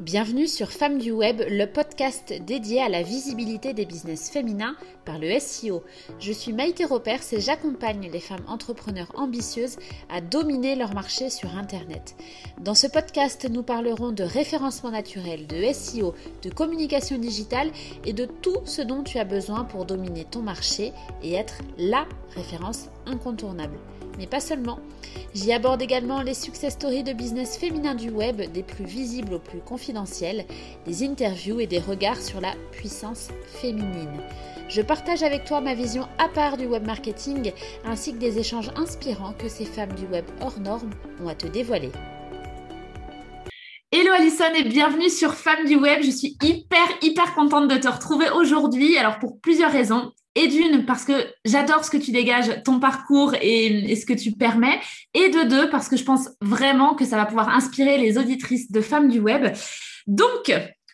Bienvenue 0.00 0.46
sur 0.46 0.70
Femmes 0.70 0.98
du 0.98 1.10
Web, 1.10 1.42
le 1.50 1.66
podcast 1.66 2.32
dédié 2.46 2.80
à 2.80 2.88
la 2.88 3.02
visibilité 3.02 3.74
des 3.74 3.84
business 3.84 4.30
féminins 4.30 4.76
par 5.04 5.18
le 5.18 5.40
SEO. 5.40 5.82
Je 6.20 6.30
suis 6.30 6.52
Maïté 6.52 6.84
Ropers 6.84 7.20
et 7.32 7.40
j'accompagne 7.40 8.08
les 8.08 8.20
femmes 8.20 8.44
entrepreneurs 8.46 9.10
ambitieuses 9.16 9.76
à 10.08 10.20
dominer 10.20 10.76
leur 10.76 10.94
marché 10.94 11.30
sur 11.30 11.56
Internet. 11.56 12.14
Dans 12.60 12.76
ce 12.76 12.86
podcast, 12.86 13.48
nous 13.50 13.64
parlerons 13.64 14.12
de 14.12 14.22
référencement 14.22 14.92
naturel, 14.92 15.48
de 15.48 15.72
SEO, 15.72 16.14
de 16.44 16.50
communication 16.50 17.18
digitale 17.18 17.72
et 18.04 18.12
de 18.12 18.24
tout 18.24 18.58
ce 18.66 18.82
dont 18.82 19.02
tu 19.02 19.18
as 19.18 19.24
besoin 19.24 19.64
pour 19.64 19.84
dominer 19.84 20.24
ton 20.24 20.42
marché 20.42 20.92
et 21.24 21.34
être 21.34 21.58
LA 21.76 22.06
référence 22.36 22.88
incontournable 23.08 23.78
mais 24.18 24.26
pas 24.26 24.40
seulement. 24.40 24.80
J'y 25.32 25.52
aborde 25.52 25.80
également 25.80 26.20
les 26.22 26.34
success 26.34 26.74
stories 26.74 27.04
de 27.04 27.12
business 27.12 27.56
féminin 27.56 27.94
du 27.94 28.10
web, 28.10 28.42
des 28.52 28.62
plus 28.62 28.84
visibles 28.84 29.34
aux 29.34 29.38
plus 29.38 29.60
confidentiels, 29.60 30.44
des 30.84 31.04
interviews 31.04 31.60
et 31.60 31.66
des 31.66 31.78
regards 31.78 32.20
sur 32.20 32.40
la 32.40 32.52
puissance 32.72 33.28
féminine. 33.46 34.20
Je 34.68 34.82
partage 34.82 35.22
avec 35.22 35.44
toi 35.44 35.60
ma 35.60 35.74
vision 35.74 36.06
à 36.18 36.28
part 36.28 36.58
du 36.58 36.66
web 36.66 36.84
marketing 36.84 37.52
ainsi 37.84 38.12
que 38.12 38.18
des 38.18 38.38
échanges 38.38 38.70
inspirants 38.76 39.32
que 39.32 39.48
ces 39.48 39.64
femmes 39.64 39.94
du 39.94 40.04
web 40.06 40.24
hors 40.42 40.60
normes 40.60 40.90
ont 41.22 41.28
à 41.28 41.34
te 41.34 41.46
dévoiler. 41.46 41.92
Hello 43.90 44.12
Alison 44.12 44.52
et 44.54 44.64
bienvenue 44.64 45.08
sur 45.08 45.32
Femmes 45.32 45.64
du 45.64 45.76
Web. 45.76 46.02
Je 46.02 46.10
suis 46.10 46.36
hyper, 46.42 46.86
hyper 47.00 47.34
contente 47.34 47.68
de 47.68 47.76
te 47.78 47.88
retrouver 47.88 48.28
aujourd'hui. 48.28 48.98
Alors 48.98 49.18
pour 49.18 49.40
plusieurs 49.40 49.72
raisons. 49.72 50.12
Et 50.38 50.46
d'une, 50.46 50.86
parce 50.86 51.04
que 51.04 51.26
j'adore 51.44 51.84
ce 51.84 51.90
que 51.90 51.96
tu 51.96 52.12
dégages, 52.12 52.62
ton 52.62 52.78
parcours 52.78 53.34
et, 53.42 53.96
ce 53.96 54.06
que 54.06 54.12
tu 54.12 54.30
permets. 54.30 54.78
Et 55.12 55.30
de 55.30 55.48
deux, 55.48 55.68
parce 55.68 55.88
que 55.88 55.96
je 55.96 56.04
pense 56.04 56.28
vraiment 56.40 56.94
que 56.94 57.04
ça 57.04 57.16
va 57.16 57.26
pouvoir 57.26 57.48
inspirer 57.48 57.98
les 57.98 58.18
auditrices 58.18 58.70
de 58.70 58.80
femmes 58.80 59.08
du 59.08 59.18
web. 59.18 59.52
Donc, 60.06 60.52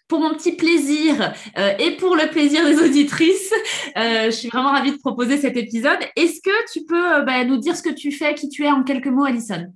pour 0.08 0.20
mon 0.20 0.30
petit 0.30 0.52
plaisir 0.52 1.34
euh, 1.58 1.76
et 1.78 1.90
pour 1.98 2.16
le 2.16 2.30
plaisir 2.30 2.64
des 2.64 2.78
auditrices, 2.78 3.52
euh, 3.98 4.26
je 4.26 4.30
suis 4.30 4.48
vraiment 4.48 4.72
ravie 4.72 4.92
de 4.92 4.96
proposer 4.96 5.36
cet 5.36 5.58
épisode. 5.58 5.98
Est-ce 6.16 6.40
que 6.40 6.72
tu 6.72 6.86
peux 6.86 7.16
euh, 7.16 7.20
bah, 7.20 7.44
nous 7.44 7.58
dire 7.58 7.76
ce 7.76 7.82
que 7.82 7.92
tu 7.92 8.12
fais, 8.12 8.34
qui 8.34 8.48
tu 8.48 8.64
es 8.64 8.70
en 8.70 8.82
quelques 8.82 9.08
mots, 9.08 9.26
Alison? 9.26 9.66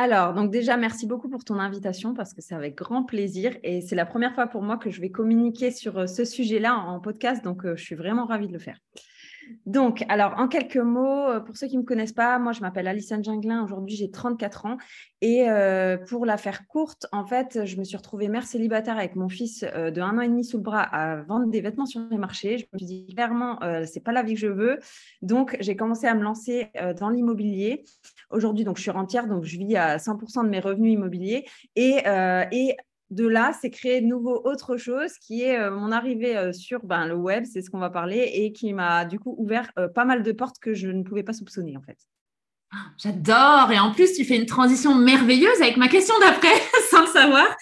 Alors, 0.00 0.34
donc 0.34 0.50
déjà, 0.50 0.76
merci 0.76 1.06
beaucoup 1.06 1.28
pour 1.28 1.44
ton 1.44 1.58
invitation 1.58 2.14
parce 2.14 2.32
que 2.32 2.40
c'est 2.40 2.54
avec 2.54 2.74
grand 2.76 3.02
plaisir 3.02 3.56
et 3.62 3.80
c'est 3.80 3.96
la 3.96 4.06
première 4.06 4.34
fois 4.34 4.46
pour 4.46 4.62
moi 4.62 4.76
que 4.76 4.90
je 4.90 5.00
vais 5.00 5.10
communiquer 5.10 5.70
sur 5.70 5.98
euh, 5.98 6.06
ce 6.06 6.24
sujet-là 6.24 6.74
en 6.74 7.00
podcast, 7.00 7.44
donc 7.44 7.64
euh, 7.64 7.76
je 7.76 7.84
suis 7.84 7.94
vraiment 7.94 8.24
ravie 8.24 8.46
de 8.46 8.52
le 8.52 8.58
faire. 8.58 8.78
Donc, 9.66 10.04
alors, 10.08 10.34
en 10.38 10.48
quelques 10.48 10.76
mots, 10.76 11.28
euh, 11.28 11.40
pour 11.40 11.56
ceux 11.56 11.66
qui 11.66 11.76
ne 11.76 11.82
me 11.82 11.86
connaissent 11.86 12.12
pas, 12.12 12.38
moi, 12.38 12.52
je 12.52 12.60
m'appelle 12.60 12.88
Alison 12.88 13.22
Ginglin. 13.22 13.62
Aujourd'hui, 13.62 13.96
j'ai 13.96 14.10
34 14.10 14.66
ans. 14.66 14.76
Et 15.20 15.48
euh, 15.48 15.96
pour 15.96 16.26
la 16.26 16.36
faire 16.36 16.66
courte, 16.66 17.06
en 17.12 17.26
fait, 17.26 17.64
je 17.64 17.76
me 17.76 17.84
suis 17.84 17.96
retrouvée 17.96 18.28
mère 18.28 18.46
célibataire 18.46 18.96
avec 18.96 19.16
mon 19.16 19.28
fils 19.28 19.64
euh, 19.74 19.90
de 19.90 20.00
un 20.00 20.18
an 20.18 20.20
et 20.20 20.28
demi 20.28 20.44
sous 20.44 20.56
le 20.56 20.62
bras 20.62 20.82
à 20.82 21.22
vendre 21.22 21.50
des 21.50 21.60
vêtements 21.60 21.86
sur 21.86 22.00
les 22.10 22.18
marchés. 22.18 22.58
Je 22.58 22.66
me 22.72 22.78
suis 22.78 22.86
dit 22.86 23.14
clairement, 23.14 23.58
ce 23.62 23.84
c'est 23.84 24.00
pas 24.00 24.12
la 24.12 24.22
vie 24.22 24.34
que 24.34 24.40
je 24.40 24.46
veux. 24.46 24.78
Donc, 25.22 25.56
j'ai 25.60 25.76
commencé 25.76 26.06
à 26.06 26.14
me 26.14 26.22
lancer 26.22 26.70
dans 26.98 27.10
l'immobilier. 27.10 27.84
Aujourd'hui, 28.30 28.64
donc, 28.64 28.76
je 28.76 28.82
suis 28.82 28.90
rentière, 28.90 29.26
donc 29.26 29.44
je 29.44 29.58
vis 29.58 29.76
à 29.76 29.98
100% 29.98 30.44
de 30.44 30.48
mes 30.48 30.60
revenus 30.60 30.94
immobiliers. 30.94 31.44
Et 31.76 32.02
de 33.10 33.26
là, 33.26 33.52
c'est 33.60 33.70
créer 33.70 34.00
de 34.00 34.06
nouveau 34.06 34.40
autre 34.44 34.76
chose 34.76 35.12
qui 35.20 35.42
est 35.42 35.58
euh, 35.58 35.70
mon 35.70 35.90
arrivée 35.90 36.36
euh, 36.36 36.52
sur 36.52 36.84
ben, 36.84 37.06
le 37.06 37.14
web, 37.14 37.44
c'est 37.44 37.60
ce 37.60 37.70
qu'on 37.70 37.78
va 37.78 37.90
parler, 37.90 38.30
et 38.34 38.52
qui 38.52 38.72
m'a 38.72 39.04
du 39.04 39.18
coup 39.18 39.34
ouvert 39.36 39.70
euh, 39.78 39.88
pas 39.88 40.04
mal 40.04 40.22
de 40.22 40.32
portes 40.32 40.58
que 40.60 40.74
je 40.74 40.88
ne 40.88 41.02
pouvais 41.02 41.24
pas 41.24 41.32
soupçonner 41.32 41.76
en 41.76 41.82
fait. 41.82 41.98
Ah, 42.72 42.86
j'adore. 43.02 43.72
Et 43.72 43.80
en 43.80 43.92
plus, 43.92 44.12
tu 44.12 44.24
fais 44.24 44.36
une 44.36 44.46
transition 44.46 44.94
merveilleuse 44.94 45.60
avec 45.60 45.76
ma 45.76 45.88
question 45.88 46.14
d'après, 46.20 46.54
sans 46.90 47.00
le 47.00 47.08
savoir, 47.08 47.56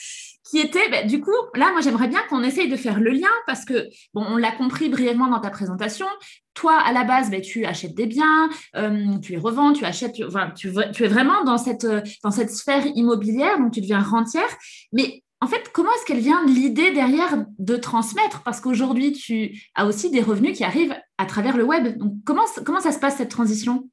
qui 0.51 0.59
était, 0.59 0.91
ben, 0.91 1.07
du 1.07 1.23
coup, 1.23 1.33
là, 1.55 1.73
moi, 1.73 1.81
j'aimerais 1.81 2.09
bien 2.09 2.21
qu'on 2.29 2.43
essaye 2.43 2.69
de 2.69 2.77
faire 2.77 3.01
le 3.01 3.11
lien 3.13 3.29
parce 3.47 3.65
que, 3.65 3.89
bon, 4.13 4.27
on 4.29 4.37
l'a 4.37 4.53
compris 4.53 4.91
brièvement 4.91 5.29
dans 5.29 5.41
ta 5.41 5.49
présentation. 5.49 6.07
Toi, 6.53 6.75
à 6.75 6.93
la 6.93 7.05
base, 7.05 7.31
ben, 7.31 7.41
tu 7.41 7.65
achètes 7.65 7.95
des 7.95 8.07
biens, 8.07 8.51
tu 9.23 9.33
les 9.33 9.39
revends, 9.39 9.73
tu 9.73 9.87
achètes, 9.87 10.13
tu, 10.13 10.25
tu, 10.57 10.73
tu, 10.93 11.05
es 11.05 11.09
vraiment 11.09 11.43
dans 11.45 11.57
cette, 11.57 11.87
dans 12.23 12.31
cette 12.31 12.51
sphère 12.51 12.85
immobilière, 12.95 13.59
donc 13.59 13.73
tu 13.73 13.81
deviens 13.81 14.01
rentière. 14.01 14.49
Mais 14.93 15.23
en 15.41 15.47
fait, 15.47 15.71
comment 15.73 15.91
est-ce 15.93 16.05
qu'elle 16.05 16.19
vient 16.19 16.45
l'idée 16.47 16.91
derrière 16.91 17.47
de 17.59 17.77
transmettre? 17.77 18.43
Parce 18.43 18.61
qu'aujourd'hui, 18.61 19.13
tu 19.13 19.61
as 19.75 19.87
aussi 19.87 20.11
des 20.11 20.21
revenus 20.21 20.57
qui 20.57 20.65
arrivent 20.65 20.97
à 21.17 21.27
travers 21.27 21.57
le 21.57 21.65
web. 21.65 21.97
Donc, 21.97 22.15
comment, 22.25 22.47
ça 22.47 22.93
se 22.93 22.99
passe 22.99 23.17
cette 23.17 23.31
transition? 23.31 23.89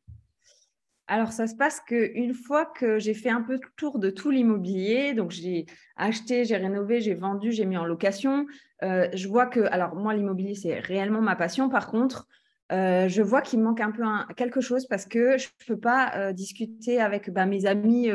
Alors, 1.07 1.31
ça 1.31 1.45
se 1.45 1.55
passe 1.55 1.81
qu'une 1.81 2.33
fois 2.33 2.65
que 2.65 2.97
j'ai 2.97 3.13
fait 3.13 3.29
un 3.29 3.43
peu 3.43 3.53
le 3.53 3.59
tour 3.77 3.99
de 3.99 4.09
tout 4.09 4.31
l'immobilier, 4.31 5.13
donc 5.13 5.29
j'ai 5.29 5.67
acheté, 5.97 6.45
j'ai 6.45 6.57
rénové, 6.57 6.99
j'ai 6.99 7.13
vendu, 7.13 7.51
j'ai 7.51 7.65
mis 7.65 7.77
en 7.77 7.85
location, 7.85 8.47
euh, 8.81 9.07
je 9.13 9.27
vois 9.27 9.45
que, 9.45 9.59
alors 9.59 9.95
moi, 9.95 10.15
l'immobilier, 10.15 10.55
c'est 10.55 10.79
réellement 10.79 11.21
ma 11.21 11.35
passion. 11.35 11.69
Par 11.69 11.91
contre, 11.91 12.27
euh, 12.71 13.07
je 13.07 13.21
vois 13.21 13.43
qu'il 13.43 13.59
me 13.59 13.65
manque 13.65 13.81
un 13.81 13.91
peu 13.91 14.03
quelque 14.35 14.61
chose 14.61 14.87
parce 14.87 15.05
que 15.05 15.37
je 15.37 15.45
ne 15.45 15.65
peux 15.67 15.79
pas 15.79 16.11
euh, 16.15 16.33
discuter 16.33 16.99
avec 16.99 17.29
bah, 17.29 17.45
mes 17.45 17.67
amis 17.67 18.09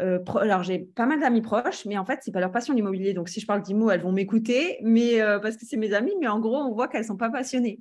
euh, 0.00 0.18
alors, 0.40 0.62
j'ai 0.62 0.78
pas 0.78 1.06
mal 1.06 1.20
d'amis 1.20 1.42
proches, 1.42 1.84
mais 1.84 1.98
en 1.98 2.04
fait, 2.04 2.20
c'est 2.22 2.32
pas 2.32 2.40
leur 2.40 2.50
passion 2.50 2.74
l'immobilier. 2.74 3.12
Donc, 3.12 3.28
si 3.28 3.40
je 3.40 3.46
parle 3.46 3.62
d'IMO, 3.62 3.90
elles 3.90 4.00
vont 4.00 4.12
m'écouter, 4.12 4.78
mais 4.82 5.20
euh, 5.20 5.38
parce 5.38 5.56
que 5.56 5.66
c'est 5.66 5.76
mes 5.76 5.92
amis, 5.92 6.14
mais 6.20 6.28
en 6.28 6.40
gros, 6.40 6.56
on 6.56 6.72
voit 6.72 6.88
qu'elles 6.88 7.04
sont 7.04 7.16
pas 7.16 7.30
passionnées. 7.30 7.78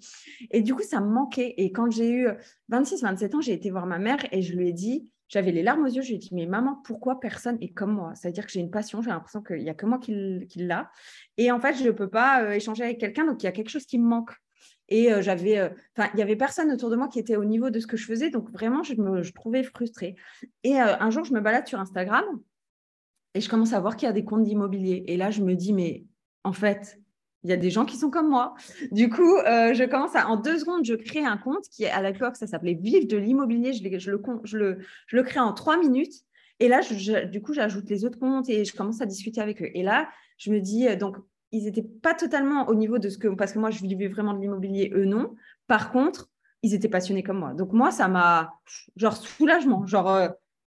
Et 0.51 0.61
du 0.61 0.75
coup, 0.75 0.83
ça 0.83 0.99
me 0.99 1.07
manquait. 1.07 1.53
Et 1.57 1.71
quand 1.71 1.89
j'ai 1.89 2.11
eu 2.11 2.27
26, 2.69 3.01
27 3.03 3.35
ans, 3.35 3.41
j'ai 3.41 3.53
été 3.53 3.71
voir 3.71 3.85
ma 3.85 3.97
mère 3.97 4.19
et 4.31 4.41
je 4.41 4.55
lui 4.55 4.69
ai 4.69 4.73
dit, 4.73 5.09
j'avais 5.31 5.51
les 5.51 5.63
larmes 5.63 5.85
aux 5.85 5.87
yeux, 5.87 6.01
je 6.01 6.09
lui 6.09 6.15
ai 6.15 6.19
dit, 6.19 6.29
mais 6.33 6.45
maman, 6.45 6.81
pourquoi 6.83 7.19
personne 7.19 7.57
est 7.61 7.69
comme 7.69 7.93
moi? 7.93 8.11
C'est-à-dire 8.15 8.45
que 8.45 8.51
j'ai 8.51 8.59
une 8.59 8.69
passion, 8.69 9.01
j'ai 9.01 9.11
l'impression 9.11 9.41
qu'il 9.41 9.63
n'y 9.63 9.69
a 9.69 9.73
que 9.73 9.85
moi 9.85 9.97
qui, 9.97 10.13
l'a. 10.57 10.91
Et 11.37 11.51
en 11.51 11.59
fait, 11.59 11.75
je 11.75 11.85
ne 11.85 11.91
peux 11.91 12.09
pas 12.09 12.43
euh, 12.43 12.51
échanger 12.51 12.83
avec 12.83 12.99
quelqu'un, 12.99 13.25
donc 13.25 13.41
il 13.41 13.45
y 13.45 13.49
a 13.49 13.53
quelque 13.53 13.69
chose 13.69 13.85
qui 13.85 13.97
me 13.97 14.05
manque. 14.05 14.31
Et 14.91 15.11
euh, 15.11 15.21
j'avais, 15.21 15.57
euh, 15.57 15.69
enfin, 15.97 16.11
il 16.13 16.19
y 16.19 16.21
avait 16.21 16.35
personne 16.35 16.69
autour 16.69 16.89
de 16.89 16.97
moi 16.97 17.07
qui 17.07 17.17
était 17.17 17.37
au 17.37 17.45
niveau 17.45 17.69
de 17.69 17.79
ce 17.79 17.87
que 17.87 17.95
je 17.95 18.05
faisais, 18.05 18.29
donc 18.29 18.51
vraiment, 18.51 18.83
je 18.83 18.93
me 18.95 19.23
trouvais 19.31 19.63
frustrée. 19.63 20.15
Et 20.63 20.79
euh, 20.79 20.97
un 20.99 21.09
jour, 21.09 21.23
je 21.23 21.33
me 21.33 21.39
balade 21.39 21.65
sur 21.65 21.79
Instagram 21.79 22.25
et 23.33 23.39
je 23.39 23.49
commence 23.49 23.71
à 23.71 23.79
voir 23.79 23.95
qu'il 23.95 24.05
y 24.07 24.09
a 24.09 24.13
des 24.13 24.25
comptes 24.25 24.43
d'immobilier. 24.43 25.05
Et 25.07 25.15
là, 25.15 25.31
je 25.31 25.41
me 25.41 25.55
dis, 25.55 25.71
mais 25.71 26.03
en 26.43 26.51
fait, 26.51 26.99
il 27.43 27.49
y 27.49 27.53
a 27.53 27.57
des 27.57 27.69
gens 27.69 27.85
qui 27.85 27.95
sont 27.95 28.09
comme 28.09 28.29
moi. 28.29 28.53
Du 28.91 29.09
coup, 29.09 29.37
je 29.45 29.89
commence 29.89 30.15
à, 30.15 30.27
en 30.27 30.35
deux 30.35 30.59
secondes, 30.59 30.83
je 30.83 30.93
crée 30.93 31.25
un 31.25 31.37
compte 31.37 31.63
qui 31.71 31.85
à 31.85 32.01
l'époque, 32.01 32.35
ça 32.35 32.45
s'appelait 32.45 32.73
Vive 32.73 33.07
de 33.07 33.17
l'immobilier. 33.17 33.71
Je, 33.71 33.97
je, 33.97 34.11
le, 34.11 34.21
je, 34.43 34.57
le, 34.57 34.79
je 35.07 35.15
le 35.15 35.23
crée 35.23 35.39
en 35.39 35.53
trois 35.53 35.77
minutes. 35.77 36.13
Et 36.59 36.67
là, 36.67 36.81
du 37.25 37.41
coup, 37.41 37.53
j'ajoute 37.53 37.89
les 37.89 38.03
autres 38.03 38.19
comptes 38.19 38.49
et 38.49 38.65
je 38.65 38.75
commence 38.75 39.01
à 39.01 39.05
discuter 39.05 39.39
avec 39.39 39.61
eux. 39.61 39.69
Et 39.73 39.81
là, 39.83 40.09
je 40.37 40.51
me 40.51 40.59
dis, 40.59 40.85
donc, 40.97 41.15
ils 41.51 41.65
n'étaient 41.65 41.81
pas 41.83 42.13
totalement 42.13 42.67
au 42.67 42.75
niveau 42.75 42.97
de 42.97 43.09
ce 43.09 43.17
que, 43.17 43.27
parce 43.27 43.51
que 43.53 43.59
moi, 43.59 43.69
je 43.71 43.81
vivais 43.81 44.07
vraiment 44.07 44.33
de 44.33 44.39
l'immobilier, 44.39 44.91
eux 44.93 45.05
non. 45.05 45.35
Par 45.67 45.91
contre, 45.91 46.29
ils 46.63 46.73
étaient 46.73 46.89
passionnés 46.89 47.23
comme 47.23 47.39
moi. 47.39 47.53
Donc 47.53 47.73
moi, 47.73 47.91
ça 47.91 48.07
m'a, 48.07 48.53
genre, 48.95 49.15
soulagement. 49.15 49.85
Genre, 49.85 50.09
euh, 50.09 50.29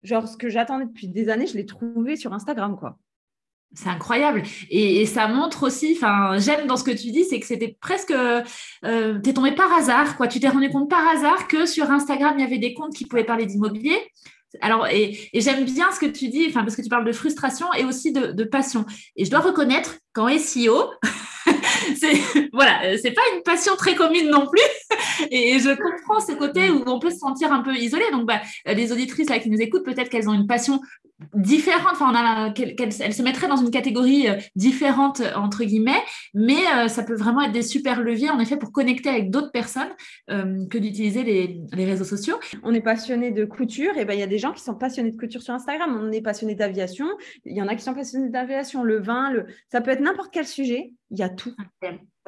genre 0.03 0.27
ce 0.27 0.37
que 0.37 0.49
j'attendais 0.49 0.85
depuis 0.85 1.07
des 1.07 1.29
années, 1.29 1.47
je 1.47 1.55
l'ai 1.55 1.65
trouvé 1.65 2.15
sur 2.15 2.33
Instagram, 2.33 2.75
quoi. 2.77 2.97
C'est 3.73 3.89
incroyable. 3.89 4.43
Et, 4.69 5.05
ça 5.05 5.27
montre 5.27 5.63
aussi, 5.63 5.95
enfin, 5.97 6.37
j'aime 6.37 6.65
dans 6.65 6.77
ce 6.77 6.83
que 6.85 6.91
tu 6.91 7.11
dis, 7.11 7.25
c'est 7.25 7.39
que 7.39 7.45
c'était 7.45 7.77
presque, 7.81 8.11
euh, 8.11 8.41
tu 8.81 9.29
es 9.29 9.33
tombé 9.33 9.51
par 9.51 9.71
hasard, 9.73 10.15
quoi. 10.15 10.27
Tu 10.27 10.39
t'es 10.39 10.47
rendu 10.47 10.69
compte 10.69 10.89
par 10.89 11.05
hasard 11.07 11.47
que 11.47 11.65
sur 11.65 11.91
Instagram, 11.91 12.35
il 12.37 12.41
y 12.41 12.45
avait 12.45 12.57
des 12.57 12.73
comptes 12.73 12.93
qui 12.93 13.05
pouvaient 13.05 13.25
parler 13.25 13.45
d'immobilier. 13.45 13.97
Alors, 14.61 14.87
et, 14.87 15.29
j'aime 15.33 15.65
bien 15.65 15.91
ce 15.91 15.99
que 15.99 16.05
tu 16.05 16.29
dis, 16.29 16.49
parce 16.49 16.75
que 16.75 16.81
tu 16.81 16.89
parles 16.89 17.05
de 17.05 17.11
frustration 17.11 17.67
et 17.73 17.85
aussi 17.85 18.11
de, 18.11 18.27
de 18.27 18.43
passion. 18.43 18.85
Et 19.15 19.25
je 19.25 19.31
dois 19.31 19.39
reconnaître 19.39 19.97
qu'en 20.13 20.29
SEO, 20.37 20.91
c'est 22.05 22.49
voilà, 22.53 22.97
c'est 22.97 23.11
pas 23.11 23.21
une 23.35 23.41
passion 23.43 23.75
très 23.75 23.95
commune 23.95 24.29
non 24.29 24.47
plus. 24.47 25.27
Et 25.31 25.59
je 25.59 25.69
comprends 25.69 26.19
ce 26.19 26.33
côté 26.33 26.69
où 26.69 26.83
on 26.85 26.99
peut 26.99 27.09
se 27.09 27.17
sentir 27.17 27.51
un 27.51 27.61
peu 27.61 27.75
isolé. 27.75 28.03
Donc, 28.11 28.25
bah, 28.25 28.41
les 28.65 28.91
auditrices 28.91 29.29
là, 29.29 29.39
qui 29.39 29.49
nous 29.49 29.61
écoutent, 29.61 29.85
peut-être 29.85 30.09
qu'elles 30.09 30.29
ont 30.29 30.33
une 30.33 30.47
passion 30.47 30.81
différente. 31.33 31.93
Enfin, 31.93 32.11
on 32.11 32.15
a, 32.15 32.53
elles 32.57 33.13
se 33.13 33.21
mettraient 33.21 33.47
dans 33.47 33.55
une 33.57 33.71
catégorie 33.71 34.27
euh, 34.27 34.35
différente 34.55 35.21
entre 35.35 35.63
guillemets, 35.63 36.01
mais 36.33 36.57
euh, 36.75 36.87
ça 36.87 37.03
peut 37.03 37.15
vraiment 37.15 37.41
être 37.41 37.53
des 37.53 37.61
super 37.61 38.01
leviers 38.01 38.29
en 38.29 38.39
effet 38.39 38.57
pour 38.57 38.71
connecter 38.71 39.09
avec 39.09 39.29
d'autres 39.29 39.51
personnes 39.51 39.93
euh, 40.29 40.65
que 40.67 40.77
d'utiliser 40.77 41.23
les, 41.23 41.61
les, 41.71 41.85
réseaux 41.85 42.03
sociaux. 42.03 42.37
On 42.63 42.73
est 42.73 42.81
passionné 42.81 43.31
de 43.31 43.45
couture, 43.45 43.97
et 43.97 44.05
ben 44.05 44.13
il 44.13 44.19
y 44.19 44.23
a 44.23 44.27
des 44.27 44.37
gens 44.37 44.51
qui 44.51 44.61
sont 44.61 44.75
passionnés 44.75 45.11
de 45.11 45.17
couture 45.17 45.41
sur 45.41 45.53
Instagram. 45.53 45.97
On 46.01 46.11
est 46.11 46.21
passionné 46.21 46.55
d'aviation, 46.55 47.07
il 47.45 47.55
y 47.55 47.61
en 47.61 47.67
a 47.67 47.75
qui 47.75 47.83
sont 47.83 47.93
passionnés 47.93 48.29
d'aviation, 48.29 48.83
le 48.83 49.01
vin, 49.01 49.31
le, 49.31 49.45
ça 49.71 49.81
peut 49.81 49.91
être 49.91 50.01
n'importe 50.01 50.31
quel 50.33 50.45
sujet. 50.45 50.91
Il 51.11 51.19
y 51.19 51.23
a 51.23 51.29
tout. 51.29 51.53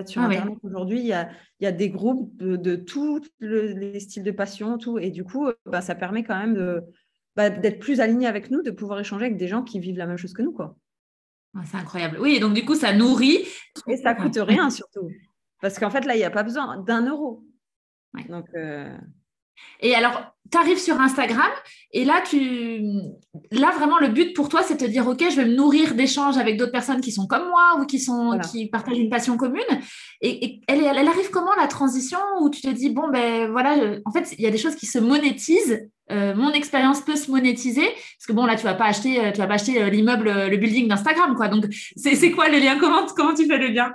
Sur 0.05 0.21
ah 0.21 0.25
Internet 0.25 0.57
aujourd'hui, 0.63 0.99
il 0.99 1.05
y 1.07 1.13
a, 1.13 1.29
y 1.59 1.65
a 1.65 1.71
des 1.71 1.89
groupes 1.89 2.37
de, 2.37 2.75
tous 2.75 3.21
les 3.39 3.99
styles 3.99 4.23
de 4.23 4.31
passion, 4.31 4.77
tout. 4.77 4.99
Et 4.99 5.09
du 5.09 5.23
coup, 5.23 5.49
bah, 5.65 5.81
ça 5.81 5.95
permet 5.95 6.23
quand 6.23 6.37
même 6.37 6.81
bah, 7.35 7.49
d'être 7.49 7.79
plus 7.79 7.99
aligné 7.99 8.27
avec 8.27 8.51
nous, 8.51 8.61
de 8.61 8.71
pouvoir 8.71 8.99
échanger 8.99 9.25
avec 9.25 9.37
des 9.37 9.47
gens 9.47 9.63
qui 9.63 9.79
vivent 9.79 9.97
la 9.97 10.05
même 10.05 10.17
chose 10.17 10.33
que 10.33 10.41
nous. 10.41 10.51
quoi. 10.51 10.77
Ah, 11.55 11.61
c'est 11.65 11.77
incroyable. 11.77 12.17
Oui, 12.19 12.39
donc 12.39 12.53
du 12.53 12.63
coup, 12.63 12.75
ça 12.75 12.93
nourrit. 12.93 13.39
Et 13.87 13.97
ça 13.97 14.13
coûte 14.13 14.37
rien 14.37 14.69
surtout. 14.69 15.09
Parce 15.61 15.79
qu'en 15.79 15.89
fait, 15.89 16.05
là, 16.05 16.15
il 16.15 16.19
n'y 16.19 16.23
a 16.23 16.29
pas 16.29 16.43
besoin 16.43 16.83
d'un 16.83 17.07
euro. 17.07 17.43
Donc, 18.29 18.47
euh, 18.55 18.95
Et 19.81 19.95
alors, 19.95 20.33
tu 20.51 20.57
arrives 20.57 20.79
sur 20.79 20.99
Instagram 20.99 21.49
et 21.91 22.05
là, 22.05 22.21
tu... 22.21 22.81
là, 23.51 23.71
vraiment, 23.77 23.99
le 23.99 24.09
but 24.09 24.33
pour 24.33 24.49
toi, 24.49 24.61
c'est 24.63 24.75
de 24.75 24.85
te 24.85 24.89
dire, 24.89 25.07
OK, 25.07 25.23
je 25.29 25.35
vais 25.35 25.45
me 25.45 25.55
nourrir 25.55 25.95
d'échanges 25.95 26.37
avec 26.37 26.57
d'autres 26.57 26.71
personnes 26.71 27.01
qui 27.01 27.11
sont 27.11 27.27
comme 27.27 27.47
moi 27.47 27.79
ou 27.79 27.85
qui, 27.85 27.99
sont... 27.99 28.39
qui 28.51 28.67
partagent 28.67 28.97
une 28.97 29.09
passion 29.09 29.37
commune. 29.37 29.63
Et, 30.21 30.61
elle, 30.67 30.83
elle, 30.83 31.07
arrive 31.07 31.29
comment 31.31 31.55
la 31.55 31.67
transition 31.67 32.19
où 32.41 32.49
tu 32.49 32.61
te 32.61 32.69
dis, 32.69 32.89
bon, 32.89 33.09
ben 33.09 33.49
voilà, 33.51 33.75
en 34.05 34.11
fait, 34.11 34.35
il 34.37 34.43
y 34.43 34.47
a 34.47 34.51
des 34.51 34.57
choses 34.57 34.75
qui 34.75 34.85
se 34.85 34.99
monétisent. 34.99 35.87
Euh, 36.09 36.33
mon 36.35 36.51
expérience 36.51 37.01
peut 37.01 37.17
se 37.17 37.29
monétiser 37.29 37.85
parce 37.85 38.25
que 38.25 38.31
bon 38.31 38.45
là 38.45 38.55
tu 38.55 38.63
vas 38.63 38.75
pas 38.75 38.85
acheter 38.85 39.19
euh, 39.19 39.31
tu 39.33 39.39
vas 39.39 39.47
pas 39.47 39.55
acheter 39.55 39.83
euh, 39.83 39.89
l'immeuble 39.89 40.31
le 40.47 40.55
building 40.55 40.87
d'Instagram 40.87 41.35
quoi 41.35 41.49
donc 41.49 41.65
c'est 41.97 42.31
quoi 42.31 42.47
le 42.47 42.59
lien? 42.59 42.79
Comment 42.79 43.05
comment 43.07 43.33
tu 43.33 43.45
fais 43.45 43.57
le 43.57 43.67
lien? 43.67 43.91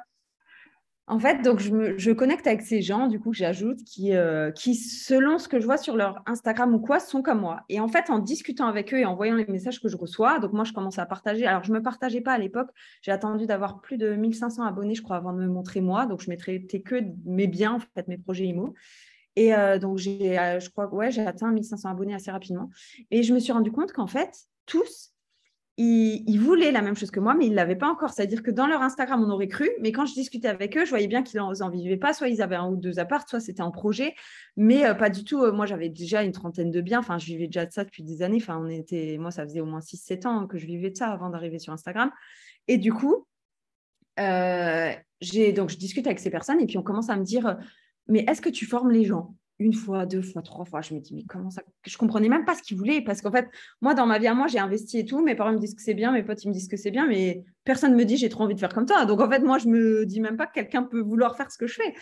En 1.08 1.18
fait, 1.18 1.42
donc 1.42 1.58
je, 1.58 1.72
me, 1.72 2.14
connecte 2.14 2.46
avec 2.46 2.62
ces 2.62 2.80
gens, 2.80 3.08
du 3.08 3.18
coup, 3.18 3.32
que 3.32 3.36
j'ajoute, 3.36 3.82
qui, 3.84 4.14
euh, 4.14 4.52
qui, 4.52 4.76
selon 4.76 5.38
ce 5.38 5.48
que 5.48 5.58
je 5.58 5.64
vois 5.64 5.76
sur 5.76 5.96
leur 5.96 6.22
Instagram 6.26 6.72
ou 6.74 6.78
quoi, 6.78 7.00
sont 7.00 7.22
comme 7.22 7.40
moi. 7.40 7.62
Et 7.68 7.80
en 7.80 7.88
fait, 7.88 8.08
en 8.08 8.20
discutant 8.20 8.66
avec 8.66 8.94
eux 8.94 8.98
et 8.98 9.04
en 9.04 9.16
voyant 9.16 9.34
les 9.34 9.46
messages 9.46 9.80
que 9.80 9.88
je 9.88 9.96
reçois, 9.96 10.38
donc 10.38 10.52
moi, 10.52 10.64
je 10.64 10.72
commence 10.72 10.98
à 10.98 11.06
partager. 11.06 11.44
Alors, 11.44 11.64
je 11.64 11.72
ne 11.72 11.78
me 11.78 11.82
partageais 11.82 12.20
pas 12.20 12.32
à 12.32 12.38
l'époque. 12.38 12.68
J'ai 13.02 13.10
attendu 13.10 13.46
d'avoir 13.46 13.80
plus 13.80 13.98
de 13.98 14.14
1500 14.14 14.64
abonnés, 14.64 14.94
je 14.94 15.02
crois, 15.02 15.16
avant 15.16 15.32
de 15.32 15.38
me 15.38 15.48
montrer 15.48 15.80
moi. 15.80 16.06
Donc, 16.06 16.20
je 16.22 16.30
mettrais 16.30 16.60
que 16.60 17.02
mes 17.24 17.48
biens, 17.48 17.74
en 17.74 17.80
fait, 17.80 18.06
mes 18.06 18.18
projets 18.18 18.46
IMO. 18.46 18.72
Et 19.34 19.54
euh, 19.54 19.78
donc, 19.78 19.98
j'ai, 19.98 20.38
euh, 20.38 20.60
je 20.60 20.70
crois, 20.70 20.92
ouais, 20.94 21.10
j'ai 21.10 21.26
atteint 21.26 21.50
1500 21.50 21.90
abonnés 21.90 22.14
assez 22.14 22.30
rapidement. 22.30 22.70
Et 23.10 23.22
je 23.22 23.34
me 23.34 23.40
suis 23.40 23.52
rendu 23.52 23.72
compte 23.72 23.92
qu'en 23.92 24.06
fait, 24.06 24.30
tous, 24.66 25.12
ils, 25.78 26.38
voulaient 26.38 26.70
la 26.70 26.82
même 26.82 26.96
chose 26.96 27.10
que 27.10 27.20
moi, 27.20 27.34
mais 27.34 27.46
ils 27.46 27.50
ne 27.50 27.56
l'avaient 27.56 27.76
pas 27.76 27.88
encore. 27.88 28.10
C'est-à-dire 28.10 28.42
que 28.42 28.50
dans 28.50 28.66
leur 28.66 28.82
Instagram, 28.82 29.22
on 29.24 29.30
aurait 29.30 29.48
cru, 29.48 29.70
mais 29.80 29.90
quand 29.90 30.04
je 30.04 30.12
discutais 30.12 30.48
avec 30.48 30.76
eux, 30.76 30.84
je 30.84 30.90
voyais 30.90 31.06
bien 31.06 31.22
qu'ils 31.22 31.40
n'en 31.40 31.70
vivaient 31.70 31.96
pas. 31.96 32.12
Soit 32.12 32.28
ils 32.28 32.42
avaient 32.42 32.56
un 32.56 32.68
ou 32.68 32.76
deux 32.76 32.98
apparts, 32.98 33.28
soit 33.28 33.40
c'était 33.40 33.62
en 33.62 33.70
projet, 33.70 34.14
mais 34.56 34.84
euh, 34.84 34.94
pas 34.94 35.08
du 35.08 35.24
tout. 35.24 35.42
Euh, 35.42 35.52
moi, 35.52 35.64
j'avais 35.64 35.88
déjà 35.88 36.22
une 36.22 36.32
trentaine 36.32 36.70
de 36.70 36.80
biens. 36.80 36.98
Enfin, 36.98 37.18
je 37.18 37.26
vivais 37.26 37.46
déjà 37.46 37.64
de 37.64 37.72
ça 37.72 37.84
depuis 37.84 38.02
des 38.02 38.22
années. 38.22 38.38
Enfin, 38.40 38.58
on 38.62 38.68
était, 38.68 39.16
moi, 39.18 39.30
ça 39.30 39.44
faisait 39.44 39.60
au 39.60 39.66
moins 39.66 39.80
6-7 39.80 40.26
ans 40.26 40.46
que 40.46 40.58
je 40.58 40.66
vivais 40.66 40.90
de 40.90 40.96
ça 40.96 41.08
avant 41.08 41.30
d'arriver 41.30 41.58
sur 41.58 41.72
Instagram. 41.72 42.10
Et 42.68 42.76
du 42.76 42.92
coup, 42.92 43.26
euh, 44.20 44.92
donc 45.54 45.70
je 45.70 45.76
discute 45.78 46.06
avec 46.06 46.18
ces 46.18 46.30
personnes 46.30 46.60
et 46.60 46.66
puis 46.66 46.76
on 46.76 46.82
commence 46.82 47.08
à 47.08 47.16
me 47.16 47.24
dire, 47.24 47.56
mais 48.08 48.24
est-ce 48.28 48.42
que 48.42 48.50
tu 48.50 48.66
formes 48.66 48.90
les 48.90 49.04
gens? 49.04 49.34
Une 49.58 49.72
fois, 49.72 50.06
deux 50.06 50.22
fois, 50.22 50.42
trois 50.42 50.64
fois. 50.64 50.80
Je 50.80 50.94
me 50.94 51.00
dis, 51.00 51.14
mais 51.14 51.24
comment 51.24 51.50
ça? 51.50 51.62
Je 51.86 51.96
comprenais 51.96 52.28
même 52.28 52.44
pas 52.44 52.54
ce 52.54 52.62
qu'ils 52.62 52.76
voulaient 52.76 53.02
parce 53.02 53.20
qu'en 53.22 53.30
fait, 53.30 53.48
moi, 53.80 53.94
dans 53.94 54.06
ma 54.06 54.18
vie 54.18 54.26
à 54.26 54.34
moi, 54.34 54.46
j'ai 54.46 54.58
investi 54.58 54.98
et 54.98 55.04
tout. 55.04 55.22
Mes 55.22 55.34
parents 55.34 55.52
me 55.52 55.58
disent 55.58 55.74
que 55.74 55.82
c'est 55.82 55.94
bien, 55.94 56.12
mes 56.12 56.22
potes, 56.22 56.42
ils 56.44 56.48
me 56.48 56.52
disent 56.52 56.68
que 56.68 56.76
c'est 56.76 56.90
bien, 56.90 57.06
mais 57.06 57.44
personne 57.64 57.92
ne 57.92 57.96
me 57.96 58.04
dit, 58.04 58.16
j'ai 58.16 58.28
trop 58.28 58.44
envie 58.44 58.54
de 58.54 58.60
faire 58.60 58.72
comme 58.72 58.86
toi. 58.86 59.04
Donc, 59.06 59.20
en 59.20 59.30
fait, 59.30 59.40
moi, 59.40 59.58
je 59.58 59.68
me 59.68 60.04
dis 60.06 60.20
même 60.20 60.36
pas 60.36 60.46
que 60.46 60.54
quelqu'un 60.54 60.82
peut 60.82 61.00
vouloir 61.00 61.36
faire 61.36 61.50
ce 61.50 61.58
que 61.58 61.66
je 61.66 61.74
fais. 61.74 61.94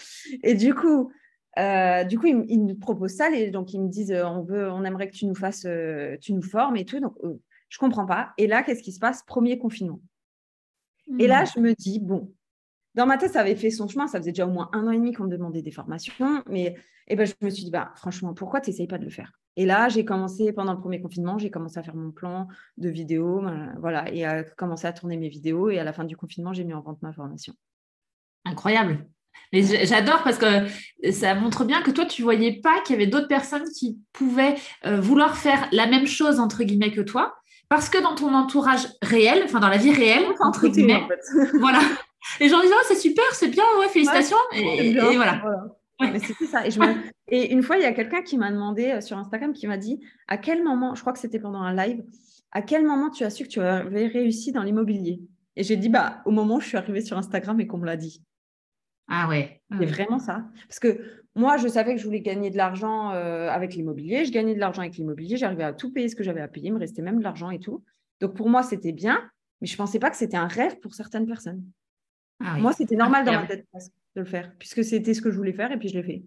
Et 0.43 0.55
du 0.55 0.75
coup, 0.75 1.12
euh, 1.58 2.05
du 2.05 2.19
coup, 2.19 2.26
ils, 2.26 2.61
me 2.62 2.75
proposent 2.75 3.17
ça. 3.17 3.31
Et 3.31 3.50
donc, 3.50 3.73
ils 3.75 3.81
me 3.81 3.88
disent, 3.88 4.12
euh, 4.12 4.26
on, 4.26 4.43
veut, 4.43 4.70
on 4.70 4.85
aimerait 4.85 5.08
que 5.08 5.17
tu 5.17 5.26
nous 5.26 5.35
fasses, 5.35 5.64
euh, 5.67 6.17
tu 6.20 6.32
nous 6.32 6.43
formes 6.43 6.76
et 6.76 6.85
tout. 6.85 7.00
Donc, 7.00 7.14
je 7.69 7.79
comprends 7.79 8.06
pas. 8.06 8.32
Et 8.38 8.47
là, 8.47 8.62
qu'est-ce 8.62 8.82
qui 8.82 8.93
se 8.93 9.00
passe? 9.00 9.23
Premier 9.25 9.58
confinement. 9.58 10.00
Et 11.19 11.26
là, 11.26 11.43
hmm. 11.43 11.47
je 11.55 11.61
me 11.61 11.75
dis, 11.75 11.99
bon, 11.99 12.32
dans 12.95 13.07
ma 13.07 13.19
tête, 13.19 13.33
ça 13.33 13.41
avait 13.41 13.57
fait 13.57 13.71
son 13.71 13.89
chemin. 13.89 14.07
Ça 14.07 14.19
faisait 14.19 14.33
déjà 14.33 14.47
au 14.47 14.51
moins 14.51 14.69
un 14.73 14.87
an 14.87 14.91
et 14.91 14.99
demi 14.99 15.13
qu'on 15.13 15.25
me 15.25 15.31
demandait 15.31 15.63
des 15.63 15.71
formations. 15.71 16.43
Mais 16.49 16.77
et 17.11 17.17
ben, 17.17 17.27
je 17.27 17.35
me 17.45 17.51
suis 17.51 17.65
dit, 17.65 17.71
bah, 17.71 17.93
franchement, 17.97 18.35
pourquoi 18.35 18.61
tu 18.61 18.71
n'essayes 18.71 18.87
pas 18.87 18.99
de 18.99 19.05
le 19.05 19.11
faire? 19.11 19.33
Et 19.57 19.67
là, 19.67 19.89
j'ai 19.89 20.05
commencé, 20.05 20.53
pendant 20.53 20.73
le 20.73 20.79
premier 20.79 21.01
confinement, 21.01 21.39
j'ai 21.39 21.51
commencé 21.51 21.77
à 21.77 21.83
faire 21.83 21.97
mon 21.97 22.13
plan 22.13 22.47
de 22.79 22.89
vidéos, 22.89 23.41
ben, 23.43 23.75
voilà, 23.81 24.11
et 24.13 24.25
à 24.25 24.45
commencer 24.45 24.87
à 24.87 24.93
tourner 24.93 25.17
mes 25.17 25.29
vidéos. 25.29 25.71
Et 25.71 25.81
à 25.81 25.85
la 25.85 25.93
fin 25.93 26.05
du 26.05 26.17
confinement, 26.17 26.53
j'ai 26.53 26.63
mis 26.63 26.73
en 26.73 26.81
vente 26.81 27.03
ma 27.03 27.13
formation. 27.13 27.53
Incroyable. 28.45 29.07
Mais 29.53 29.63
j'adore 29.87 30.23
parce 30.23 30.39
que 30.39 30.67
ça 31.11 31.35
montre 31.35 31.65
bien 31.65 31.83
que 31.83 31.91
toi, 31.91 32.05
tu 32.05 32.23
voyais 32.23 32.61
pas 32.61 32.81
qu'il 32.83 32.95
y 32.95 33.03
avait 33.03 33.11
d'autres 33.11 33.29
personnes 33.29 33.69
qui 33.77 33.99
pouvaient 34.13 34.55
euh, 34.87 35.01
vouloir 35.01 35.37
faire 35.37 35.69
la 35.73 35.89
même 35.89 36.07
chose, 36.07 36.39
entre 36.39 36.63
guillemets, 36.63 36.93
que 36.93 37.01
toi. 37.01 37.35
Parce 37.69 37.89
que 37.89 38.03
dans 38.03 38.15
ton 38.15 38.35
entourage 38.35 38.87
réel, 39.03 39.43
enfin 39.45 39.61
dans 39.61 39.69
la 39.69 39.77
vie 39.77 39.93
réelle, 39.93 40.25
entre 40.41 40.69
guillemets, 40.69 41.07
voilà, 41.59 41.81
les 42.41 42.49
gens 42.49 42.61
disent 42.61 42.73
oh, 42.75 42.85
c'est 42.87 42.97
super, 42.97 43.25
c'est 43.33 43.49
bien, 43.49 43.65
ouais, 43.79 43.89
félicitations. 43.89 44.37
et, 44.53 44.93
voilà. 45.17 45.43
Mais 46.01 46.19
ça. 46.19 46.63
Et, 47.33 47.53
une 47.53 47.63
fois, 47.63 47.77
il 47.77 47.83
y 47.83 47.87
a 47.87 47.93
quelqu'un 47.93 48.23
qui 48.23 48.37
m'a 48.37 48.51
demandé 48.51 48.91
euh, 48.91 49.01
sur 49.01 49.17
Instagram, 49.17 49.53
qui 49.53 49.69
m'a 49.69 49.77
dit 49.77 50.01
à 50.27 50.37
quel 50.37 50.65
moment, 50.65 50.97
je 50.97 51.01
crois 51.01 51.13
que 51.13 51.19
c'était 51.19 51.39
pendant 51.39 51.61
un 51.61 51.75
live, 51.75 52.03
à 52.51 52.63
quel 52.63 52.85
moment 52.85 53.11
tu 53.11 53.23
as 53.23 53.31
su 53.31 53.45
que 53.45 53.49
tu 53.49 53.61
avais 53.61 54.09
réussi 54.09 54.51
dans 54.51 54.65
l'immobilier? 54.65 55.21
Et 55.55 55.63
j'ai 55.63 55.77
dit 55.77 55.89
bah 55.89 56.23
au 56.25 56.33
moment 56.33 56.57
où 56.57 56.61
je 56.61 56.67
suis 56.67 56.77
arrivée 56.77 57.03
sur 57.03 57.17
Instagram 57.17 57.61
et 57.61 57.67
qu'on 57.67 57.79
me 57.79 57.87
l'a 57.87 57.97
dit. 57.97 58.25
Ah 59.07 59.29
ouais. 59.29 59.61
C'est 59.79 59.87
vraiment 59.87 60.19
ça. 60.19 60.45
Parce 60.69 60.79
que 60.79 61.01
moi, 61.35 61.57
je 61.57 61.69
savais 61.69 61.95
que 61.95 62.01
je 62.01 62.05
voulais 62.05 62.21
gagner 62.21 62.51
de 62.51 62.57
l'argent 62.57 63.13
euh, 63.13 63.49
avec 63.49 63.75
l'immobilier. 63.75 64.25
Je 64.25 64.33
gagnais 64.33 64.55
de 64.55 64.61
l'argent 64.61 64.83
avec 64.83 64.97
l'immobilier. 64.97 65.37
J'arrivais 65.37 65.65
à 65.65 65.73
tout 65.73 65.93
payer 65.93 66.09
ce 66.09 66.17
que 66.17 66.23
j'avais 66.23 66.41
à 66.41 66.49
payer. 66.49 66.69
Il 66.69 66.75
me 66.75 66.79
restait 66.79 67.03
même 67.03 67.19
de 67.19 67.25
l'argent 67.25 67.51
et 67.51 67.59
tout. 67.59 67.85
Donc 68.21 68.35
pour 68.35 68.49
moi, 68.49 68.63
c'était 68.63 68.93
bien. 68.93 69.21
Mais 69.61 69.67
je 69.67 69.75
ne 69.75 69.77
pensais 69.77 69.99
pas 69.99 70.11
que 70.11 70.17
c'était 70.17 70.37
un 70.37 70.47
rêve 70.47 70.79
pour 70.81 70.95
certaines 70.95 71.27
personnes. 71.27 71.65
Ah 72.45 72.57
moi, 72.59 72.73
c'était 72.73 72.97
normal 72.97 73.25
dans 73.25 73.33
ma 73.33 73.47
tête 73.47 73.67
de 74.17 74.21
le 74.21 74.27
faire, 74.27 74.51
puisque 74.59 74.83
c'était 74.85 75.15
ce 75.15 75.23
que 75.23 75.31
je 75.31 75.37
voulais 75.37 75.53
faire 75.53 75.71
et 75.73 75.79
puis 75.79 75.89
je 75.89 75.95
l'ai 75.95 76.03
fait. 76.03 76.23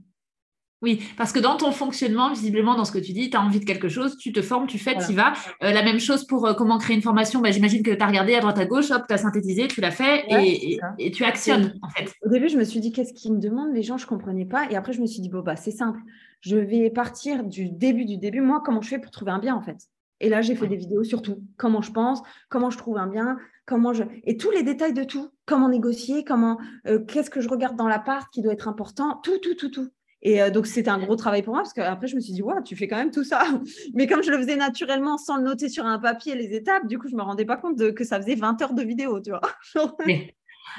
Oui, 0.84 1.02
parce 1.16 1.32
que 1.32 1.40
dans 1.40 1.56
ton 1.56 1.72
fonctionnement, 1.72 2.30
visiblement, 2.30 2.76
dans 2.76 2.84
ce 2.84 2.92
que 2.92 3.00
tu 3.00 3.14
dis, 3.14 3.30
tu 3.30 3.38
as 3.38 3.42
envie 3.42 3.62
de 3.62 3.66
quelque 3.66 3.88
chose, 3.88 4.18
tu 4.18 4.34
te 4.34 4.42
formes, 4.42 4.68
tu 4.68 4.78
fais, 4.78 4.98
tu 4.98 5.14
y 5.14 5.16
vas. 5.16 5.32
Euh, 5.64 5.72
la 5.72 5.82
même 5.82 6.00
chose 6.00 6.26
pour 6.28 6.46
euh, 6.46 6.54
comment 6.54 6.78
créer 6.78 6.94
une 6.94 7.02
formation, 7.02 7.40
bah, 7.40 7.52
j'imagine 7.52 7.84
que 7.84 7.92
tu 7.92 8.02
as 8.02 8.06
regardé 8.06 8.36
à 8.36 8.42
droite 8.42 8.60
à 8.60 8.66
gauche, 8.66 8.92
hop, 8.92 9.04
tu 9.08 9.14
as 9.14 9.18
synthétisé, 9.18 9.70
tu 9.70 9.80
l'as 9.80 9.92
fait 9.92 10.26
et, 10.30 11.12
tu 11.12 11.24
actionnes 11.24 11.80
en 11.82 11.88
fait. 11.88 12.12
Au 12.22 12.28
début, 12.28 12.50
je 12.50 12.58
me 12.58 12.66
suis 12.66 12.82
dit, 12.82 12.92
qu'est-ce 12.92 13.14
qu'ils 13.14 13.32
me 13.32 13.40
demandent 13.40 13.74
Les 13.74 13.82
gens, 13.82 13.98
je 13.98 14.04
ne 14.04 14.10
comprenais 14.10 14.44
pas. 14.44 14.70
Et 14.70 14.76
après, 14.76 14.92
je 14.92 15.00
me 15.00 15.08
suis 15.08 15.22
dit, 15.22 15.30
bon, 15.30 15.40
bah, 15.40 15.56
c'est 15.56 15.72
simple. 15.72 16.02
Je 16.42 16.58
vais 16.58 16.90
partir 16.90 17.46
du 17.46 17.70
début 17.70 18.04
du 18.04 18.18
début. 18.18 18.42
Moi, 18.42 18.62
comment 18.66 18.82
je 18.82 18.90
fais 18.90 19.00
pour 19.00 19.12
trouver 19.12 19.32
un 19.32 19.40
bien 19.40 19.56
en 19.56 19.62
fait? 19.62 19.78
Et 20.20 20.28
là, 20.28 20.42
j'ai 20.42 20.56
fait 20.56 20.68
des 20.68 20.76
vidéos 20.76 21.06
sur 21.06 21.22
tout. 21.22 21.42
Comment 21.56 21.82
je 21.82 21.92
pense, 21.92 22.22
comment 22.50 22.70
je 22.70 22.78
trouve 22.78 22.98
un 22.98 23.08
bien, 23.08 23.38
comment 23.66 23.94
je 23.94 24.04
et 24.24 24.38
tous 24.38 24.52
les 24.52 24.64
détails 24.64 24.94
de 24.94 25.04
tout, 25.04 25.30
comment 25.46 25.70
négocier, 25.70 26.24
comment 26.24 26.60
euh, 26.88 27.00
qu'est-ce 27.00 27.30
que 27.30 27.42
je 27.42 27.50
regarde 27.50 27.76
dans 27.76 27.88
l'appart 27.88 28.32
qui 28.32 28.42
doit 28.42 28.54
être 28.54 28.68
important, 28.68 29.20
tout, 29.24 29.38
tout, 29.40 29.56
tout, 29.56 29.70
tout. 29.70 29.90
Et 30.22 30.42
euh, 30.42 30.50
donc 30.50 30.68
c'était 30.68 30.90
un 30.90 31.00
gros 31.00 31.16
travail 31.16 31.44
pour 31.44 31.54
moi 31.54 31.64
parce 31.64 31.74
qu'après 31.74 32.08
je 32.08 32.16
me 32.16 32.22
suis 32.22 32.34
dit 32.34 32.42
tu 32.66 32.76
fais 32.76 32.88
quand 32.88 32.98
même 32.98 33.12
tout 33.12 33.24
ça. 33.24 33.44
Mais 33.94 34.08
comme 34.08 34.24
je 34.24 34.32
le 34.32 34.38
faisais 34.38 34.56
naturellement 34.56 35.18
sans 35.18 35.38
le 35.38 35.44
noter 35.44 35.70
sur 35.70 35.86
un 35.86 36.00
papier 36.00 36.36
les 36.36 36.56
étapes, 36.56 36.88
du 36.88 36.98
coup 36.98 37.08
je 37.10 37.16
me 37.16 37.22
rendais 37.22 37.46
pas 37.46 37.58
compte 37.58 37.94
que 37.94 38.04
ça 38.04 38.22
faisait 38.22 38.36
20 38.36 38.62
heures 38.62 38.74
de 38.74 38.84
vidéo, 38.84 39.20
tu 39.20 39.32
vois. 39.32 39.42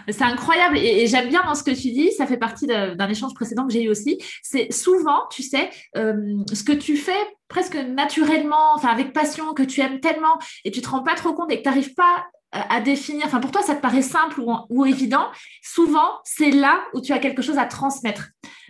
C'est 0.09 0.25
incroyable 0.25 0.79
et, 0.79 1.07
j'aime 1.07 1.29
bien 1.29 1.43
dans 1.45 1.55
ce 1.55 1.63
que 1.63 1.71
tu 1.71 1.91
dis, 1.91 2.11
ça 2.13 2.27
fait 2.27 2.37
partie 2.37 2.67
d'un 2.67 3.09
échange 3.09 3.35
précédent 3.35 3.67
que 3.67 3.73
j'ai 3.73 3.85
eu 3.85 3.91
aussi. 3.91 4.19
C'est 4.43 4.73
souvent, 4.73 5.27
tu 5.31 5.43
sais, 5.43 5.71
euh, 5.97 6.39
ce 6.53 6.65
que 6.65 6.73
tu 6.73 6.97
fais 6.97 7.13
presque 7.49 7.77
naturellement, 7.77 8.75
enfin 8.75 8.89
avec 8.89 9.13
passion, 9.13 9.53
que 9.55 9.63
tu 9.63 9.81
aimes 9.81 10.01
tellement 10.01 10.39
et 10.65 10.71
tu 10.71 10.81
te 10.81 10.89
rends 10.89 11.03
pas 11.03 11.15
trop 11.15 11.35
compte 11.35 11.53
et 11.53 11.59
que 11.59 11.63
tu 11.63 11.69
n'arrives 11.69 11.95
pas 11.95 12.25
à 12.55 12.81
définir, 12.81 13.27
enfin 13.27 13.41
pour 13.41 13.51
toi 13.51 13.63
ça 13.63 13.75
te 13.75 13.81
paraît 13.81 14.03
simple 14.03 14.41
ou, 14.71 14.87
évident, 14.87 15.27
souvent 15.63 16.21
c'est 16.25 16.51
là 16.51 16.81
où 16.95 17.01
tu 17.01 17.13
as 17.13 17.19
quelque 17.19 17.43
chose 17.43 17.59
à 17.59 17.67
transmettre. 17.67 18.29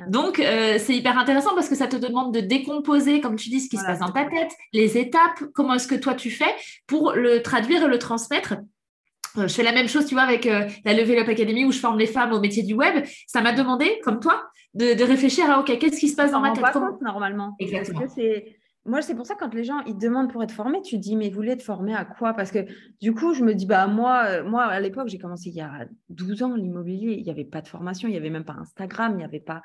Donc 0.08 0.38
euh, 0.40 0.78
c'est 0.78 0.94
hyper 0.94 1.18
intéressant 1.18 1.54
parce 1.54 1.68
que 1.68 1.74
ça 1.74 1.86
te 1.86 1.96
demande 1.96 2.32
de 2.32 2.40
décomposer, 2.40 3.20
comme 3.20 3.36
tu 3.36 3.50
dis, 3.50 3.60
ce 3.60 3.68
qui 3.68 3.76
se 3.76 3.84
passe 3.84 4.00
dans 4.00 4.10
ta 4.10 4.24
tête, 4.24 4.52
les 4.72 4.96
étapes, 4.98 5.44
comment 5.52 5.74
est-ce 5.74 5.86
que 5.86 5.94
toi 5.94 6.14
tu 6.14 6.30
fais 6.30 6.54
pour 6.86 7.12
le 7.12 7.42
traduire 7.42 7.84
et 7.84 7.88
le 7.88 7.98
transmettre. 7.98 8.54
Euh, 9.36 9.48
je 9.48 9.54
fais 9.54 9.62
la 9.62 9.72
même 9.72 9.88
chose, 9.88 10.06
tu 10.06 10.14
vois, 10.14 10.22
avec 10.22 10.46
euh, 10.46 10.68
la 10.84 10.94
Level 10.94 11.18
Up 11.18 11.28
Academy 11.28 11.64
où 11.64 11.72
je 11.72 11.78
forme 11.78 11.98
les 11.98 12.06
femmes 12.06 12.32
au 12.32 12.40
métier 12.40 12.62
du 12.62 12.74
web. 12.74 13.04
Ça 13.26 13.40
m'a 13.40 13.52
demandé, 13.52 14.00
comme 14.04 14.20
toi, 14.20 14.44
de, 14.74 15.02
réfléchir 15.02 15.50
à 15.50 15.60
OK, 15.60 15.76
qu'est-ce 15.78 15.98
qui 15.98 16.08
se 16.08 16.16
passe 16.16 16.30
dans 16.30 16.40
ma 16.40 16.52
tête? 16.52 16.64
normalement. 17.00 17.54
Exactement. 17.58 18.02
Moi, 18.86 19.00
c'est 19.00 19.14
pour 19.14 19.24
ça, 19.24 19.34
quand 19.34 19.54
les 19.54 19.64
gens 19.64 19.80
ils 19.86 19.96
demandent 19.96 20.30
pour 20.30 20.42
être 20.42 20.52
formé, 20.52 20.82
tu 20.82 20.98
dis, 20.98 21.16
mais 21.16 21.30
vous 21.30 21.36
voulez 21.36 21.52
être 21.52 21.62
formé 21.62 21.94
à 21.94 22.04
quoi? 22.04 22.34
Parce 22.34 22.50
que 22.50 22.66
du 23.00 23.14
coup, 23.14 23.32
je 23.32 23.42
me 23.42 23.54
dis, 23.54 23.64
bah 23.64 23.86
moi, 23.86 24.24
euh, 24.26 24.44
moi 24.44 24.64
à 24.64 24.78
l'époque, 24.78 25.08
j'ai 25.08 25.18
commencé 25.18 25.48
il 25.48 25.54
y 25.54 25.62
a 25.62 25.86
12 26.10 26.42
ans, 26.42 26.54
l'immobilier, 26.54 27.14
il 27.14 27.24
n'y 27.24 27.30
avait 27.30 27.46
pas 27.46 27.62
de 27.62 27.68
formation, 27.68 28.08
il 28.08 28.10
n'y 28.10 28.18
avait 28.18 28.28
même 28.28 28.44
pas 28.44 28.52
Instagram, 28.54 29.12
il 29.14 29.18
n'y 29.18 29.24
avait 29.24 29.40
pas. 29.40 29.62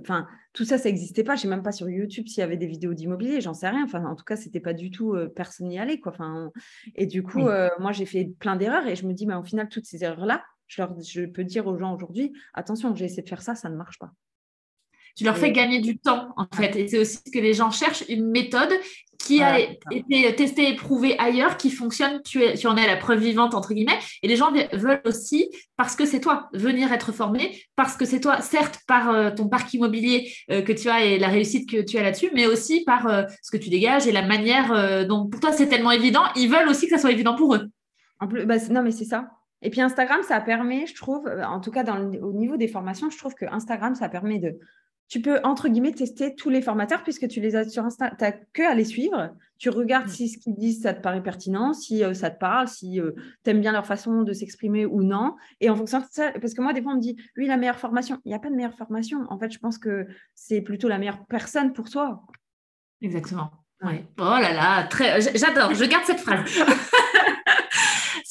Enfin, 0.00 0.26
tout 0.54 0.64
ça, 0.64 0.78
ça 0.78 0.88
n'existait 0.88 1.24
pas. 1.24 1.34
Je 1.34 1.40
ne 1.40 1.42
sais 1.42 1.48
même 1.48 1.62
pas 1.62 1.72
sur 1.72 1.90
YouTube 1.90 2.26
s'il 2.26 2.40
y 2.40 2.42
avait 2.42 2.56
des 2.56 2.66
vidéos 2.66 2.94
d'immobilier, 2.94 3.42
j'en 3.42 3.52
sais 3.54 3.68
rien. 3.68 3.84
Enfin, 3.84 4.02
en 4.06 4.16
tout 4.16 4.24
cas, 4.24 4.36
ce 4.36 4.46
n'était 4.46 4.60
pas 4.60 4.72
du 4.72 4.90
tout. 4.90 5.14
Euh, 5.14 5.28
personne 5.28 5.68
n'y 5.68 5.78
allait. 5.78 6.00
Quoi. 6.00 6.12
Enfin, 6.12 6.50
et 6.94 7.06
du 7.06 7.22
coup, 7.22 7.46
euh, 7.46 7.68
moi, 7.78 7.92
j'ai 7.92 8.06
fait 8.06 8.32
plein 8.38 8.56
d'erreurs 8.56 8.86
et 8.86 8.96
je 8.96 9.06
me 9.06 9.12
dis, 9.12 9.26
mais 9.26 9.34
au 9.34 9.44
final, 9.44 9.68
toutes 9.68 9.84
ces 9.84 10.04
erreurs-là, 10.04 10.42
je, 10.68 10.80
leur, 10.80 10.94
je 11.02 11.26
peux 11.26 11.44
dire 11.44 11.66
aux 11.66 11.76
gens 11.76 11.94
aujourd'hui, 11.94 12.32
attention, 12.54 12.94
j'ai 12.94 13.04
essayé 13.04 13.22
de 13.22 13.28
faire 13.28 13.42
ça, 13.42 13.54
ça 13.54 13.68
ne 13.68 13.76
marche 13.76 13.98
pas. 13.98 14.10
Tu 15.16 15.24
leur 15.24 15.36
fais 15.36 15.52
gagner 15.52 15.80
du 15.80 15.98
temps, 15.98 16.28
en 16.36 16.46
fait. 16.54 16.74
Et 16.76 16.88
c'est 16.88 16.98
aussi 16.98 17.18
ce 17.24 17.30
que 17.30 17.38
les 17.38 17.54
gens 17.54 17.70
cherchent, 17.70 18.04
une 18.08 18.30
méthode 18.30 18.72
qui 19.24 19.42
a 19.42 19.58
été 19.90 20.34
testée 20.34 20.68
et 20.68 20.76
prouvée 20.76 21.18
ailleurs, 21.18 21.56
qui 21.56 21.70
fonctionne. 21.70 22.20
Tu, 22.22 22.42
es, 22.42 22.54
tu 22.54 22.66
en 22.66 22.76
es 22.76 22.86
la 22.86 22.96
preuve 22.96 23.20
vivante, 23.20 23.54
entre 23.54 23.74
guillemets. 23.74 23.98
Et 24.22 24.28
les 24.28 24.36
gens 24.36 24.52
veulent 24.72 25.02
aussi, 25.04 25.50
parce 25.76 25.96
que 25.96 26.04
c'est 26.04 26.20
toi, 26.20 26.48
venir 26.52 26.92
être 26.92 27.12
formé, 27.12 27.62
parce 27.76 27.96
que 27.96 28.04
c'est 28.04 28.20
toi, 28.20 28.40
certes, 28.40 28.80
par 28.86 29.10
euh, 29.10 29.30
ton 29.30 29.48
parc 29.48 29.72
immobilier 29.74 30.32
euh, 30.50 30.62
que 30.62 30.72
tu 30.72 30.88
as 30.88 31.04
et 31.04 31.18
la 31.18 31.28
réussite 31.28 31.68
que 31.68 31.80
tu 31.82 31.98
as 31.98 32.02
là-dessus, 32.02 32.30
mais 32.34 32.46
aussi 32.46 32.84
par 32.84 33.06
euh, 33.06 33.22
ce 33.42 33.50
que 33.50 33.62
tu 33.62 33.70
dégages 33.70 34.06
et 34.06 34.12
la 34.12 34.22
manière 34.22 35.06
dont 35.06 35.26
pour 35.26 35.40
toi 35.40 35.52
c'est 35.52 35.66
tellement 35.66 35.90
évident. 35.90 36.22
Ils 36.36 36.48
veulent 36.48 36.68
aussi 36.68 36.86
que 36.86 36.94
ça 36.94 36.98
soit 36.98 37.12
évident 37.12 37.34
pour 37.34 37.54
eux. 37.54 37.68
En 38.20 38.28
plus, 38.28 38.44
bah, 38.46 38.56
non, 38.70 38.82
mais 38.82 38.90
c'est 38.90 39.04
ça. 39.04 39.28
Et 39.62 39.70
puis 39.70 39.80
Instagram, 39.80 40.20
ça 40.26 40.40
permet, 40.40 40.86
je 40.86 40.94
trouve, 40.94 41.28
en 41.46 41.60
tout 41.60 41.70
cas 41.70 41.82
dans 41.82 41.98
au 41.98 42.32
niveau 42.32 42.56
des 42.56 42.68
formations, 42.68 43.10
je 43.10 43.18
trouve 43.18 43.34
que 43.34 43.46
Instagram, 43.46 43.94
ça 43.94 44.08
permet 44.08 44.38
de 44.38 44.58
tu 45.08 45.20
peux, 45.20 45.38
entre 45.44 45.68
guillemets, 45.68 45.92
tester 45.92 46.34
tous 46.34 46.50
les 46.50 46.62
formateurs 46.62 47.02
puisque 47.02 47.28
tu 47.28 47.40
les 47.40 47.56
as 47.56 47.68
sur 47.68 47.84
Insta. 47.84 48.10
Tu 48.10 48.24
n'as 48.24 48.32
que 48.32 48.62
à 48.62 48.74
les 48.74 48.84
suivre. 48.84 49.34
Tu 49.58 49.68
regardes 49.68 50.06
mm. 50.06 50.10
si 50.10 50.28
ce 50.28 50.38
qu'ils 50.38 50.54
disent, 50.54 50.82
ça 50.82 50.94
te 50.94 51.00
paraît 51.00 51.22
pertinent, 51.22 51.72
si 51.72 52.02
euh, 52.02 52.14
ça 52.14 52.30
te 52.30 52.38
parle, 52.38 52.68
si 52.68 53.00
euh, 53.00 53.12
tu 53.44 53.50
aimes 53.50 53.60
bien 53.60 53.72
leur 53.72 53.86
façon 53.86 54.22
de 54.22 54.32
s'exprimer 54.32 54.86
ou 54.86 55.02
non. 55.02 55.36
Et 55.60 55.70
en 55.70 55.76
fonction 55.76 56.00
de 56.00 56.06
ça, 56.10 56.32
parce 56.40 56.54
que 56.54 56.62
moi, 56.62 56.72
des 56.72 56.82
fois, 56.82 56.92
on 56.92 56.96
me 56.96 57.00
dit, 57.00 57.16
oui, 57.36 57.46
la 57.46 57.56
meilleure 57.56 57.78
formation. 57.78 58.18
Il 58.24 58.28
n'y 58.28 58.34
a 58.34 58.38
pas 58.38 58.50
de 58.50 58.56
meilleure 58.56 58.76
formation. 58.76 59.24
En 59.28 59.38
fait, 59.38 59.52
je 59.52 59.58
pense 59.58 59.78
que 59.78 60.06
c'est 60.34 60.62
plutôt 60.62 60.88
la 60.88 60.98
meilleure 60.98 61.24
personne 61.26 61.72
pour 61.72 61.90
toi. 61.90 62.22
Exactement. 63.00 63.50
Ouais. 63.82 64.06
Oh 64.18 64.22
là 64.22 64.52
là, 64.52 64.84
très... 64.84 65.20
j'adore, 65.20 65.74
je 65.74 65.84
garde 65.84 66.04
cette 66.04 66.20
phrase. 66.20 66.50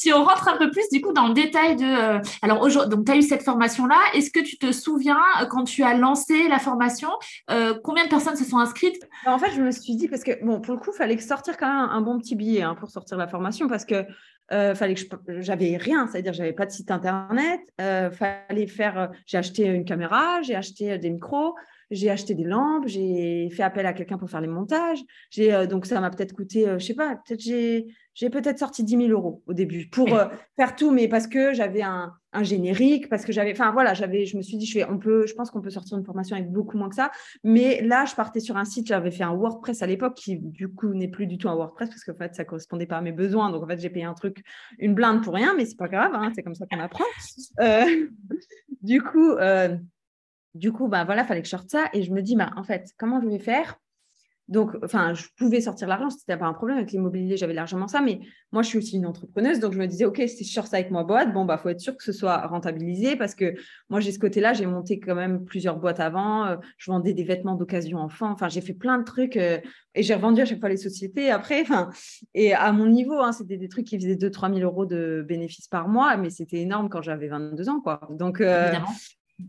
si 0.03 0.11
on 0.11 0.25
rentre 0.25 0.49
un 0.49 0.57
peu 0.57 0.69
plus 0.69 0.89
du 0.91 0.99
coup 0.99 1.13
dans 1.13 1.29
le 1.29 1.33
détail 1.33 1.77
de. 1.77 1.85
Euh, 1.85 2.19
alors 2.41 2.61
aujourd'hui, 2.61 2.93
donc 2.93 3.05
tu 3.05 3.11
as 3.13 3.15
eu 3.15 3.21
cette 3.21 3.43
formation-là. 3.43 3.97
Est-ce 4.13 4.31
que 4.31 4.41
tu 4.41 4.57
te 4.57 4.73
souviens 4.73 5.21
euh, 5.41 5.45
quand 5.45 5.63
tu 5.63 5.81
as 5.83 5.95
lancé 5.95 6.49
la 6.49 6.59
formation, 6.59 7.09
euh, 7.49 7.73
combien 7.83 8.03
de 8.03 8.09
personnes 8.09 8.35
se 8.35 8.43
sont 8.43 8.57
inscrites? 8.57 9.01
En 9.25 9.39
fait, 9.39 9.51
je 9.51 9.61
me 9.61 9.71
suis 9.71 9.95
dit 9.95 10.09
parce 10.09 10.23
que 10.23 10.43
bon, 10.43 10.59
pour 10.59 10.73
le 10.73 10.79
coup, 10.81 10.91
fallait 10.91 11.17
sortir 11.17 11.55
quand 11.55 11.67
même 11.67 11.89
un 11.89 12.01
bon 12.01 12.19
petit 12.19 12.35
billet 12.35 12.63
hein, 12.63 12.75
pour 12.77 12.89
sortir 12.89 13.17
la 13.17 13.27
formation 13.27 13.67
parce 13.67 13.85
que 13.85 14.05
fallait 14.49 14.93
que 14.93 15.41
j'avais 15.41 15.77
rien, 15.77 16.05
c'est-à-dire 16.05 16.33
j'avais 16.33 16.53
pas 16.53 16.67
de 16.67 16.71
site 16.71 16.91
internet, 16.91 17.61
fallait 17.79 18.67
faire. 18.67 19.09
j'ai 19.25 19.37
acheté 19.39 19.65
une 19.65 19.83
caméra, 19.83 20.43
j'ai 20.43 20.53
acheté 20.53 20.99
des 20.99 21.09
micros 21.09 21.55
j'ai 21.93 22.09
acheté 22.09 22.35
des 22.35 22.43
lampes, 22.43 22.87
j'ai 22.87 23.49
fait 23.51 23.63
appel 23.63 23.85
à 23.85 23.93
quelqu'un 23.93 24.17
pour 24.17 24.29
faire 24.29 24.41
les 24.41 24.47
montages. 24.47 25.03
J'ai, 25.29 25.67
donc 25.67 25.85
ça 25.85 25.99
m'a 26.01 26.09
peut-être 26.09 26.33
coûté, 26.33 26.65
je 26.77 26.85
sais 26.85 26.93
pas, 26.93 27.15
peut-être 27.25 27.41
j'ai, 27.41 27.87
j'ai 28.15 28.29
peut-être 28.29 28.59
sorti 28.59 28.83
10 28.83 29.07
000 29.07 29.09
euros 29.09 29.41
au 29.47 29.53
début 29.53 29.87
pour 29.89 30.07
euh, 30.15 30.27
faire 30.55 30.75
tout, 30.75 30.91
mais 30.91 31.07
parce 31.07 31.27
que 31.27 31.53
j'avais 31.53 31.81
un, 31.81 32.13
générique, 32.41 33.09
parce 33.09 33.25
que 33.25 33.31
j'avais, 33.31 33.51
enfin 33.51 33.71
voilà, 33.71 33.93
j'avais, 33.93 34.25
je 34.25 34.37
me 34.37 34.41
suis 34.41 34.57
dit, 34.57 34.65
je, 34.65 34.79
on 34.89 34.97
peut, 34.97 35.27
je 35.27 35.35
pense 35.35 35.51
qu'on 35.51 35.61
peut 35.61 35.69
sortir 35.69 35.99
une 35.99 36.03
formation 36.03 36.35
avec 36.35 36.51
beaucoup 36.51 36.77
moins 36.79 36.89
que 36.89 36.95
ça. 36.95 37.11
Mais 37.43 37.79
là, 37.81 38.05
je 38.05 38.15
partais 38.15 38.39
sur 38.39 38.57
un 38.57 38.65
site, 38.65 38.87
j'avais 38.87 39.11
fait 39.11 39.23
un 39.23 39.35
WordPress 39.35 39.83
à 39.83 39.85
l'époque 39.85 40.15
qui, 40.15 40.39
du 40.39 40.67
coup, 40.67 40.95
n'est 40.95 41.07
plus 41.07 41.27
du 41.27 41.37
tout 41.37 41.47
un 41.47 41.53
WordPress 41.53 41.89
parce 41.89 42.03
qu'en 42.03 42.15
fait, 42.15 42.33
ça 42.33 42.43
correspondait 42.43 42.87
pas 42.87 42.97
à 42.97 43.01
mes 43.01 43.11
besoins. 43.11 43.51
Donc 43.51 43.63
en 43.63 43.67
fait, 43.67 43.79
j'ai 43.79 43.91
payé 43.91 44.05
un 44.05 44.15
truc, 44.15 44.43
une 44.79 44.95
blinde 44.95 45.23
pour 45.23 45.35
rien, 45.35 45.53
mais 45.55 45.65
c'est 45.65 45.77
pas 45.77 45.87
grave, 45.87 46.11
hein, 46.15 46.31
c'est 46.33 46.41
comme 46.41 46.55
ça 46.55 46.65
qu'on 46.65 46.79
apprend. 46.79 47.05
Euh, 47.59 48.07
du 48.81 48.99
coup, 49.03 49.33
euh, 49.33 49.77
du 50.55 50.71
coup, 50.71 50.87
bah 50.87 51.03
voilà, 51.03 51.23
fallait 51.23 51.41
que 51.41 51.47
je 51.47 51.51
sorte 51.51 51.69
ça 51.69 51.89
et 51.93 52.03
je 52.03 52.11
me 52.11 52.21
dis, 52.21 52.35
bah 52.35 52.51
en 52.55 52.63
fait, 52.63 52.89
comment 52.97 53.21
je 53.21 53.27
vais 53.27 53.39
faire? 53.39 53.79
Donc, 54.49 54.71
enfin, 54.83 55.13
je 55.13 55.25
pouvais 55.37 55.61
sortir 55.61 55.87
l'argent, 55.87 56.09
c'était 56.09 56.35
pas 56.35 56.45
un 56.45 56.53
problème. 56.53 56.77
Avec 56.77 56.91
l'immobilier, 56.91 57.37
j'avais 57.37 57.53
largement 57.53 57.87
ça, 57.87 58.01
mais 58.01 58.19
moi, 58.51 58.61
je 58.61 58.67
suis 58.67 58.77
aussi 58.77 58.97
une 58.97 59.05
entrepreneuse, 59.05 59.59
donc 59.59 59.71
je 59.71 59.79
me 59.79 59.87
disais, 59.87 60.03
OK, 60.03 60.21
si 60.27 60.43
je 60.43 60.51
sors 60.51 60.67
ça 60.67 60.77
avec 60.77 60.91
ma 60.91 61.03
boîte, 61.03 61.33
bon, 61.33 61.45
bah, 61.45 61.57
faut 61.57 61.69
être 61.69 61.79
sûr 61.79 61.95
que 61.95 62.03
ce 62.03 62.11
soit 62.11 62.45
rentabilisé 62.47 63.15
parce 63.15 63.35
que 63.35 63.55
moi, 63.89 64.01
j'ai 64.01 64.11
ce 64.11 64.19
côté-là, 64.19 64.51
j'ai 64.51 64.65
monté 64.65 64.99
quand 64.99 65.15
même 65.15 65.45
plusieurs 65.45 65.77
boîtes 65.77 66.01
avant, 66.01 66.45
euh, 66.45 66.57
je 66.77 66.91
vendais 66.91 67.13
des 67.13 67.23
vêtements 67.23 67.55
d'occasion 67.55 67.99
enfant, 67.99 68.31
enfin, 68.31 68.49
j'ai 68.49 68.59
fait 68.59 68.73
plein 68.73 68.97
de 68.99 69.05
trucs 69.05 69.37
euh, 69.37 69.59
et 69.95 70.03
j'ai 70.03 70.13
revendu 70.13 70.41
à 70.41 70.45
chaque 70.45 70.59
fois 70.59 70.69
les 70.69 70.77
sociétés 70.77 71.31
après, 71.31 71.61
enfin, 71.61 71.89
et 72.33 72.53
à 72.53 72.71
mon 72.73 72.87
niveau, 72.87 73.19
hein, 73.21 73.31
c'était 73.31 73.57
des 73.57 73.69
trucs 73.69 73.87
qui 73.87 73.97
faisaient 73.97 74.15
2-3 74.15 74.53
000 74.53 74.69
euros 74.69 74.85
de 74.85 75.25
bénéfices 75.25 75.69
par 75.69 75.87
mois, 75.87 76.17
mais 76.17 76.29
c'était 76.29 76.59
énorme 76.59 76.89
quand 76.89 77.01
j'avais 77.01 77.29
22 77.29 77.69
ans, 77.69 77.79
quoi. 77.79 78.01
Donc, 78.09 78.41
euh, 78.41 78.73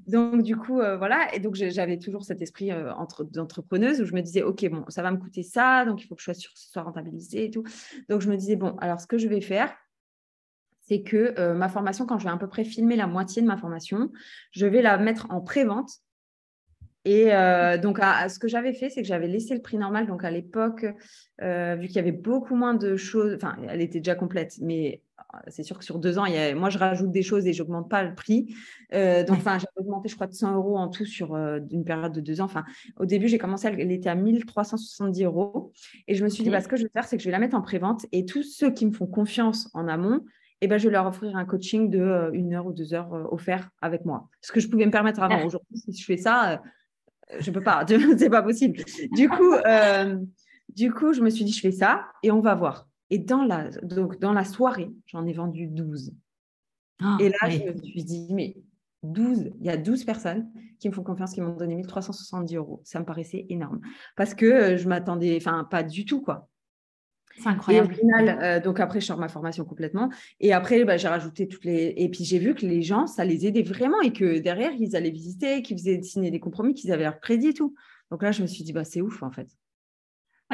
donc, 0.07 0.43
du 0.43 0.57
coup, 0.57 0.81
euh, 0.81 0.97
voilà. 0.97 1.35
Et 1.35 1.41
donc, 1.41 1.55
j'avais 1.55 1.99
toujours 1.99 2.25
cet 2.25 2.43
esprit 2.43 2.73
euh, 2.73 2.93
d'entrepreneuse 3.31 4.01
où 4.01 4.05
je 4.05 4.15
me 4.15 4.21
disais, 4.21 4.43
OK, 4.43 4.69
bon, 4.69 4.85
ça 4.89 5.03
va 5.03 5.11
me 5.11 5.17
coûter 5.17 5.43
ça, 5.43 5.85
donc 5.85 6.03
il 6.03 6.07
faut 6.07 6.15
que 6.15 6.21
je 6.21 6.25
sois 6.25 6.35
sûre 6.35 6.53
que 6.53 6.59
ce 6.59 6.71
soit 6.71 6.83
rentabilisé 6.83 7.45
et 7.45 7.51
tout. 7.51 7.65
Donc, 8.09 8.21
je 8.21 8.31
me 8.31 8.37
disais, 8.37 8.57
bon, 8.57 8.77
alors 8.79 9.01
ce 9.01 9.07
que 9.07 9.19
je 9.19 9.29
vais 9.29 9.41
faire, 9.41 9.75
c'est 10.87 11.03
que 11.03 11.35
euh, 11.39 11.55
ma 11.55 11.69
formation, 11.69 12.07
quand 12.07 12.19
je 12.19 12.25
vais 12.25 12.31
à 12.31 12.37
peu 12.37 12.49
près 12.49 12.65
filmer 12.65 12.97
la 12.97 13.07
moitié 13.07 13.41
de 13.43 13.47
ma 13.47 13.57
formation, 13.57 14.11
je 14.53 14.67
vais 14.67 14.83
la 14.83 14.99
mettre 14.99 15.27
en 15.31 15.41
pré-vente. 15.41 15.91
Et 17.07 17.27
donc, 17.83 17.99
ce 17.99 18.39
que 18.39 18.49
j'avais 18.49 18.73
fait, 18.73 18.89
c'est 18.89 19.03
que 19.03 19.07
j'avais 19.07 19.29
laissé 19.29 19.55
le 19.55 19.61
prix 19.61 19.77
normal. 19.77 20.07
Donc, 20.07 20.25
à 20.25 20.31
l'époque, 20.31 20.87
vu 21.39 21.87
qu'il 21.87 21.97
y 21.97 21.99
avait 21.99 22.13
beaucoup 22.13 22.55
moins 22.55 22.73
de 22.73 22.97
choses, 22.97 23.35
enfin, 23.35 23.59
elle 23.69 23.83
était 23.83 23.99
déjà 23.99 24.15
complète, 24.15 24.55
mais 24.63 25.03
c'est 25.49 25.62
sûr 25.62 25.78
que 25.78 25.85
sur 25.85 25.99
deux 25.99 26.18
ans, 26.18 26.26
moi, 26.56 26.71
je 26.71 26.78
rajoute 26.78 27.11
des 27.11 27.23
choses 27.23 27.47
et 27.47 27.52
je 27.52 27.62
n'augmente 27.62 27.88
pas 27.88 28.02
le 28.02 28.14
prix. 28.14 28.54
Euh, 28.92 29.25
donc, 29.25 29.38
enfin, 29.38 29.59
j'ai 29.59 29.66
augmenté, 29.76 30.09
je 30.09 30.14
crois, 30.14 30.26
de 30.26 30.35
100 30.35 30.54
euros 30.54 30.76
en 30.76 30.88
tout 30.88 31.04
sur 31.04 31.35
euh, 31.35 31.61
une 31.71 31.85
période 31.85 32.12
de 32.12 32.21
deux 32.21 32.40
ans. 32.40 32.44
Enfin, 32.44 32.64
au 32.99 33.06
début, 33.06 33.28
j'ai 33.28 33.38
commencé, 33.38 33.68
elle, 33.68 33.92
était 33.92 34.09
à 34.09 34.14
1370 34.14 35.25
euros. 35.25 35.73
Et 36.09 36.14
je 36.14 36.25
me 36.25 36.28
suis 36.28 36.44
dit, 36.44 36.50
bah, 36.50 36.61
ce 36.61 36.68
que 36.68 36.76
je 36.76 36.85
vais 36.85 36.90
faire, 36.90 37.04
c'est 37.04 37.16
que 37.16 37.23
je 37.23 37.28
vais 37.28 37.33
la 37.33 37.38
mettre 37.38 37.56
en 37.56 37.62
pré-vente. 37.62 38.06
Et 38.12 38.25
tous 38.25 38.42
ceux 38.42 38.71
qui 38.71 38.87
me 38.87 38.92
font 38.92 39.06
confiance 39.06 39.71
en 39.75 39.88
amont, 39.88 40.25
eh 40.61 40.66
ben, 40.66 40.78
je 40.78 40.88
vais 40.88 40.92
leur 40.92 41.06
offrir 41.06 41.37
un 41.37 41.44
coaching 41.44 41.90
de 41.90 42.00
euh, 42.00 42.30
une 42.33 42.54
heure 42.54 42.66
ou 42.66 42.73
deux 42.73 42.94
heures 42.94 43.33
offert 43.33 43.71
avec 43.83 44.04
moi. 44.04 44.28
Ce 44.40 44.52
que 44.52 44.61
je 44.61 44.68
pouvais 44.68 44.87
me 44.87 44.92
permettre 44.92 45.23
avant. 45.23 45.44
Aujourd'hui, 45.44 45.78
si 45.78 45.92
je 45.92 46.04
fais 46.04 46.16
ça, 46.16 46.62
je 47.38 47.50
ne 47.50 47.54
peux 47.54 47.62
pas. 47.62 47.85
c'est 48.18 48.30
pas 48.30 48.42
possible. 48.42 48.83
Du 49.12 49.28
coup, 49.28 49.54
du 50.68 50.92
coup, 50.92 51.12
je 51.12 51.21
me 51.21 51.30
suis 51.30 51.44
dit, 51.44 51.52
je 51.52 51.61
fais 51.61 51.73
ça 51.73 52.06
et 52.23 52.30
on 52.30 52.40
va 52.40 52.54
voir. 52.54 52.88
Et 53.11 53.19
dans 53.19 53.45
la, 53.45 53.71
donc, 53.83 54.19
dans 54.19 54.33
la 54.33 54.45
soirée, 54.45 54.91
j'en 55.07 55.27
ai 55.27 55.33
vendu 55.33 55.67
12. 55.67 56.13
Ah, 57.01 57.17
et 57.21 57.29
là, 57.29 57.51
je 57.51 57.63
me 57.65 57.83
suis 57.83 58.05
dit, 58.05 58.29
mais 58.31 58.57
12, 59.03 59.53
il 59.61 59.67
y 59.67 59.71
a 59.71 59.77
12 59.77 60.05
personnes 60.05 60.51
qui 60.79 60.89
me 60.89 60.95
font 60.95 61.03
confiance, 61.03 61.33
qui 61.33 61.41
m'ont 61.41 61.55
donné 61.55 61.77
1370 61.77 62.57
euros. 62.57 62.81
Ça 62.85 63.01
me 63.01 63.05
paraissait 63.05 63.47
énorme. 63.49 63.81
Parce 64.17 64.35
que 64.35 64.47
euh, 64.47 64.77
je 64.77 64.89
m'attendais, 64.89 65.37
enfin, 65.37 65.65
pas 65.71 65.83
du 65.83 66.05
tout, 66.05 66.23
quoi. 66.23 66.49
C'est 67.37 67.49
incroyable. 67.49 67.93
Et 67.93 67.97
au 67.97 67.99
final, 67.99 68.39
euh, 68.43 68.61
donc 68.61 68.79
après, 68.79 69.01
je 69.01 69.07
sors 69.07 69.19
ma 69.19 69.29
formation 69.29 69.65
complètement. 69.65 70.09
Et 70.39 70.53
après, 70.53 70.85
bah, 70.85 70.97
j'ai 70.97 71.09
rajouté 71.09 71.49
toutes 71.49 71.65
les. 71.65 71.93
Et 71.97 72.09
puis, 72.09 72.25
j'ai 72.25 72.39
vu 72.39 72.55
que 72.55 72.65
les 72.65 72.83
gens, 72.83 73.07
ça 73.07 73.25
les 73.25 73.47
aidait 73.47 73.63
vraiment 73.63 74.01
et 74.03 74.13
que 74.13 74.39
derrière, 74.39 74.73
ils 74.73 74.95
allaient 74.95 75.11
visiter, 75.11 75.63
qu'ils 75.63 75.77
faisaient 75.77 76.01
signer 76.03 76.31
des 76.31 76.41
compromis, 76.41 76.75
qu'ils 76.75 76.93
avaient 76.93 77.05
leur 77.05 77.19
crédit 77.21 77.49
et 77.49 77.55
tout. 77.55 77.75
Donc 78.11 78.23
là, 78.23 78.31
je 78.31 78.41
me 78.41 78.47
suis 78.47 78.63
dit, 78.63 78.73
bah, 78.73 78.85
c'est 78.85 79.03
ouf, 79.03 79.23
en 79.23 79.33
fait 79.33 79.49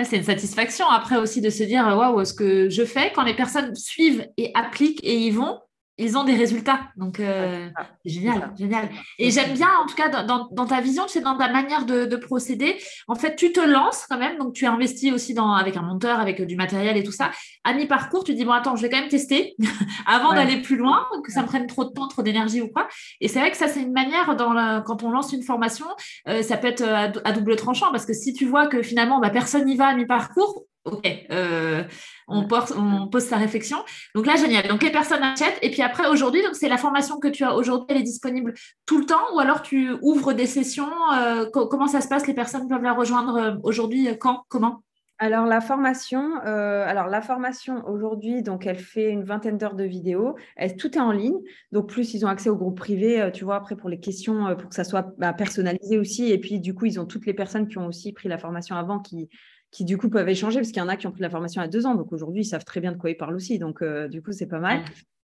c'est 0.03 0.17
une 0.17 0.23
satisfaction 0.23 0.89
après 0.89 1.17
aussi 1.17 1.41
de 1.41 1.51
se 1.51 1.63
dire 1.63 1.85
waouh, 1.85 2.25
ce 2.25 2.33
que 2.33 2.69
je 2.69 2.85
fais 2.85 3.13
quand 3.13 3.23
les 3.23 3.35
personnes 3.35 3.75
suivent 3.75 4.27
et 4.37 4.51
appliquent 4.55 5.05
et 5.05 5.17
y 5.17 5.31
vont, 5.31 5.59
ils 5.99 6.17
ont 6.17 6.25
des 6.25 6.35
résultats. 6.35 6.81
Donc, 6.97 7.21
euh, 7.21 7.69
génial, 8.05 8.53
génial. 8.59 8.89
Et 9.19 9.31
j'aime 9.31 9.53
bien, 9.53 9.69
en 9.83 9.87
tout 9.87 9.95
cas, 9.95 10.23
dans, 10.23 10.67
ta 10.67 10.81
vision, 10.81 11.05
c'est 11.09 11.21
dans 11.21 11.37
ta 11.37 11.51
manière 11.53 11.85
de, 11.85 12.17
procéder. 12.17 12.77
En 13.09 13.15
fait, 13.15 13.37
tu 13.37 13.53
te 13.53 13.61
lances 13.61 14.07
quand 14.09 14.19
même. 14.19 14.39
Donc, 14.39 14.53
tu 14.53 14.67
investis 14.67 15.13
aussi 15.13 15.35
dans, 15.35 15.53
avec 15.53 15.77
un 15.77 15.83
monteur, 15.83 16.21
avec 16.21 16.43
du 16.43 16.57
matériel 16.57 16.97
et 16.97 17.03
tout 17.03 17.13
ça. 17.13 17.31
À 17.65 17.73
mi-parcours, 17.73 18.25
tu 18.25 18.35
dis, 18.35 18.45
bon, 18.45 18.53
attends, 18.53 18.77
je 18.77 18.83
vais 18.83 18.91
quand 18.91 19.01
même 19.01 19.09
tester 19.09 19.57
avant 20.07 20.33
d'aller 20.33 20.61
plus 20.63 20.77
loin, 20.77 21.07
que 21.25 21.33
ça 21.33 21.43
me 21.43 21.47
prenne 21.47 21.67
trop 21.67 21.85
de 21.85 21.91
temps, 21.91 22.09
trop 22.09 22.23
d'énergie 22.23 22.61
ou 22.61 22.69
quoi. 22.69 22.89
Et 23.21 23.29
c'est 23.29 23.41
vrai 23.41 23.51
que 23.51 23.57
ça, 23.57 23.69
c'est 23.69 23.83
une 23.83 23.93
manière, 23.93 24.37
dans 24.37 24.83
quand 24.83 25.03
on 25.03 25.11
lance 25.11 25.33
une 25.33 25.43
formation, 25.43 25.87
euh, 26.29 26.43
ça 26.43 26.57
peut 26.57 26.69
être 26.69 26.83
à, 26.83 27.33
double 27.33 27.57
tranchant 27.57 27.91
parce 27.91 28.07
que 28.07 28.13
si 28.13 28.33
tu 28.33 28.47
vois 28.47 28.67
que 28.67 28.83
finalement, 28.83 29.21
bah, 29.21 29.31
personne 29.31 29.65
n'y 29.65 29.77
va 29.77 29.89
à 29.89 29.95
mi-parcours, 29.95 30.65
OK, 30.85 31.07
euh, 31.31 31.85
on, 32.27 32.47
pose 32.47 33.25
sa 33.25 33.37
réflexion. 33.37 33.77
Donc 34.15 34.27
là, 34.27 34.37
génial. 34.37 34.67
Donc 34.67 34.83
les 34.83 34.91
personnes 34.91 35.23
achètent. 35.23 35.59
Et 35.61 35.71
puis 35.71 35.83
après, 35.83 36.09
aujourd'hui, 36.09 36.43
donc 36.43 36.55
c'est 36.55 36.69
la 36.69 36.79
formation 36.79 37.19
que 37.19 37.29
tu 37.29 37.45
as 37.45 37.55
aujourd'hui, 37.55 37.87
elle 37.91 37.99
est 37.99 38.03
disponible 38.03 38.55
tout 38.87 38.99
le 38.99 39.05
temps 39.05 39.35
ou 39.35 39.41
alors 39.41 39.61
tu 39.61 39.91
ouvres 40.01 40.33
des 40.33 40.47
sessions 40.47 40.91
euh, 41.15 41.47
Comment 41.53 41.87
ça 41.87 42.01
se 42.01 42.09
passe? 42.09 42.27
Les 42.27 42.35
personnes 42.35 42.67
peuvent 42.67 42.83
la 42.83 42.95
rejoindre 42.95 43.37
euh, 43.37 43.55
aujourd'hui 43.63 44.09
Quand? 44.19 44.45
Comment? 44.49 44.83
Alors 45.23 45.45
la 45.45 45.61
formation, 45.61 46.37
alors 46.41 47.07
la 47.09 47.21
formation 47.21 47.87
aujourd'hui, 47.87 48.43
donc 48.43 48.67
elle 48.67 48.79
fait 48.79 49.11
une 49.11 49.23
vingtaine 49.23 49.59
d'heures 49.59 49.75
de 49.75 49.85
vidéos. 49.85 50.35
tout 50.79 50.97
est 50.97 51.01
en 51.01 51.13
ligne, 51.13 51.37
donc 51.73 51.91
plus 51.91 52.15
ils 52.15 52.25
ont 52.25 52.29
accès 52.31 52.49
au 52.49 52.57
groupe 52.57 52.79
privé, 52.79 53.29
tu 53.35 53.45
vois 53.45 53.57
après 53.57 53.77
pour 53.77 53.91
les 53.91 54.01
questions, 54.01 54.57
pour 54.57 54.71
que 54.71 54.75
ça 54.75 54.83
soit 54.83 55.13
bah, 55.19 55.35
personnalisé 55.35 55.99
aussi. 55.99 56.33
Et 56.33 56.39
puis 56.39 56.59
du 56.59 56.75
coup 56.75 56.87
ils 56.87 56.99
ont 56.99 57.05
toutes 57.05 57.27
les 57.27 57.35
personnes 57.35 57.69
qui 57.69 57.77
ont 57.77 57.87
aussi 57.87 58.15
pris 58.15 58.31
la 58.31 58.39
formation 58.39 58.77
avant 58.77 58.99
qui 58.99 59.29
qui 59.71 59.85
du 59.85 59.99
coup 59.99 60.09
peuvent 60.09 60.29
échanger, 60.29 60.59
parce 60.59 60.71
qu'il 60.71 60.79
y 60.79 60.85
en 60.85 60.89
a 60.89 60.97
qui 60.97 61.07
ont 61.07 61.13
pris 61.13 61.23
la 61.23 61.31
formation 61.31 61.63
à 61.63 61.69
deux 61.69 61.87
ans, 61.87 61.95
donc 61.95 62.13
aujourd'hui, 62.13 62.43
ils 62.43 62.47
savent 62.47 62.65
très 62.65 62.81
bien 62.81 62.93
de 62.93 62.97
quoi 62.97 63.11
ils 63.11 63.17
parlent 63.17 63.35
aussi, 63.35 63.59
donc 63.59 63.83
euh, 63.83 64.09
du 64.09 64.23
coup, 64.23 64.33
c'est 64.33 64.49
pas 64.49 64.59
mal. 64.59 64.83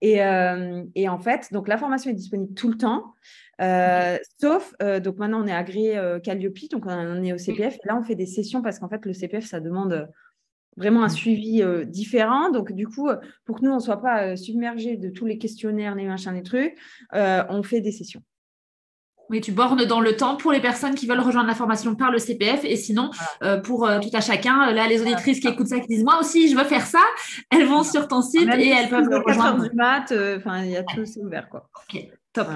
Et, 0.00 0.22
euh, 0.22 0.84
et, 0.94 1.08
en 1.08 1.18
fait, 1.18 1.48
donc 1.52 1.68
la 1.68 1.78
formation 1.78 2.10
est 2.10 2.14
disponible 2.14 2.52
tout 2.54 2.68
le 2.68 2.76
temps, 2.76 3.14
euh, 3.60 4.18
sauf, 4.40 4.74
donc 5.02 5.18
maintenant, 5.18 5.42
on 5.42 5.46
est 5.46 5.52
agréé 5.52 6.00
Calliope, 6.22 6.68
donc 6.70 6.84
on 6.86 7.22
est 7.22 7.32
au 7.32 7.38
CPF, 7.38 7.76
et 7.76 7.88
là, 7.88 7.96
on 7.96 8.02
fait 8.02 8.16
des 8.16 8.26
sessions, 8.26 8.60
parce 8.60 8.78
qu'en 8.78 8.88
fait, 8.88 9.06
le 9.06 9.12
CPF, 9.12 9.46
ça 9.46 9.60
demande 9.60 10.08
vraiment 10.76 11.04
un 11.04 11.08
suivi 11.08 11.62
différent. 11.86 12.50
Donc, 12.50 12.72
du 12.72 12.88
coup, 12.88 13.08
pour 13.44 13.60
que 13.60 13.64
nous, 13.64 13.70
on 13.70 13.76
ne 13.76 13.80
soit 13.80 14.02
pas 14.02 14.36
submergés 14.36 14.96
de 14.96 15.08
tous 15.08 15.24
les 15.24 15.38
questionnaires, 15.38 15.94
les 15.94 16.06
machins, 16.06 16.34
les 16.34 16.42
trucs, 16.42 16.76
on 17.12 17.62
fait 17.62 17.80
des 17.80 17.92
sessions. 17.92 18.22
Oui, 19.30 19.40
tu 19.40 19.52
bornes 19.52 19.84
dans 19.84 20.00
le 20.00 20.16
temps 20.16 20.36
pour 20.36 20.52
les 20.52 20.60
personnes 20.60 20.94
qui 20.94 21.06
veulent 21.06 21.20
rejoindre 21.20 21.48
la 21.48 21.54
formation 21.54 21.94
par 21.94 22.10
le 22.10 22.18
CPF 22.18 22.64
et 22.64 22.76
sinon, 22.76 23.10
euh, 23.42 23.58
pour 23.58 23.86
euh, 23.86 24.00
tout 24.00 24.10
à 24.12 24.20
chacun, 24.20 24.70
là, 24.72 24.86
les 24.86 25.00
auditrices 25.00 25.40
qui 25.40 25.48
écoutent 25.48 25.68
ça, 25.68 25.80
qui 25.80 25.88
disent 25.88 26.04
moi 26.04 26.18
aussi, 26.20 26.48
je 26.48 26.56
veux 26.56 26.64
faire 26.64 26.86
ça, 26.86 27.02
elles 27.50 27.66
vont 27.66 27.82
sur 27.82 28.06
ton 28.08 28.22
site 28.22 28.48
et 28.54 28.68
elles 28.68 28.88
peuvent 28.88 29.08
le 29.08 29.18
rejoindre. 29.18 29.68
du 29.68 29.74
mat, 29.74 30.12
euh, 30.12 30.38
enfin, 30.38 30.64
il 30.64 30.72
y 30.72 30.76
a 30.76 30.82
tout, 30.82 31.04
c'est 31.06 31.20
ouvert, 31.20 31.48
quoi. 31.48 31.68
Ok, 31.76 32.02
top. 32.32 32.48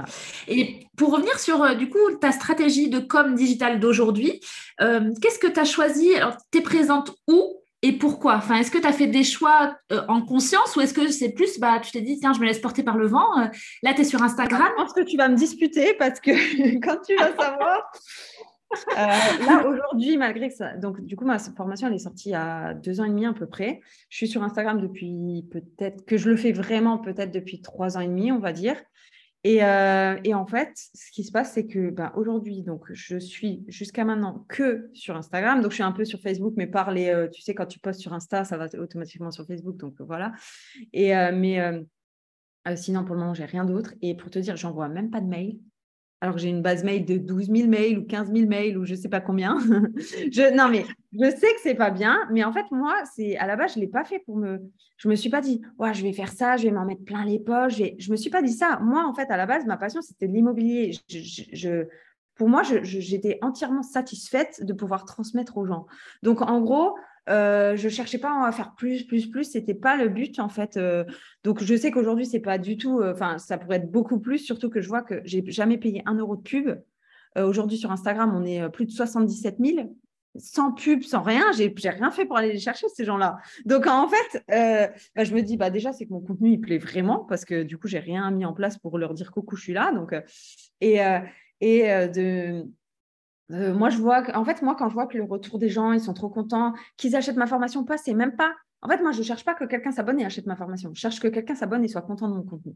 Et 0.46 0.86
pour 0.96 1.12
revenir 1.12 1.38
sur, 1.38 1.76
du 1.76 1.88
coup, 1.88 1.98
ta 2.20 2.32
stratégie 2.32 2.90
de 2.90 2.98
com 2.98 3.34
digital 3.34 3.80
d'aujourd'hui, 3.80 4.40
qu'est-ce 4.78 5.38
que 5.38 5.46
tu 5.46 5.60
as 5.60 5.64
choisi? 5.64 6.14
Alors, 6.14 6.36
tu 6.50 6.58
es 6.58 6.62
présente 6.62 7.14
où? 7.28 7.58
Et 7.82 7.92
pourquoi? 7.92 8.36
Enfin, 8.36 8.56
Est-ce 8.56 8.70
que 8.70 8.78
tu 8.78 8.86
as 8.86 8.92
fait 8.92 9.06
des 9.06 9.22
choix 9.22 9.76
euh, 9.92 10.02
en 10.08 10.20
conscience 10.20 10.74
ou 10.76 10.80
est-ce 10.80 10.94
que 10.94 11.08
c'est 11.08 11.30
plus, 11.30 11.60
bah, 11.60 11.78
tu 11.80 11.92
t'es 11.92 12.00
dit, 12.00 12.18
tiens, 12.18 12.32
je 12.32 12.40
me 12.40 12.46
laisse 12.46 12.58
porter 12.58 12.82
par 12.82 12.96
le 12.96 13.06
vent 13.06 13.38
euh, 13.38 13.46
Là, 13.82 13.94
tu 13.94 14.00
es 14.00 14.04
sur 14.04 14.22
Instagram? 14.22 14.68
Je 14.76 14.82
pense 14.82 14.92
que 14.92 15.02
tu 15.02 15.16
vas 15.16 15.28
me 15.28 15.36
disputer 15.36 15.94
parce 15.94 16.18
que 16.18 16.30
quand 16.84 16.98
tu 17.06 17.14
vas 17.14 17.36
savoir, 17.36 17.92
là, 18.96 19.64
aujourd'hui, 19.64 20.16
malgré 20.16 20.48
que 20.48 20.54
ça. 20.54 20.76
Donc, 20.76 21.00
du 21.02 21.14
coup, 21.14 21.24
ma 21.24 21.38
formation, 21.38 21.86
elle 21.86 21.94
est 21.94 21.98
sortie 21.98 22.30
il 22.30 22.32
y 22.32 22.34
a 22.34 22.74
deux 22.74 23.00
ans 23.00 23.04
et 23.04 23.10
demi 23.10 23.26
à 23.26 23.32
peu 23.32 23.46
près. 23.46 23.80
Je 24.08 24.16
suis 24.16 24.28
sur 24.28 24.42
Instagram 24.42 24.80
depuis 24.80 25.46
peut-être 25.50 26.04
que 26.04 26.16
je 26.16 26.30
le 26.30 26.36
fais 26.36 26.52
vraiment, 26.52 26.98
peut-être 26.98 27.30
depuis 27.30 27.62
trois 27.62 27.96
ans 27.96 28.00
et 28.00 28.08
demi, 28.08 28.32
on 28.32 28.40
va 28.40 28.52
dire. 28.52 28.76
Et, 29.48 29.64
euh, 29.64 30.20
et, 30.24 30.34
en 30.34 30.44
fait, 30.44 30.74
ce 30.92 31.10
qui 31.10 31.24
se 31.24 31.32
passe, 31.32 31.54
c'est 31.54 31.66
que 31.66 31.88
ben, 31.88 32.12
aujourd'hui, 32.14 32.62
donc 32.62 32.84
je 32.92 33.16
suis 33.16 33.64
jusqu'à 33.66 34.04
maintenant 34.04 34.44
que 34.46 34.90
sur 34.92 35.16
Instagram. 35.16 35.62
Donc, 35.62 35.70
je 35.70 35.76
suis 35.76 35.82
un 35.82 35.92
peu 35.92 36.04
sur 36.04 36.20
Facebook, 36.20 36.52
mais 36.58 36.66
par 36.66 36.90
les, 36.90 37.08
euh, 37.08 37.28
tu 37.30 37.40
sais, 37.40 37.54
quand 37.54 37.64
tu 37.64 37.78
postes 37.78 38.00
sur 38.00 38.12
Insta, 38.12 38.44
ça 38.44 38.58
va 38.58 38.66
automatiquement 38.78 39.30
sur 39.30 39.46
Facebook. 39.46 39.78
Donc, 39.78 39.94
voilà. 40.00 40.32
Et, 40.92 41.16
euh, 41.16 41.32
mais 41.32 41.86
sinon, 42.76 43.06
pour 43.06 43.14
le 43.14 43.22
moment, 43.22 43.32
j'ai 43.32 43.46
rien 43.46 43.64
d'autre. 43.64 43.94
Et 44.02 44.14
pour 44.14 44.28
te 44.28 44.38
dire, 44.38 44.54
j'envoie 44.54 44.88
même 44.88 45.08
pas 45.08 45.22
de 45.22 45.28
mail 45.28 45.58
alors 46.20 46.34
que 46.34 46.40
j'ai 46.40 46.48
une 46.48 46.62
base 46.62 46.82
mail 46.82 47.04
de 47.04 47.16
12 47.16 47.50
000 47.50 47.68
mails 47.68 47.98
ou 47.98 48.04
15 48.04 48.32
000 48.32 48.48
mails 48.48 48.76
ou 48.76 48.84
je 48.84 48.94
ne 48.94 48.98
sais 48.98 49.08
pas 49.08 49.20
combien. 49.20 49.58
je, 50.32 50.54
non, 50.54 50.68
mais 50.68 50.84
je 51.12 51.30
sais 51.30 51.54
que 51.54 51.60
c'est 51.62 51.76
pas 51.76 51.90
bien, 51.90 52.18
mais 52.32 52.42
en 52.42 52.52
fait, 52.52 52.64
moi, 52.72 52.94
c'est 53.14 53.36
à 53.36 53.46
la 53.46 53.56
base, 53.56 53.74
je 53.74 53.78
ne 53.78 53.84
l'ai 53.84 53.90
pas 53.90 54.04
fait 54.04 54.18
pour 54.20 54.36
me. 54.36 54.60
Je 54.96 55.08
me 55.08 55.14
suis 55.14 55.30
pas 55.30 55.40
dit, 55.40 55.60
ouais, 55.78 55.94
je 55.94 56.02
vais 56.02 56.12
faire 56.12 56.32
ça, 56.32 56.56
je 56.56 56.64
vais 56.64 56.72
m'en 56.72 56.84
mettre 56.84 57.04
plein 57.04 57.24
les 57.24 57.38
poches. 57.38 57.76
Je 57.76 58.08
ne 58.08 58.10
me 58.10 58.16
suis 58.16 58.30
pas 58.30 58.42
dit 58.42 58.52
ça. 58.52 58.80
Moi, 58.82 59.04
en 59.06 59.14
fait, 59.14 59.30
à 59.30 59.36
la 59.36 59.46
base, 59.46 59.64
ma 59.64 59.76
passion, 59.76 60.02
c'était 60.02 60.26
l'immobilier. 60.26 60.90
Pour 62.34 62.48
moi, 62.48 62.62
j'étais 62.64 63.38
entièrement 63.42 63.82
satisfaite 63.82 64.64
de 64.64 64.72
pouvoir 64.72 65.04
transmettre 65.04 65.56
aux 65.56 65.66
gens. 65.66 65.86
Donc, 66.24 66.42
en 66.42 66.60
gros, 66.60 66.96
euh, 67.28 67.76
je 67.76 67.88
cherchais 67.88 68.18
pas 68.18 68.46
à 68.46 68.52
faire 68.52 68.74
plus, 68.74 69.04
plus, 69.04 69.26
plus. 69.26 69.44
C'était 69.44 69.74
pas 69.74 69.96
le 69.96 70.08
but 70.08 70.38
en 70.38 70.48
fait. 70.48 70.76
Euh. 70.76 71.04
donc 71.44 71.62
je 71.62 71.76
sais 71.76 71.90
qu'aujourd'hui 71.90 72.26
c'est 72.26 72.40
pas 72.40 72.58
du 72.58 72.76
tout. 72.76 73.00
Euh, 73.00 73.12
enfin, 73.12 73.38
ça 73.38 73.58
pourrait 73.58 73.76
être 73.76 73.90
beaucoup 73.90 74.18
plus. 74.18 74.38
Surtout 74.38 74.70
que 74.70 74.80
je 74.80 74.88
vois 74.88 75.02
que 75.02 75.20
j'ai 75.24 75.44
jamais 75.50 75.78
payé 75.78 76.02
un 76.06 76.14
euro 76.14 76.36
de 76.36 76.42
pub. 76.42 76.70
aujourd'hui 77.36 77.78
sur 77.78 77.92
Instagram, 77.92 78.34
on 78.34 78.44
est 78.44 78.68
plus 78.70 78.86
de 78.86 78.90
77 78.90 79.56
000 79.60 79.96
sans 80.36 80.72
pub, 80.72 81.02
sans 81.02 81.22
rien. 81.22 81.52
J'ai 81.52 81.72
rien 81.84 82.10
fait 82.10 82.24
pour 82.24 82.36
aller 82.36 82.52
les 82.52 82.58
chercher 82.58 82.86
ces 82.88 83.04
gens-là. 83.04 83.38
Donc 83.64 83.86
en 83.86 84.08
fait, 84.08 84.44
bah, 85.14 85.24
je 85.24 85.34
me 85.34 85.42
dis 85.42 85.56
bah 85.56 85.70
déjà 85.70 85.92
c'est 85.92 86.06
que 86.06 86.12
mon 86.12 86.20
contenu 86.20 86.52
il 86.52 86.60
plaît 86.60 86.78
vraiment 86.78 87.24
parce 87.24 87.44
que 87.44 87.62
du 87.62 87.78
coup 87.78 87.88
j'ai 87.88 87.98
rien 87.98 88.30
mis 88.30 88.44
en 88.44 88.54
place 88.54 88.78
pour 88.78 88.98
leur 88.98 89.14
dire 89.14 89.30
coucou 89.32 89.56
je 89.56 89.62
suis 89.62 89.72
là. 89.72 89.92
Donc 89.92 90.14
et 90.80 91.00
et 91.60 92.08
de 92.08 92.64
euh, 93.50 93.72
moi, 93.72 93.88
je 93.90 93.98
vois, 93.98 94.22
en 94.36 94.44
fait, 94.44 94.62
moi, 94.62 94.74
quand 94.76 94.88
je 94.88 94.94
vois 94.94 95.06
que 95.06 95.16
le 95.16 95.24
retour 95.24 95.58
des 95.58 95.68
gens, 95.68 95.92
ils 95.92 96.00
sont 96.00 96.14
trop 96.14 96.28
contents, 96.28 96.74
qu'ils 96.96 97.16
achètent 97.16 97.36
ma 97.36 97.46
formation 97.46 97.84
pas, 97.84 97.96
c'est 97.96 98.14
même 98.14 98.36
pas. 98.36 98.52
En 98.80 98.88
fait, 98.88 99.02
moi, 99.02 99.10
je 99.10 99.18
ne 99.18 99.24
cherche 99.24 99.44
pas 99.44 99.54
que 99.54 99.64
quelqu'un 99.64 99.90
s'abonne 99.90 100.20
et 100.20 100.24
achète 100.24 100.46
ma 100.46 100.54
formation. 100.54 100.92
Je 100.94 101.00
cherche 101.00 101.18
que 101.18 101.26
quelqu'un 101.26 101.56
s'abonne 101.56 101.82
et 101.84 101.88
soit 101.88 102.02
content 102.02 102.28
de 102.28 102.34
mon 102.34 102.44
contenu. 102.44 102.74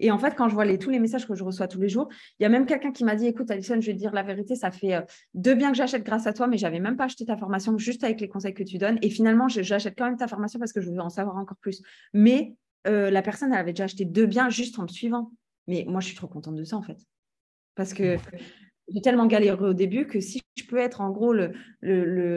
Et 0.00 0.10
en 0.10 0.18
fait, 0.18 0.34
quand 0.34 0.48
je 0.48 0.54
vois 0.54 0.64
les, 0.64 0.78
tous 0.78 0.90
les 0.90 0.98
messages 0.98 1.28
que 1.28 1.34
je 1.36 1.44
reçois 1.44 1.68
tous 1.68 1.80
les 1.80 1.88
jours, 1.88 2.08
il 2.40 2.42
y 2.42 2.46
a 2.46 2.48
même 2.48 2.66
quelqu'un 2.66 2.90
qui 2.90 3.04
m'a 3.04 3.14
dit 3.14 3.26
Écoute, 3.26 3.50
Alison, 3.52 3.80
je 3.80 3.86
vais 3.86 3.92
te 3.92 3.98
dire 3.98 4.12
la 4.12 4.24
vérité, 4.24 4.56
ça 4.56 4.72
fait 4.72 4.94
euh, 4.94 5.02
deux 5.34 5.54
biens 5.54 5.70
que 5.70 5.76
j'achète 5.76 6.02
grâce 6.02 6.26
à 6.26 6.32
toi, 6.32 6.48
mais 6.48 6.58
j'avais 6.58 6.80
même 6.80 6.96
pas 6.96 7.04
acheté 7.04 7.24
ta 7.24 7.36
formation 7.36 7.78
juste 7.78 8.02
avec 8.02 8.20
les 8.20 8.28
conseils 8.28 8.54
que 8.54 8.64
tu 8.64 8.78
donnes. 8.78 8.98
Et 9.02 9.10
finalement, 9.10 9.46
j'achète 9.46 9.94
quand 9.96 10.06
même 10.06 10.16
ta 10.16 10.26
formation 10.26 10.58
parce 10.58 10.72
que 10.72 10.80
je 10.80 10.90
veux 10.90 10.98
en 10.98 11.10
savoir 11.10 11.36
encore 11.36 11.58
plus. 11.58 11.82
Mais 12.12 12.56
euh, 12.88 13.10
la 13.10 13.22
personne, 13.22 13.52
elle 13.52 13.60
avait 13.60 13.72
déjà 13.72 13.84
acheté 13.84 14.04
deux 14.04 14.26
biens 14.26 14.48
juste 14.48 14.76
en 14.80 14.82
me 14.82 14.88
suivant. 14.88 15.30
Mais 15.68 15.84
moi, 15.86 16.00
je 16.00 16.06
suis 16.08 16.16
trop 16.16 16.26
contente 16.26 16.56
de 16.56 16.64
ça, 16.64 16.76
en 16.76 16.82
fait. 16.82 16.98
Parce 17.76 17.94
que 17.94 18.16
j'ai 18.92 19.00
tellement 19.00 19.26
galéré 19.26 19.64
au 19.64 19.72
début 19.72 20.06
que 20.06 20.20
si 20.20 20.42
je 20.56 20.64
peux 20.64 20.78
être 20.78 21.00
en 21.00 21.10
gros 21.10 21.32
le, 21.32 21.52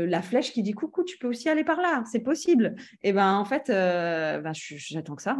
la 0.05 0.21
flèche 0.21 0.51
qui 0.53 0.63
dit 0.63 0.73
coucou, 0.73 1.03
tu 1.03 1.17
peux 1.17 1.27
aussi 1.27 1.49
aller 1.49 1.63
par 1.63 1.81
là, 1.81 2.03
c'est 2.11 2.21
possible. 2.21 2.75
Et 3.03 3.13
ben 3.13 3.35
en 3.35 3.45
fait, 3.45 3.69
euh, 3.69 4.39
ben, 4.39 4.53
j'attends 4.53 5.15
que 5.15 5.21
ça. 5.21 5.37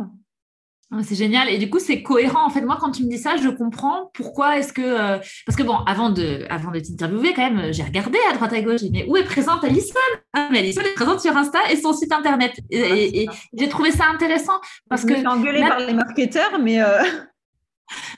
Ah, 0.89 0.99
c'est 1.03 1.15
génial. 1.15 1.49
Et 1.49 1.57
du 1.57 1.69
coup, 1.69 1.79
c'est 1.79 2.01
cohérent. 2.01 2.45
En 2.45 2.49
fait, 2.49 2.61
moi, 2.61 2.77
quand 2.79 2.91
tu 2.91 3.03
me 3.03 3.09
dis 3.09 3.17
ça, 3.17 3.35
je 3.35 3.49
comprends 3.49 4.09
pourquoi 4.13 4.57
est-ce 4.57 4.71
que. 4.71 4.81
Euh, 4.81 5.19
parce 5.45 5.57
que, 5.57 5.63
bon, 5.63 5.75
avant 5.85 6.09
de, 6.09 6.45
avant 6.49 6.71
de 6.71 6.79
t'interviewer, 6.79 7.33
quand 7.33 7.51
même, 7.51 7.73
j'ai 7.73 7.83
regardé 7.83 8.17
à 8.31 8.33
droite 8.35 8.53
à 8.53 8.61
gauche. 8.61 8.79
J'ai 8.79 8.89
dit, 8.89 8.91
mais 8.91 9.05
où 9.09 9.17
est 9.17 9.25
présente 9.25 9.65
Alison? 9.65 9.99
Ah, 10.31 10.47
mais 10.49 10.59
Alison 10.59 10.81
est 10.81 10.93
présente 10.93 11.19
sur 11.19 11.35
Insta 11.35 11.59
et 11.69 11.75
son 11.75 11.91
site 11.91 12.13
internet. 12.13 12.53
Et, 12.69 13.27
j'ai 13.53 13.67
trouvé 13.67 13.91
ça 13.91 14.05
intéressant 14.13 14.61
parce 14.89 15.01
je 15.01 15.07
que. 15.07 15.15
Je 15.17 15.25
engueulée 15.25 15.59
par 15.59 15.79
les 15.79 15.93
marketeurs, 15.93 16.57
mais. 16.61 16.81
Euh, 16.81 17.03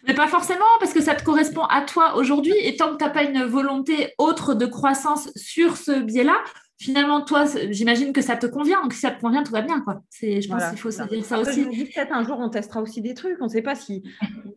mais 0.07 0.13
pas 0.13 0.27
forcément, 0.27 0.65
parce 0.79 0.93
que 0.93 1.01
ça 1.01 1.15
te 1.15 1.23
correspond 1.23 1.63
à 1.63 1.81
toi 1.81 2.15
aujourd'hui. 2.15 2.53
Et 2.61 2.75
tant 2.75 2.91
que 2.91 2.97
tu 2.97 3.03
n'as 3.03 3.09
pas 3.09 3.23
une 3.23 3.43
volonté 3.43 4.13
autre 4.17 4.53
de 4.53 4.65
croissance 4.65 5.29
sur 5.36 5.77
ce 5.77 5.99
biais-là, 6.01 6.36
finalement, 6.77 7.21
toi, 7.21 7.45
j'imagine 7.69 8.13
que 8.13 8.21
ça 8.21 8.38
te 8.38 8.45
convient. 8.45 8.82
Donc, 8.82 8.93
si 8.93 8.99
ça 8.99 9.12
te 9.12 9.21
convient, 9.21 9.43
tout 9.43 9.51
va 9.51 9.62
bien. 9.62 9.82
Quoi. 9.82 10.01
Je 10.21 10.47
pense 10.47 10.69
qu'il 10.69 10.79
faut 10.79 10.91
se 10.91 11.03
dire 11.03 11.25
ça 11.25 11.39
aussi. 11.39 11.65
Peut-être 11.65 12.13
un 12.13 12.23
jour, 12.23 12.39
on 12.39 12.49
testera 12.49 12.82
aussi 12.82 13.01
des 13.01 13.13
trucs. 13.13 13.38
On 13.41 13.45
ne 13.45 13.49
sait 13.49 13.62
pas 13.62 13.75
si. 13.75 14.03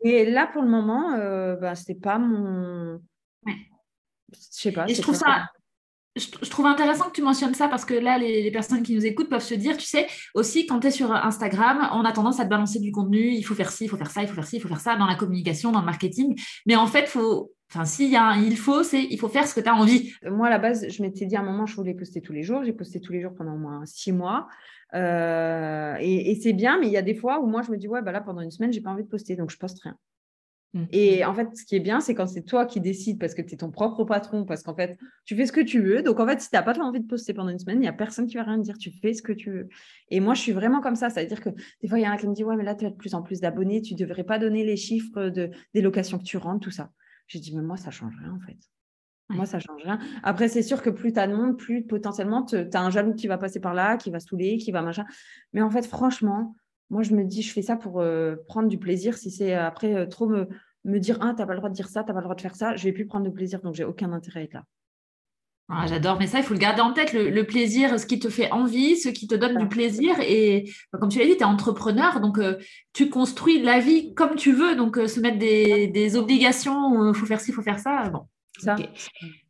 Et 0.03 0.29
là, 0.29 0.47
pour 0.47 0.61
le 0.61 0.69
moment, 0.69 1.13
euh, 1.13 1.55
bah, 1.55 1.75
ce 1.75 1.91
n'est 1.91 1.99
pas 1.99 2.17
mon. 2.17 2.99
Ouais. 3.45 3.55
Je 4.31 4.37
sais 4.39 4.71
pas. 4.71 4.85
Et 4.87 4.95
je 4.95 5.01
trouve 5.01 5.15
ça 5.15 5.47
je, 6.15 6.49
trouve 6.49 6.67
intéressant 6.67 7.05
que 7.05 7.13
tu 7.13 7.21
mentionnes 7.21 7.55
ça 7.55 7.67
parce 7.67 7.85
que 7.85 7.93
là, 7.93 8.17
les, 8.17 8.51
personnes 8.51 8.83
qui 8.83 8.95
nous 8.95 9.05
écoutent 9.05 9.29
peuvent 9.29 9.41
se 9.41 9.55
dire, 9.55 9.77
tu 9.77 9.85
sais, 9.85 10.07
aussi 10.35 10.67
quand 10.67 10.79
tu 10.79 10.87
es 10.87 10.91
sur 10.91 11.11
Instagram, 11.11 11.89
on 11.93 12.05
a 12.05 12.11
tendance 12.11 12.39
à 12.39 12.45
te 12.45 12.49
balancer 12.49 12.79
du 12.79 12.91
contenu, 12.91 13.31
il 13.31 13.43
faut 13.43 13.55
faire 13.55 13.71
ci, 13.71 13.85
il 13.85 13.87
faut 13.87 13.97
faire 13.97 14.11
ça, 14.11 14.21
il 14.21 14.27
faut 14.27 14.35
faire 14.35 14.45
ci, 14.45 14.57
il 14.57 14.61
faut 14.61 14.67
faire 14.67 14.79
ça 14.79 14.95
dans 14.95 15.07
la 15.07 15.15
communication, 15.15 15.71
dans 15.71 15.79
le 15.79 15.85
marketing. 15.85 16.39
Mais 16.67 16.75
en 16.75 16.85
fait, 16.85 17.07
faut, 17.07 17.51
enfin, 17.71 17.85
s'il 17.85 18.11
y 18.11 18.15
a 18.15 18.23
un 18.23 18.41
il 18.41 18.57
faut, 18.57 18.83
c'est 18.83 19.03
il 19.03 19.19
faut 19.19 19.29
faire 19.29 19.47
ce 19.47 19.55
que 19.55 19.61
tu 19.61 19.69
as 19.69 19.75
envie. 19.75 20.13
Moi, 20.29 20.47
à 20.47 20.49
la 20.51 20.59
base, 20.59 20.87
je 20.87 21.01
m'étais 21.01 21.25
dit 21.25 21.35
à 21.35 21.39
un 21.39 21.43
moment, 21.43 21.65
je 21.65 21.75
voulais 21.75 21.95
poster 21.95 22.21
tous 22.21 22.33
les 22.33 22.43
jours. 22.43 22.63
J'ai 22.63 22.73
posté 22.73 23.01
tous 23.01 23.11
les 23.11 23.21
jours 23.21 23.33
pendant 23.35 23.55
au 23.55 23.59
moins 23.59 23.83
six 23.85 24.11
mois. 24.11 24.47
Euh, 24.93 25.95
et, 25.99 26.31
et 26.31 26.35
c'est 26.35 26.53
bien, 26.53 26.79
mais 26.79 26.87
il 26.87 26.93
y 26.93 26.97
a 26.97 27.01
des 27.01 27.15
fois 27.15 27.39
où 27.39 27.47
moi, 27.47 27.63
je 27.63 27.71
me 27.71 27.77
dis, 27.77 27.87
ouais, 27.87 28.03
bah 28.03 28.11
là, 28.11 28.21
pendant 28.21 28.41
une 28.41 28.51
semaine, 28.51 28.71
j'ai 28.71 28.81
pas 28.81 28.91
envie 28.91 29.03
de 29.03 29.09
poster, 29.09 29.35
donc 29.35 29.49
je 29.49 29.57
poste 29.57 29.79
rien. 29.81 29.97
Mmh. 30.73 30.85
Et 30.91 31.23
en 31.23 31.33
fait, 31.35 31.55
ce 31.55 31.65
qui 31.65 31.75
est 31.75 31.79
bien, 31.79 31.99
c'est 31.99 32.15
quand 32.15 32.25
c'est 32.25 32.41
toi 32.41 32.65
qui 32.65 32.81
décides 32.81 33.19
parce 33.19 33.35
que 33.35 33.43
tu 33.43 33.53
es 33.53 33.57
ton 33.57 33.69
propre 33.69 34.03
patron, 34.05 34.43
parce 34.43 34.63
qu'en 34.63 34.75
fait, 34.75 34.97
tu 35.25 35.35
fais 35.35 35.45
ce 35.45 35.51
que 35.51 35.61
tu 35.61 35.81
veux. 35.81 36.01
Donc, 36.01 36.19
en 36.19 36.27
fait, 36.27 36.41
si 36.41 36.49
tu 36.49 36.55
n'as 36.55 36.63
pas 36.63 36.77
envie 36.79 36.99
de 36.99 37.07
poster 37.07 37.33
pendant 37.33 37.49
une 37.49 37.59
semaine, 37.59 37.77
il 37.77 37.81
n'y 37.81 37.87
a 37.87 37.93
personne 37.93 38.25
qui 38.25 38.37
va 38.37 38.43
rien 38.43 38.57
dire. 38.57 38.77
Tu 38.77 38.91
fais 38.91 39.13
ce 39.13 39.21
que 39.21 39.33
tu 39.33 39.51
veux. 39.51 39.69
Et 40.09 40.19
moi, 40.19 40.33
je 40.33 40.41
suis 40.41 40.51
vraiment 40.51 40.81
comme 40.81 40.95
ça. 40.95 41.11
C'est-à-dire 41.11 41.41
que 41.41 41.49
des 41.81 41.87
fois, 41.87 41.99
il 41.99 42.03
y 42.03 42.07
en 42.07 42.11
a 42.11 42.17
qui 42.17 42.27
me 42.27 42.33
dit 42.33 42.43
Ouais, 42.43 42.55
mais 42.55 42.63
là, 42.63 42.73
tu 42.73 42.85
as 42.85 42.89
de 42.89 42.95
plus 42.95 43.13
en 43.13 43.21
plus 43.21 43.39
d'abonnés. 43.39 43.81
Tu 43.81 43.93
ne 43.93 43.99
devrais 43.99 44.23
pas 44.23 44.39
donner 44.39 44.63
les 44.63 44.77
chiffres 44.77 45.29
de, 45.29 45.51
des 45.75 45.81
locations 45.81 46.17
que 46.17 46.23
tu 46.23 46.37
rentres, 46.37 46.61
tout 46.61 46.71
ça. 46.71 46.91
J'ai 47.27 47.39
dit 47.39 47.55
Mais 47.55 47.61
moi, 47.61 47.77
ça 47.77 47.87
ne 47.87 47.91
change 47.91 48.15
rien, 48.19 48.33
en 48.33 48.39
fait. 48.39 48.57
Moi, 49.29 49.45
ça 49.45 49.57
ne 49.57 49.61
change 49.61 49.81
rien. 49.83 49.99
Après, 50.23 50.47
c'est 50.47 50.63
sûr 50.63 50.81
que 50.81 50.89
plus 50.89 51.13
tu 51.13 51.19
as 51.19 51.27
de 51.27 51.35
monde, 51.35 51.57
plus 51.57 51.83
potentiellement, 51.83 52.43
tu 52.43 52.55
as 52.55 52.81
un 52.81 52.89
jaloux 52.89 53.13
qui 53.13 53.27
va 53.27 53.37
passer 53.37 53.59
par 53.59 53.73
là, 53.73 53.97
qui 53.97 54.09
va 54.09 54.19
saouler, 54.19 54.57
qui 54.57 54.71
va 54.71 54.81
machin. 54.81 55.05
Mais 55.53 55.61
en 55.61 55.69
fait, 55.69 55.85
franchement, 55.85 56.55
moi, 56.93 57.03
je 57.03 57.13
me 57.13 57.23
dis, 57.23 57.41
je 57.41 57.51
fais 57.51 57.61
ça 57.61 57.75
pour 57.75 57.99
euh, 57.99 58.35
prendre 58.47 58.69
du 58.69 58.77
plaisir. 58.77 59.17
Si 59.17 59.31
c'est 59.31 59.55
euh, 59.55 59.67
après 59.67 59.93
euh, 59.93 60.05
trop 60.05 60.27
me 60.27 60.47
me 60.85 60.99
dire 60.99 61.17
ah 61.21 61.33
t'as 61.35 61.45
pas 61.45 61.53
le 61.53 61.59
droit 61.59 61.69
de 61.69 61.75
dire 61.75 61.87
ça, 61.87 62.03
t'as 62.03 62.13
pas 62.13 62.19
le 62.19 62.25
droit 62.25 62.35
de 62.35 62.41
faire 62.41 62.55
ça, 62.55 62.75
je 62.75 62.83
vais 62.83 62.91
plus 62.91 63.05
prendre 63.05 63.25
de 63.25 63.31
plaisir, 63.31 63.61
donc 63.61 63.73
j'ai 63.73 63.83
aucun 63.83 64.11
intérêt 64.11 64.41
à 64.41 64.43
être 64.43 64.53
là. 64.53 64.63
Ah, 65.69 65.85
j'adore, 65.87 66.19
mais 66.19 66.27
ça, 66.27 66.39
il 66.39 66.43
faut 66.43 66.53
le 66.53 66.59
garder 66.59 66.81
en 66.81 66.91
tête, 66.91 67.13
le, 67.13 67.41
plaisir, 67.43 67.97
ce 67.97 68.05
qui 68.05 68.19
te 68.19 68.29
fait 68.29 68.51
envie, 68.51 68.97
ce 68.97 69.07
qui 69.07 69.27
te 69.27 69.33
donne 69.33 69.57
du 69.57 69.67
plaisir. 69.67 70.13
Et 70.19 70.69
bah, 70.91 70.99
comme 70.99 71.07
tu 71.07 71.19
l'as 71.19 71.25
dit, 71.25 71.37
tu 71.37 71.39
es 71.39 71.45
entrepreneur, 71.45 72.19
donc 72.19 72.37
euh, 72.37 72.57
tu 72.91 73.09
construis 73.09 73.61
la 73.61 73.79
vie 73.79 74.13
comme 74.13 74.35
tu 74.35 74.51
veux. 74.51 74.75
Donc, 74.75 74.97
euh, 74.97 75.07
se 75.07 75.21
mettre 75.21 75.39
des, 75.39 76.17
obligations, 76.17 77.09
il 77.09 77.15
faut 77.15 77.25
faire 77.25 77.39
ci, 77.39 77.51
il 77.51 77.53
faut 77.53 77.61
faire 77.61 77.79
ça. 77.79 78.09
Bon. 78.09 78.27
Ça. 78.59 78.75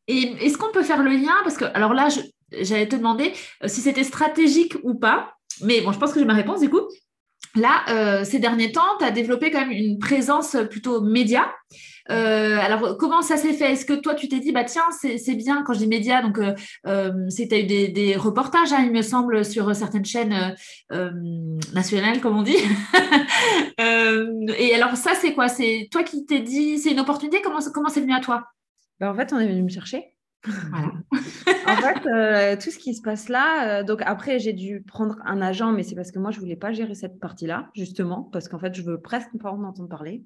Et 0.08 0.22
est-ce 0.46 0.58
qu'on 0.58 0.72
peut 0.72 0.84
faire 0.84 1.02
le 1.02 1.12
lien? 1.12 1.34
Parce 1.44 1.58
que, 1.58 1.66
alors 1.66 1.96
là, 1.96 2.10
j'allais 2.52 2.88
te 2.88 2.96
demander 2.96 3.34
si 3.66 3.82
c'était 3.82 4.04
stratégique 4.04 4.78
ou 4.84 4.94
pas. 4.94 5.34
Mais 5.62 5.82
bon, 5.82 5.92
je 5.92 6.00
pense 6.00 6.14
que 6.14 6.20
j'ai 6.20 6.26
ma 6.26 6.36
réponse 6.36 6.62
du 6.62 6.70
coup. 6.70 6.82
Là, 7.56 7.84
euh, 7.90 8.24
ces 8.24 8.40
derniers 8.40 8.72
temps, 8.72 8.98
tu 8.98 9.06
as 9.06 9.12
développé 9.12 9.52
quand 9.52 9.60
même 9.60 9.72
une 9.72 10.00
présence 10.00 10.58
plutôt 10.70 11.02
média. 11.02 11.54
Euh, 12.10 12.58
alors, 12.60 12.98
comment 12.98 13.22
ça 13.22 13.38
s'est 13.38 13.54
fait? 13.54 13.74
Est-ce 13.74 13.86
que 13.86 13.94
toi, 13.94 14.16
tu 14.16 14.28
t'es 14.28 14.40
dit, 14.40 14.52
bah 14.52 14.64
tiens, 14.64 14.84
c'est 14.92 15.36
bien 15.36 15.64
quand 15.64 15.74
je 15.74 15.80
dis 15.80 15.88
média, 15.88 16.22
donc 16.22 16.40
euh, 16.40 17.12
c'est 17.30 17.48
tu 17.48 17.56
as 17.56 17.60
eu 17.60 17.92
des, 17.92 18.16
reportages, 18.16 18.74
hein, 18.74 18.84
il 18.84 18.92
me 18.92 19.04
semble, 19.04 19.46
sur 19.46 19.76
certaines 19.76 20.06
chaînes 20.06 20.56
nationales, 21.74 22.22
comme 22.22 22.38
on 22.38 22.44
dit. 22.44 22.58
et 23.78 24.76
alors, 24.76 24.96
ça, 24.98 25.14
c'est 25.14 25.34
quoi? 25.34 25.48
C'est 25.48 25.90
toi 25.92 26.04
qui 26.04 26.26
t'es 26.26 26.40
dit, 26.40 26.80
c'est 26.80 26.92
une 26.92 27.00
opportunité? 27.00 27.42
Comment 27.44 27.60
comment 27.74 27.90
c'est 27.90 28.02
venu 28.02 28.14
à 28.14 28.20
toi? 28.20 28.48
Ben, 29.00 29.12
En 29.12 29.16
fait, 29.16 29.32
on 29.32 29.40
est 29.40 29.48
venu 29.48 29.62
me 29.62 29.70
chercher. 29.70 30.13
en 31.68 31.76
fait, 31.78 32.08
euh, 32.08 32.58
tout 32.58 32.70
ce 32.70 32.78
qui 32.78 32.94
se 32.94 33.02
passe 33.02 33.30
là, 33.30 33.80
euh, 33.80 33.84
donc 33.84 34.02
après, 34.04 34.40
j'ai 34.40 34.54
dû 34.54 34.82
prendre 34.82 35.18
un 35.26 35.42
agent, 35.42 35.72
mais 35.72 35.84
c'est 35.84 35.96
parce 35.96 36.12
que 36.12 36.20
moi, 36.20 36.32
je 36.32 36.40
voulais 36.40 36.56
pas 36.56 36.74
gérer 36.74 36.96
cette 36.96 37.20
partie-là, 37.20 37.70
justement, 37.76 38.24
parce 38.24 38.50
qu'en 38.50 38.60
fait, 38.60 38.74
je 38.74 38.82
veux 38.82 39.00
presque 39.00 39.30
pas 39.42 39.52
en 39.52 39.64
entendre 39.64 39.90
parler. 39.90 40.24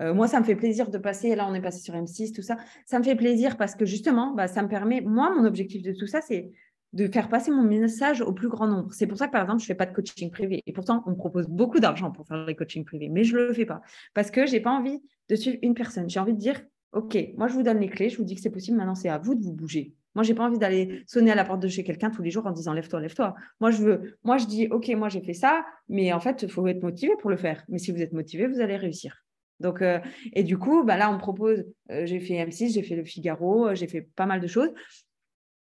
Euh, 0.00 0.14
moi, 0.14 0.28
ça 0.28 0.40
me 0.40 0.44
fait 0.44 0.56
plaisir 0.56 0.88
de 0.88 0.98
passer, 0.98 1.34
là, 1.34 1.46
on 1.48 1.54
est 1.54 1.60
passé 1.60 1.80
sur 1.80 1.94
M6, 1.94 2.32
tout 2.34 2.42
ça. 2.42 2.56
Ça 2.86 2.98
me 2.98 3.04
fait 3.04 3.16
plaisir 3.16 3.56
parce 3.56 3.74
que 3.74 3.84
justement, 3.84 4.34
bah, 4.34 4.46
ça 4.46 4.62
me 4.62 4.68
permet, 4.68 5.00
moi, 5.00 5.34
mon 5.34 5.44
objectif 5.44 5.82
de 5.82 5.92
tout 5.92 6.06
ça, 6.06 6.20
c'est 6.20 6.52
de 6.92 7.06
faire 7.06 7.28
passer 7.28 7.50
mon 7.50 7.62
message 7.62 8.20
au 8.20 8.32
plus 8.32 8.48
grand 8.48 8.66
nombre. 8.66 8.92
C'est 8.92 9.06
pour 9.06 9.18
ça 9.18 9.26
que, 9.26 9.32
par 9.32 9.42
exemple, 9.42 9.60
je 9.60 9.64
ne 9.64 9.68
fais 9.68 9.74
pas 9.74 9.86
de 9.86 9.94
coaching 9.94 10.30
privé. 10.30 10.62
Et 10.66 10.72
pourtant, 10.72 11.02
on 11.06 11.14
propose 11.14 11.46
beaucoup 11.48 11.78
d'argent 11.78 12.10
pour 12.10 12.26
faire 12.26 12.44
les 12.44 12.56
coachings 12.56 12.84
privés, 12.84 13.08
mais 13.08 13.22
je 13.24 13.36
ne 13.36 13.42
le 13.42 13.52
fais 13.52 13.66
pas 13.66 13.80
parce 14.14 14.30
que 14.30 14.46
je 14.46 14.52
n'ai 14.52 14.60
pas 14.60 14.72
envie 14.72 15.00
de 15.28 15.36
suivre 15.36 15.58
une 15.62 15.74
personne. 15.74 16.08
J'ai 16.10 16.18
envie 16.18 16.32
de 16.32 16.38
dire, 16.38 16.60
OK, 16.92 17.16
moi 17.36 17.48
je 17.48 17.54
vous 17.54 17.62
donne 17.62 17.80
les 17.80 17.88
clés, 17.88 18.08
je 18.08 18.16
vous 18.16 18.24
dis 18.24 18.34
que 18.34 18.40
c'est 18.40 18.50
possible, 18.50 18.76
maintenant 18.76 18.94
c'est 18.94 19.08
à 19.08 19.18
vous 19.18 19.34
de 19.34 19.42
vous 19.42 19.52
bouger. 19.52 19.94
Moi, 20.14 20.24
je 20.24 20.30
n'ai 20.30 20.34
pas 20.34 20.44
envie 20.44 20.58
d'aller 20.58 21.04
sonner 21.06 21.30
à 21.30 21.36
la 21.36 21.44
porte 21.44 21.62
de 21.62 21.68
chez 21.68 21.84
quelqu'un 21.84 22.10
tous 22.10 22.22
les 22.22 22.30
jours 22.30 22.46
en 22.46 22.50
disant 22.50 22.72
lève-toi, 22.72 23.00
lève-toi. 23.00 23.34
Moi, 23.60 23.70
je 23.70 23.82
veux, 23.82 24.18
moi, 24.24 24.38
je 24.38 24.46
dis 24.46 24.66
OK, 24.68 24.88
moi 24.88 25.08
j'ai 25.08 25.20
fait 25.20 25.34
ça, 25.34 25.64
mais 25.88 26.12
en 26.12 26.20
fait, 26.20 26.42
il 26.42 26.50
faut 26.50 26.66
être 26.66 26.82
motivé 26.82 27.12
pour 27.20 27.30
le 27.30 27.36
faire. 27.36 27.64
Mais 27.68 27.78
si 27.78 27.92
vous 27.92 28.02
êtes 28.02 28.12
motivé, 28.12 28.48
vous 28.48 28.60
allez 28.60 28.76
réussir. 28.76 29.24
Donc, 29.60 29.84
et 30.32 30.42
du 30.42 30.58
coup, 30.58 30.84
bah, 30.84 30.96
là, 30.96 31.12
on 31.12 31.18
propose, 31.18 31.64
j'ai 31.90 32.18
fait 32.18 32.44
M6, 32.44 32.72
j'ai 32.72 32.82
fait 32.82 32.96
Le 32.96 33.04
Figaro, 33.04 33.74
j'ai 33.74 33.86
fait 33.86 34.08
pas 34.16 34.26
mal 34.26 34.40
de 34.40 34.46
choses. 34.46 34.70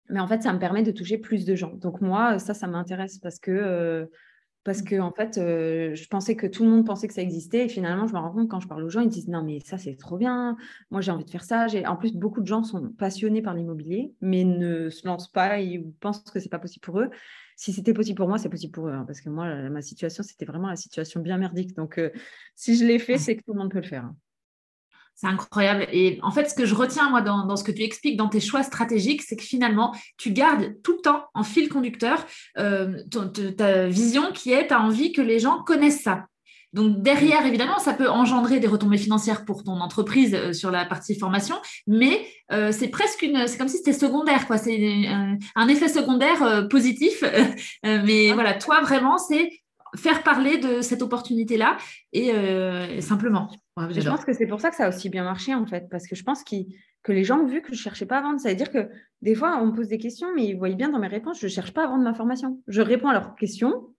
Mais 0.10 0.20
en 0.20 0.28
fait, 0.28 0.42
ça 0.42 0.54
me 0.54 0.60
permet 0.60 0.82
de 0.82 0.92
toucher 0.92 1.18
plus 1.18 1.46
de 1.46 1.56
gens. 1.56 1.76
Donc, 1.76 2.02
moi, 2.02 2.40
ça, 2.40 2.54
ça 2.54 2.68
m'intéresse 2.68 3.20
parce 3.20 3.38
que 3.38 4.10
parce 4.64 4.82
que 4.84 5.00
en 5.00 5.12
fait, 5.12 5.38
euh, 5.38 5.96
je 5.96 6.08
pensais 6.08 6.36
que 6.36 6.46
tout 6.46 6.64
le 6.64 6.70
monde 6.70 6.86
pensait 6.86 7.08
que 7.08 7.14
ça 7.14 7.22
existait. 7.22 7.66
Et 7.66 7.70
finalement, 7.70 8.08
je 8.08 8.14
me 8.14 8.20
rends 8.20 8.32
compte 8.32 8.50
quand 8.50 8.60
je 8.60 8.68
parle 8.68 8.84
aux 8.84 8.90
gens, 8.90 9.02
ils 9.02 9.10
disent 9.10 9.28
non, 9.28 9.44
mais 9.44 9.60
ça, 9.66 9.78
c'est 9.78 9.96
trop 9.96 10.18
bien. 10.18 10.56
Moi, 10.92 11.02
j'ai 11.02 11.12
envie 11.12 11.26
de 11.26 11.30
faire 11.30 11.44
ça. 11.44 11.66
En 11.88 11.96
plus, 11.96 12.14
beaucoup 12.14 12.42
de 12.42 12.48
gens 12.48 12.64
sont 12.64 12.90
passionnés 12.90 13.42
par 13.42 13.56
l'immobilier, 13.56 14.14
mais 14.22 14.44
ne 14.44 14.90
se 14.90 15.08
lancent 15.08 15.32
pas 15.32 15.60
ou 15.60 15.94
pensent 16.00 16.24
que 16.24 16.40
c'est 16.40 16.50
pas 16.50 16.60
possible 16.60 16.84
pour 16.84 17.00
eux. 17.00 17.10
Si 17.56 17.74
c'était 17.74 17.94
possible 17.94 18.18
pour 18.18 18.28
moi, 18.28 18.38
c'est 18.38 18.50
possible 18.50 18.72
pour 18.72 18.88
eux. 18.88 18.94
Hein, 18.94 19.04
parce 19.08 19.22
que 19.22 19.30
moi, 19.30 19.70
ma 19.70 19.82
situation, 19.82 20.24
c'était 20.24 20.46
vraiment 20.46 20.68
la 20.68 20.76
situation 20.76 21.22
bien 21.22 21.38
merdique. 21.38 21.76
Donc, 21.76 21.98
euh, 21.98 22.12
si 22.56 22.76
je 22.76 22.86
l'ai 22.86 23.00
fait, 23.00 23.18
c'est 23.18 23.36
que 23.36 23.44
tout 23.44 23.54
le 23.54 23.60
monde 23.60 23.72
peut 23.72 23.82
le 23.82 23.88
faire. 23.88 24.06
Hein. 24.06 24.16
C'est 25.16 25.28
incroyable. 25.28 25.88
Et 25.92 26.20
en 26.24 26.32
fait, 26.32 26.50
ce 26.50 26.56
que 26.56 26.66
je 26.66 26.74
retiens, 26.74 27.10
moi, 27.12 27.22
dans, 27.22 27.56
ce 27.56 27.64
que 27.64 27.72
tu 27.72 27.84
expliques, 27.84 28.18
dans 28.18 28.28
tes 28.28 28.40
choix 28.40 28.64
stratégiques, 28.64 29.22
c'est 29.22 29.36
que 29.36 29.44
finalement, 29.44 29.96
tu 30.18 30.32
gardes 30.32 30.82
tout 30.82 30.94
le 30.94 31.02
temps 31.02 31.26
en 31.36 31.44
fil 31.44 31.70
conducteur 31.70 32.26
euh, 32.58 33.04
ta 33.56 33.88
vision 33.88 34.32
qui 34.34 34.52
est, 34.52 34.68
tu 34.68 34.74
as 34.74 34.82
envie 34.82 35.12
que 35.12 35.22
les 35.22 35.40
gens 35.40 35.62
connaissent 35.64 36.02
ça. 36.02 36.26
Donc 36.74 37.04
derrière, 37.04 37.46
évidemment, 37.46 37.78
ça 37.80 37.94
peut 37.94 38.10
engendrer 38.10 38.60
des 38.60 38.68
retombées 38.68 38.98
financières 38.98 39.46
pour 39.46 39.64
ton 39.64 39.80
entreprise 39.82 40.34
euh, 40.34 40.54
sur 40.54 40.72
la 40.72 40.86
partie 40.86 41.20
formation, 41.20 41.58
mais 41.86 42.26
euh, 42.52 42.72
c'est 42.72 42.88
presque 42.88 43.22
une, 43.22 43.46
c'est 43.46 43.58
comme 43.58 43.68
si 43.68 43.78
c'était 43.78 43.94
secondaire, 43.94 44.48
quoi. 44.48 44.58
C'est 44.58 45.06
un, 45.56 45.68
effet 45.68 45.90
secondaire 45.90 46.68
positif. 46.70 47.24
mais 47.84 48.30
ah. 48.32 48.34
voilà, 48.34 48.54
toi 48.56 48.82
vraiment, 48.82 49.18
c'est 49.18 49.61
faire 49.96 50.24
parler 50.24 50.58
de 50.58 50.82
cette 50.82 51.02
opportunité-là 51.02 51.78
et, 52.14 52.32
simplement 53.02 53.50
je 53.90 54.08
pense 54.08 54.26
que 54.26 54.34
c'est 54.34 54.48
pour 54.48 54.60
ça 54.60 54.70
que 54.70 54.76
ça 54.76 54.86
a 54.86 54.90
aussi 54.90 55.10
bien 55.10 55.24
marché, 55.24 55.56
en 55.56 55.66
fait, 55.66 55.88
parce 55.90 56.08
que 56.08 56.16
je 56.16 56.24
pense 56.24 56.44
que 56.44 57.12
les 57.12 57.24
gens 57.24 57.40
ont 57.40 57.48
vu 57.48 57.62
que 57.62 57.70
je 57.70 57.74
ne 57.74 57.78
cherchais 57.78 58.06
pas 58.06 58.20
à 58.20 58.22
vendre. 58.22 58.40
Ça 58.40 58.50
veut 58.50 58.56
dire 58.56 58.72
que 58.72 58.90
des 59.22 59.36
fois, 59.36 59.60
on 59.62 59.68
me 59.68 59.72
pose 59.74 59.88
des 59.88 59.98
questions, 59.98 60.28
mais 60.36 60.46
ils 60.46 60.58
voient 60.58 60.70
bien 60.70 60.90
dans 60.90 61.00
mes 61.00 61.08
réponses, 61.08 61.40
je 61.40 61.46
ne 61.46 61.52
cherche 61.52 61.74
pas 61.74 61.86
à 61.86 61.88
vendre 61.88 62.04
ma 62.04 62.14
formation. 62.14 62.62
Je 62.68 62.82
réponds 62.82 63.10
à 63.10 63.14
leurs 63.14 63.36
questions, 63.36 63.94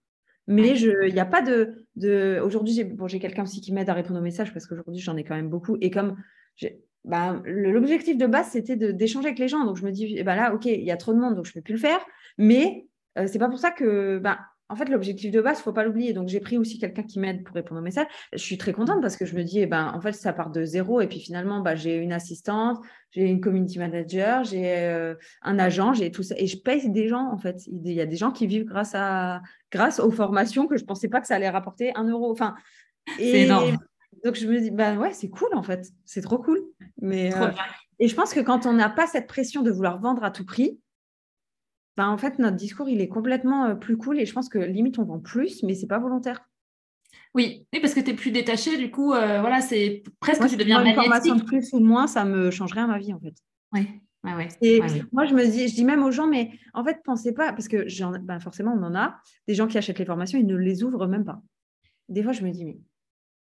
mais 0.47 0.77
il 0.79 1.13
n'y 1.13 1.19
a 1.19 1.25
pas 1.25 1.41
de. 1.41 1.85
de... 1.95 2.39
Aujourd'hui, 2.43 2.73
j'ai 2.73 2.83
bon, 2.83 3.07
quelqu'un 3.07 3.43
aussi 3.43 3.61
qui 3.61 3.73
m'aide 3.73 3.89
à 3.89 3.93
répondre 3.93 4.19
aux 4.19 4.23
messages, 4.23 4.53
parce 4.53 4.67
qu'aujourd'hui, 4.67 5.01
j'en 5.01 5.17
ai 5.17 5.23
quand 5.23 5.35
même 5.35 5.49
beaucoup. 5.49 5.77
Et 5.81 5.89
comme 5.89 6.17
bah, 7.03 7.41
l'objectif 7.45 8.17
de 8.17 8.27
base, 8.27 8.49
c'était 8.51 8.77
d'échanger 8.77 9.27
avec 9.27 9.39
les 9.39 9.47
gens. 9.47 9.65
Donc, 9.65 9.77
je 9.77 9.85
me 9.85 9.91
dis, 9.91 10.15
eh 10.17 10.23
ben 10.23 10.35
là, 10.35 10.53
OK, 10.53 10.65
il 10.65 10.83
y 10.83 10.91
a 10.91 10.97
trop 10.97 11.13
de 11.13 11.19
monde, 11.19 11.35
donc 11.35 11.45
je 11.45 11.51
ne 11.51 11.55
peux 11.55 11.61
plus 11.61 11.73
le 11.73 11.79
faire. 11.79 11.99
Mais 12.37 12.87
euh, 13.17 13.27
c'est 13.27 13.39
pas 13.39 13.49
pour 13.49 13.59
ça 13.59 13.71
que. 13.71 14.19
Bah, 14.19 14.39
en 14.69 14.75
fait, 14.75 14.85
l'objectif 14.85 15.29
de 15.29 15.41
base, 15.41 15.57
il 15.57 15.59
ne 15.59 15.63
faut 15.63 15.73
pas 15.73 15.83
l'oublier. 15.83 16.13
Donc, 16.13 16.29
j'ai 16.29 16.39
pris 16.39 16.57
aussi 16.57 16.79
quelqu'un 16.79 17.03
qui 17.03 17.19
m'aide 17.19 17.43
pour 17.43 17.53
répondre 17.53 17.81
aux 17.81 17.83
messages. 17.83 18.07
Je 18.31 18.39
suis 18.39 18.57
très 18.57 18.73
contente 18.73 19.01
parce 19.01 19.17
que 19.17 19.25
je 19.25 19.35
me 19.35 19.43
dis, 19.43 19.59
eh 19.59 19.65
ben, 19.65 19.91
en 19.93 20.01
fait, 20.01 20.13
ça 20.13 20.33
part 20.33 20.49
de 20.49 20.63
zéro. 20.63 21.01
Et 21.01 21.07
puis 21.07 21.19
finalement, 21.19 21.59
bah, 21.59 21.75
j'ai 21.75 21.97
une 21.97 22.13
assistante, 22.13 22.79
j'ai 23.11 23.23
une 23.23 23.41
community 23.41 23.77
manager, 23.77 24.43
j'ai 24.43 24.77
euh, 24.77 25.15
un 25.41 25.59
agent, 25.59 25.93
j'ai 25.93 26.11
tout 26.11 26.23
ça. 26.23 26.35
Et 26.37 26.47
je 26.47 26.57
paye 26.57 26.89
des 26.89 27.07
gens, 27.07 27.29
en 27.31 27.37
fait. 27.37 27.57
Il 27.67 27.91
y 27.91 28.01
a 28.01 28.05
des 28.05 28.15
gens 28.15 28.31
qui 28.31 28.47
vivent 28.47 28.65
grâce, 28.65 28.95
à, 28.95 29.41
grâce 29.71 29.99
aux 29.99 30.11
formations 30.11 30.67
que 30.67 30.77
je 30.77 30.83
ne 30.83 30.87
pensais 30.87 31.09
pas 31.09 31.21
que 31.21 31.27
ça 31.27 31.35
allait 31.35 31.49
rapporter 31.49 31.91
un 31.95 32.05
euro. 32.05 32.31
Enfin, 32.31 32.55
c'est 33.17 33.41
énorme. 33.41 33.77
Donc, 34.23 34.35
je 34.35 34.47
me 34.47 34.59
dis, 34.59 34.71
bah 34.71 34.95
ouais, 34.95 35.11
c'est 35.11 35.29
cool, 35.29 35.49
en 35.53 35.63
fait. 35.63 35.87
C'est 36.05 36.21
trop 36.21 36.37
cool. 36.37 36.61
Mais, 37.01 37.35
euh, 37.35 37.49
et 37.99 38.07
je 38.07 38.15
pense 38.15 38.33
que 38.33 38.39
quand 38.39 38.65
on 38.65 38.73
n'a 38.73 38.89
pas 38.89 39.07
cette 39.07 39.27
pression 39.27 39.61
de 39.61 39.71
vouloir 39.71 39.99
vendre 39.99 40.23
à 40.23 40.31
tout 40.31 40.45
prix, 40.45 40.79
ben, 41.97 42.07
en 42.07 42.17
fait, 42.17 42.39
notre 42.39 42.57
discours, 42.57 42.89
il 42.89 43.01
est 43.01 43.07
complètement 43.07 43.65
euh, 43.65 43.75
plus 43.75 43.97
cool 43.97 44.19
et 44.19 44.25
je 44.25 44.33
pense 44.33 44.49
que 44.49 44.57
limite, 44.57 44.97
on 44.99 45.03
vend 45.03 45.19
plus, 45.19 45.63
mais 45.63 45.75
c'est 45.75 45.87
pas 45.87 45.99
volontaire. 45.99 46.49
Oui, 47.35 47.65
oui, 47.73 47.79
parce 47.79 47.93
que 47.93 47.99
tu 47.99 48.11
es 48.11 48.13
plus 48.13 48.31
détaché, 48.31 48.77
du 48.77 48.91
coup, 48.91 49.13
euh, 49.13 49.41
voilà, 49.41 49.61
c'est 49.61 50.03
presque 50.19 50.41
moi, 50.41 50.49
tu 50.49 50.57
deviens 50.57 50.77
magnétique. 50.77 50.97
Une 50.97 51.03
formation 51.03 51.35
de 51.35 51.43
plus 51.43 51.73
ou 51.73 51.79
moins, 51.79 52.07
ça 52.07 52.25
me 52.25 52.51
changerait 52.51 52.81
à 52.81 52.87
ma 52.87 52.99
vie, 52.99 53.13
en 53.13 53.19
fait. 53.19 53.35
Oui. 53.73 53.87
Ouais, 54.23 54.35
ouais. 54.35 54.47
Et 54.61 54.79
moi, 55.11 55.25
je 55.25 55.33
me 55.33 55.45
dis, 55.45 55.67
je 55.67 55.75
dis 55.75 55.83
même 55.83 56.03
aux 56.03 56.11
gens, 56.11 56.27
mais 56.27 56.51
en 56.73 56.83
fait, 56.83 57.01
pensez 57.03 57.33
pas, 57.33 57.51
parce 57.51 57.67
que 57.67 57.85
ben, 58.19 58.39
forcément, 58.39 58.73
on 58.73 58.83
en 58.83 58.95
a, 58.95 59.17
des 59.47 59.53
gens 59.53 59.67
qui 59.67 59.77
achètent 59.77 59.99
les 59.99 60.05
formations, 60.05 60.39
ils 60.39 60.47
ne 60.47 60.55
les 60.55 60.83
ouvrent 60.83 61.07
même 61.07 61.25
pas. 61.25 61.41
Des 62.07 62.23
fois, 62.23 62.31
je 62.31 62.43
me 62.43 62.51
dis, 62.51 62.63
mais 62.63 62.79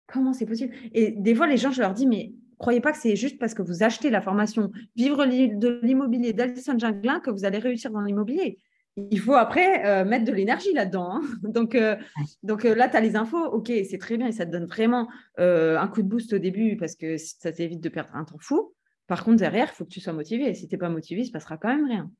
comment 0.06 0.32
c'est 0.32 0.46
possible? 0.46 0.74
Et 0.92 1.12
des 1.12 1.34
fois, 1.34 1.46
les 1.46 1.56
gens, 1.56 1.70
je 1.70 1.80
leur 1.80 1.94
dis, 1.94 2.06
mais 2.06 2.32
croyez 2.58 2.80
pas 2.80 2.92
que 2.92 2.98
c'est 2.98 3.16
juste 3.16 3.38
parce 3.38 3.54
que 3.54 3.62
vous 3.62 3.82
achetez 3.82 4.10
la 4.10 4.20
formation 4.20 4.70
Vivre 4.96 5.26
de 5.26 5.80
l'immobilier 5.82 6.32
d'Alison 6.32 6.78
Junglin 6.78 7.20
que 7.20 7.30
vous 7.30 7.44
allez 7.44 7.58
réussir 7.58 7.90
dans 7.90 8.00
l'immobilier. 8.00 8.58
Il 8.96 9.18
faut 9.18 9.34
après 9.34 9.84
euh, 9.86 10.04
mettre 10.04 10.24
de 10.24 10.32
l'énergie 10.32 10.72
là-dedans. 10.72 11.16
Hein. 11.16 11.22
Donc, 11.42 11.74
euh, 11.74 11.96
donc 12.42 12.64
euh, 12.64 12.74
là, 12.74 12.88
tu 12.88 12.96
as 12.96 13.00
les 13.00 13.16
infos. 13.16 13.44
OK, 13.44 13.72
c'est 13.88 13.98
très 13.98 14.16
bien 14.16 14.28
et 14.28 14.32
ça 14.32 14.46
te 14.46 14.52
donne 14.52 14.66
vraiment 14.66 15.08
un 15.36 15.88
coup 15.88 16.02
de 16.02 16.08
boost 16.08 16.32
au 16.32 16.38
début 16.38 16.76
parce 16.76 16.94
que 16.94 17.16
ça 17.16 17.52
t'évite 17.52 17.80
de 17.80 17.88
perdre 17.88 18.10
un 18.14 18.24
temps 18.24 18.38
fou. 18.38 18.72
Par 19.06 19.24
contre, 19.24 19.38
derrière, 19.38 19.68
il 19.72 19.74
faut 19.74 19.84
que 19.84 19.90
tu 19.90 20.00
sois 20.00 20.12
motivé. 20.12 20.54
Si 20.54 20.68
tu 20.68 20.74
n'es 20.74 20.78
pas 20.78 20.88
motivé, 20.88 21.20
il 21.20 21.24
ne 21.24 21.28
se 21.28 21.32
passera 21.32 21.58
quand 21.58 21.68
même 21.68 21.86
rien. 21.86 22.10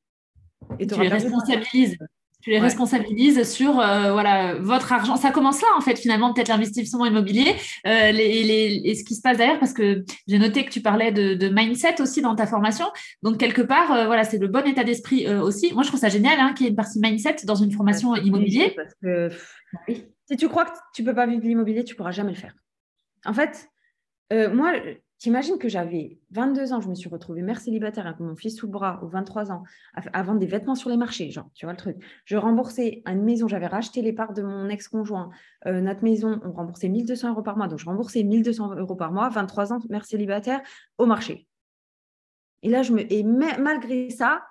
Et 0.79 0.85
tu 0.87 0.99
les 0.99 1.07
responsabilises 1.07 1.97
tu 2.45 2.51
les 2.51 2.59
responsabilises 2.59 3.41
sur 3.51 3.79
euh, 3.79 4.11
voilà 4.11 4.53
votre 4.53 4.93
argent. 4.93 5.15
Ça 5.15 5.31
commence 5.31 5.59
là 5.63 5.67
en 5.75 5.81
fait 5.81 5.97
finalement 5.97 6.31
peut-être 6.31 6.49
l'investissement 6.49 7.03
immobilier 7.03 7.55
euh, 7.87 8.11
les, 8.11 8.81
et 8.85 8.93
ce 8.93 9.03
qui 9.03 9.15
se 9.15 9.21
passe 9.23 9.37
derrière 9.37 9.57
parce 9.57 9.73
que 9.73 10.05
j'ai 10.27 10.37
noté 10.37 10.63
que 10.63 10.69
tu 10.69 10.79
parlais 10.79 11.11
de, 11.11 11.49
mindset 11.49 11.99
aussi 12.01 12.21
dans 12.21 12.35
ta 12.35 12.45
formation. 12.45 12.85
Donc 13.23 13.39
quelque 13.39 13.63
part 13.63 13.91
euh, 13.91 14.05
voilà 14.05 14.23
c'est 14.23 14.37
le 14.37 14.47
bon 14.47 14.63
état 14.67 14.83
d'esprit 14.83 15.27
aussi. 15.27 15.73
Moi 15.73 15.81
je 15.81 15.87
trouve 15.87 15.99
ça 15.99 16.09
génial 16.09 16.39
hein, 16.39 16.53
qu'il 16.53 16.65
y 16.65 16.67
ait 16.67 16.69
une 16.69 16.75
partie 16.75 16.99
mindset 16.99 17.37
dans 17.45 17.55
une 17.55 17.71
formation 17.71 18.15
immobilier. 18.15 18.75
Parce 18.75 18.93
que 19.01 19.31
si 20.29 20.37
tu 20.37 20.47
crois 20.47 20.65
que 20.65 20.77
tu 20.93 21.03
peux 21.03 21.15
pas 21.15 21.25
vivre 21.25 21.41
de 21.41 21.47
l'immobilier, 21.47 21.83
tu 21.83 21.95
pourras 21.95 22.11
jamais 22.11 22.33
le 22.33 22.37
faire. 22.37 22.53
En 23.25 23.33
fait, 23.33 23.67
moi 24.53 24.71
T'imagines 25.17 25.57
que 25.57 25.69
j'avais 25.69 26.19
22 26.31 26.73
ans, 26.73 26.81
je 26.81 26.89
me 26.89 26.95
suis 26.95 27.07
retrouvée 27.07 27.41
mère 27.41 27.59
célibataire 27.59 28.05
avec 28.05 28.19
mon 28.19 28.35
fils 28.35 28.57
sous 28.57 28.65
le 28.65 28.73
bras, 28.73 28.99
aux 29.01 29.07
23 29.07 29.51
ans, 29.51 29.63
à, 29.93 30.23
vendre 30.23 30.39
des 30.39 30.45
vêtements 30.45 30.75
sur 30.75 30.89
les 30.89 30.97
marchés, 30.97 31.31
genre, 31.31 31.49
tu 31.53 31.65
vois 31.65 31.73
le 31.73 31.77
truc. 31.77 31.97
Je 32.25 32.35
remboursais 32.35 33.01
une 33.05 33.23
maison, 33.23 33.47
j'avais 33.47 33.67
racheté 33.67 34.01
les 34.01 34.11
parts 34.11 34.33
de 34.33 34.41
mon 34.41 34.67
ex-conjoint. 34.67 35.29
Euh, 35.67 35.79
notre 35.79 36.03
maison, 36.03 36.41
on 36.43 36.51
remboursait 36.51 36.89
1200 36.89 37.29
euros 37.29 37.43
par 37.43 37.55
mois, 37.55 37.67
donc 37.67 37.79
je 37.79 37.85
remboursais 37.85 38.23
1200 38.23 38.75
euros 38.75 38.95
par 38.95 39.13
mois, 39.13 39.29
23 39.29 39.71
ans, 39.71 39.79
mère 39.89 40.05
célibataire, 40.05 40.61
au 40.97 41.05
marché. 41.05 41.47
Et 42.61 42.69
là, 42.69 42.83
je 42.83 42.91
me... 42.91 43.11
Et 43.11 43.23
malgré 43.23 44.09
ça, 44.09 44.43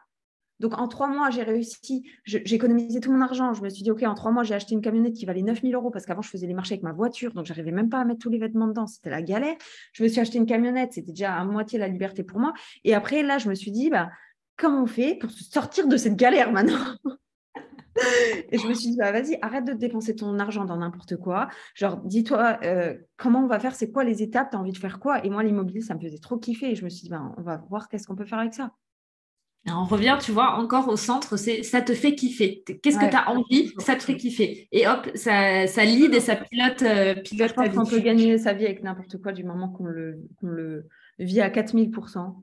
donc 0.61 0.79
en 0.79 0.89
trois 0.89 1.09
mois, 1.09 1.31
j'ai 1.31 1.43
réussi, 1.43 2.09
j'ai 2.25 2.55
économisé 2.55 3.01
tout 3.01 3.13
mon 3.13 3.21
argent. 3.21 3.53
Je 3.55 3.63
me 3.63 3.69
suis 3.69 3.83
dit, 3.83 3.91
OK, 3.91 4.03
en 4.03 4.15
trois 4.15 4.31
mois, 4.31 4.45
j'ai 4.45 4.55
acheté 4.55 4.75
une 4.75 4.81
camionnette 4.81 5.15
qui 5.15 5.27
valait 5.27 5.43
9000 5.43 5.75
euros 5.75 5.91
parce 5.91 6.07
qu'avant, 6.07 6.23
je 6.23 6.31
faisais 6.31 6.47
les 6.47 6.55
marchés 6.55 6.75
avec 6.75 6.85
ma 6.85 6.93
voiture, 6.93 7.33
donc 7.33 7.47
j'arrivais 7.47 7.73
même 7.73 7.89
pas 7.89 7.99
à 7.99 8.05
mettre 8.05 8.21
tous 8.21 8.31
les 8.31 8.39
vêtements 8.39 8.69
dedans. 8.69 8.87
C'était 8.87 9.11
la 9.11 9.23
galère. 9.23 9.57
Je 9.93 10.03
me 10.03 10.09
suis 10.09 10.21
acheté 10.21 10.39
une 10.39 10.47
camionnette, 10.47 10.93
c'était 10.93 11.13
déjà 11.13 11.35
à 11.35 11.45
moitié 11.45 11.79
la 11.79 11.89
liberté 11.89 12.23
pour 12.23 12.39
moi. 12.39 12.53
Et 12.85 12.95
après, 12.95 13.23
là, 13.23 13.39
je 13.39 13.49
me 13.49 13.55
suis 13.55 13.73
dit, 13.73 13.91
bah, 13.91 14.11
comment 14.57 14.83
on 14.83 14.87
fait 14.87 15.17
pour 15.17 15.31
sortir 15.31 15.89
de 15.89 15.97
cette 15.97 16.17
galère 16.17 16.53
maintenant? 16.53 16.79
Et 18.51 18.59
je 18.59 18.67
me 18.67 18.75
suis 18.75 18.91
dit, 18.91 18.97
bah, 18.97 19.13
vas-y, 19.13 19.39
arrête 19.41 19.65
de 19.65 19.73
dépenser 19.73 20.17
ton 20.17 20.39
argent 20.39 20.65
dans 20.65 20.77
n'importe 20.77 21.17
quoi. 21.17 21.49
Genre, 21.75 21.99
dis-toi, 21.99 22.59
euh, 22.65 22.97
comment 23.17 23.45
on 23.45 23.47
va 23.47 23.61
faire? 23.61 23.75
C'est 23.75 23.93
quoi 23.93 24.03
les 24.03 24.23
étapes? 24.23 24.51
Tu 24.51 24.57
as 24.57 24.61
envie 24.61 24.73
de 24.73 24.79
faire 24.79 24.99
quoi? 24.99 25.25
Et 25.25 25.31
moi, 25.31 25.45
l'immobilier, 25.45 25.81
ça 25.81 25.95
me 25.95 26.01
faisait 26.01 26.19
trop 26.19 26.37
kiffer. 26.37 26.73
Et 26.73 26.75
je 26.75 26.85
me 26.85 26.89
suis 26.89 27.05
dit, 27.05 27.11
bah, 27.11 27.23
on 27.37 27.43
va 27.43 27.59
voir 27.69 27.89
qu'est-ce 27.89 28.07
qu'on 28.07 28.17
peut 28.17 28.25
faire 28.25 28.41
avec 28.41 28.55
ça 28.55 28.73
on 29.67 29.85
revient, 29.85 30.19
tu 30.21 30.31
vois, 30.31 30.57
encore 30.57 30.89
au 30.89 30.97
centre, 30.97 31.37
c'est 31.37 31.63
ça 31.63 31.81
te 31.81 31.95
fait 31.95 32.15
kiffer. 32.15 32.63
Qu'est-ce 32.83 32.99
que 32.99 33.09
tu 33.09 33.17
as 33.17 33.31
envie? 33.31 33.73
Ça 33.79 33.97
te 33.97 34.03
fait 34.03 34.17
kiffer. 34.17 34.69
Et 34.73 34.87
hop, 34.87 35.11
ça, 35.15 35.67
ça 35.67 35.85
lead 35.85 36.15
et 36.15 36.21
ça 36.21 36.37
pilote, 36.37 36.83
euh, 36.83 37.15
pilote 37.15 37.49
Je 37.49 37.55
pense 37.55 37.69
qu'on 37.71 37.87
peut 37.87 38.01
gagner 38.01 38.37
sa 38.37 38.53
vie 38.53 38.67
avec 38.67 38.83
n'importe 38.83 39.21
quoi 39.23 39.33
du 39.33 39.43
moment 39.43 39.69
qu'on 39.69 39.87
le, 39.87 40.21
le 40.43 40.87
vit 41.19 41.41
à 41.41 41.49
4000%. 41.49 42.35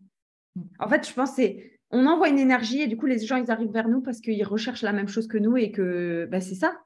En 0.80 0.90
fait, 0.90 1.08
je 1.08 1.14
pense 1.14 1.34
c'est 1.34 1.72
on 1.92 2.08
envoie 2.08 2.30
une 2.30 2.40
énergie 2.40 2.82
et 2.82 2.88
du 2.88 2.98
coup, 2.98 3.06
les 3.06 3.20
gens, 3.20 3.36
ils 3.36 3.52
arrivent 3.52 3.72
vers 3.72 3.90
nous 3.90 4.02
parce 4.02 4.22
qu'ils 4.22 4.44
recherchent 4.46 4.82
la 4.82 4.94
même 4.94 5.08
chose 5.08 5.28
que 5.28 5.38
nous 5.38 5.58
et 5.58 5.72
que 5.72 6.28
bah, 6.32 6.42
c'est 6.42 6.56
ça. 6.56 6.80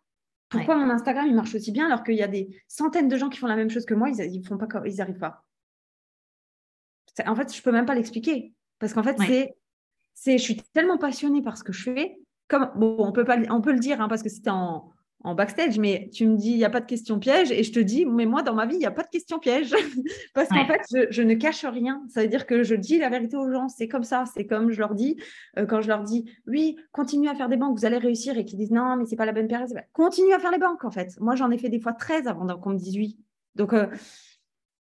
Pourquoi 0.49 0.75
mon 0.75 0.89
Instagram, 0.89 1.25
il 1.27 1.35
marche 1.35 1.55
aussi 1.55 1.71
bien 1.71 1.85
alors 1.85 2.03
qu'il 2.03 2.15
y 2.15 2.23
a 2.23 2.27
des 2.27 2.49
centaines 2.67 3.07
de 3.07 3.17
gens 3.17 3.29
qui 3.29 3.39
font 3.39 3.47
la 3.47 3.55
même 3.55 3.69
chose 3.69 3.85
que 3.85 3.93
moi, 3.93 4.09
ils 4.09 4.39
ne 4.39 4.45
font 4.45 4.57
pas, 4.57 4.67
ils 4.85 5.01
arrivent 5.01 5.19
pas. 5.19 5.43
En 7.25 7.35
fait, 7.35 7.55
je 7.55 7.61
peux 7.61 7.71
même 7.71 7.85
pas 7.85 7.95
l'expliquer 7.95 8.53
parce 8.79 8.93
qu'en 8.93 9.03
fait, 9.03 9.15
c'est 9.25 9.55
c'est 10.15 10.37
je 10.37 10.43
suis 10.43 10.57
tellement 10.73 10.97
passionnée 10.97 11.43
par 11.43 11.57
ce 11.57 11.63
que 11.63 11.73
je 11.73 11.83
fais. 11.83 12.17
Comme, 12.47 12.71
bon, 12.75 12.95
on 12.99 13.11
peut, 13.11 13.25
pas, 13.25 13.37
on 13.49 13.61
peut 13.61 13.73
le 13.73 13.79
dire 13.79 14.01
hein, 14.01 14.07
parce 14.07 14.23
que 14.23 14.29
c'était 14.29 14.51
en, 14.51 14.91
backstage, 15.35 15.79
mais 15.79 16.11
tu 16.13 16.27
me 16.27 16.37
dis, 16.37 16.51
il 16.51 16.57
n'y 16.57 16.65
a 16.65 16.69
pas 16.69 16.81
de 16.81 16.85
question 16.85 17.17
piège, 17.17 17.51
et 17.51 17.63
je 17.63 17.71
te 17.71 17.79
dis, 17.79 18.05
mais 18.05 18.27
moi, 18.27 18.43
dans 18.43 18.53
ma 18.53 18.67
vie, 18.67 18.75
il 18.75 18.79
n'y 18.79 18.85
a 18.85 18.91
pas 18.91 19.01
de 19.01 19.07
question 19.07 19.39
piège, 19.39 19.71
parce 20.35 20.49
qu'en 20.49 20.67
fait, 20.67 20.81
je, 21.09 21.21
ne 21.23 21.33
cache 21.33 21.65
rien. 21.65 22.03
Ça 22.09 22.21
veut 22.21 22.27
dire 22.27 22.45
que 22.45 22.61
je 22.61 22.75
dis 22.75 22.99
la 22.99 23.09
vérité 23.09 23.35
aux 23.35 23.51
gens, 23.51 23.67
c'est 23.67 23.87
comme 23.87 24.03
ça, 24.03 24.25
c'est 24.31 24.45
comme 24.45 24.69
je 24.69 24.77
leur 24.77 24.93
dis, 24.93 25.17
euh, 25.57 25.65
quand 25.65 25.81
je 25.81 25.87
leur 25.87 26.03
dis, 26.03 26.31
oui, 26.45 26.75
continuez 26.91 27.27
à 27.27 27.33
faire 27.33 27.49
des 27.49 27.57
banques, 27.57 27.75
vous 27.75 27.85
allez 27.85 27.97
réussir, 27.97 28.37
et 28.37 28.45
qu'ils 28.45 28.59
disent, 28.59 28.69
non, 28.69 28.97
mais 28.97 29.05
c'est 29.05 29.15
pas 29.15 29.25
la 29.25 29.31
bonne 29.31 29.47
période, 29.47 29.67
continue 29.93 30.31
à 30.31 30.37
faire 30.37 30.51
les 30.51 30.59
banques, 30.59 30.85
en 30.85 30.91
fait. 30.91 31.19
Moi, 31.19 31.33
j'en 31.33 31.49
ai 31.49 31.57
fait 31.57 31.69
des 31.69 31.79
fois 31.79 31.93
13 31.93 32.27
avant 32.27 32.45
qu'on 32.59 32.69
me 32.69 32.77
dise 32.77 32.95
oui. 32.95 33.17
Donc, 33.55 33.73
euh, 33.73 33.87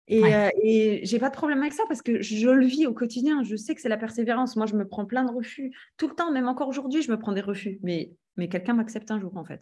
et, 0.08 0.22
je 0.22 0.26
euh, 0.26 0.50
et 0.62 1.02
j'ai 1.04 1.20
pas 1.20 1.30
de 1.30 1.36
problème 1.36 1.62
avec 1.62 1.74
ça 1.74 1.84
parce 1.88 2.02
que 2.02 2.22
je 2.22 2.50
le 2.50 2.66
vis 2.66 2.86
au 2.86 2.94
quotidien. 2.94 3.44
Je 3.44 3.56
sais 3.56 3.76
que 3.76 3.82
c'est 3.82 3.90
la 3.90 3.98
persévérance. 3.98 4.56
Moi, 4.56 4.66
je 4.66 4.76
me 4.76 4.88
prends 4.88 5.06
plein 5.06 5.24
de 5.24 5.32
refus 5.32 5.72
tout 5.98 6.08
le 6.08 6.16
temps, 6.16 6.32
même 6.32 6.48
encore 6.48 6.68
aujourd'hui, 6.68 7.02
je 7.02 7.12
me 7.12 7.20
prends 7.20 7.34
des 7.34 7.42
refus. 7.42 7.80
Mais, 7.84 8.12
mais 8.38 8.48
quelqu'un 8.48 8.74
m'accepte 8.74 9.12
un 9.12 9.20
jour, 9.20 9.36
en 9.36 9.46
fait. 9.46 9.62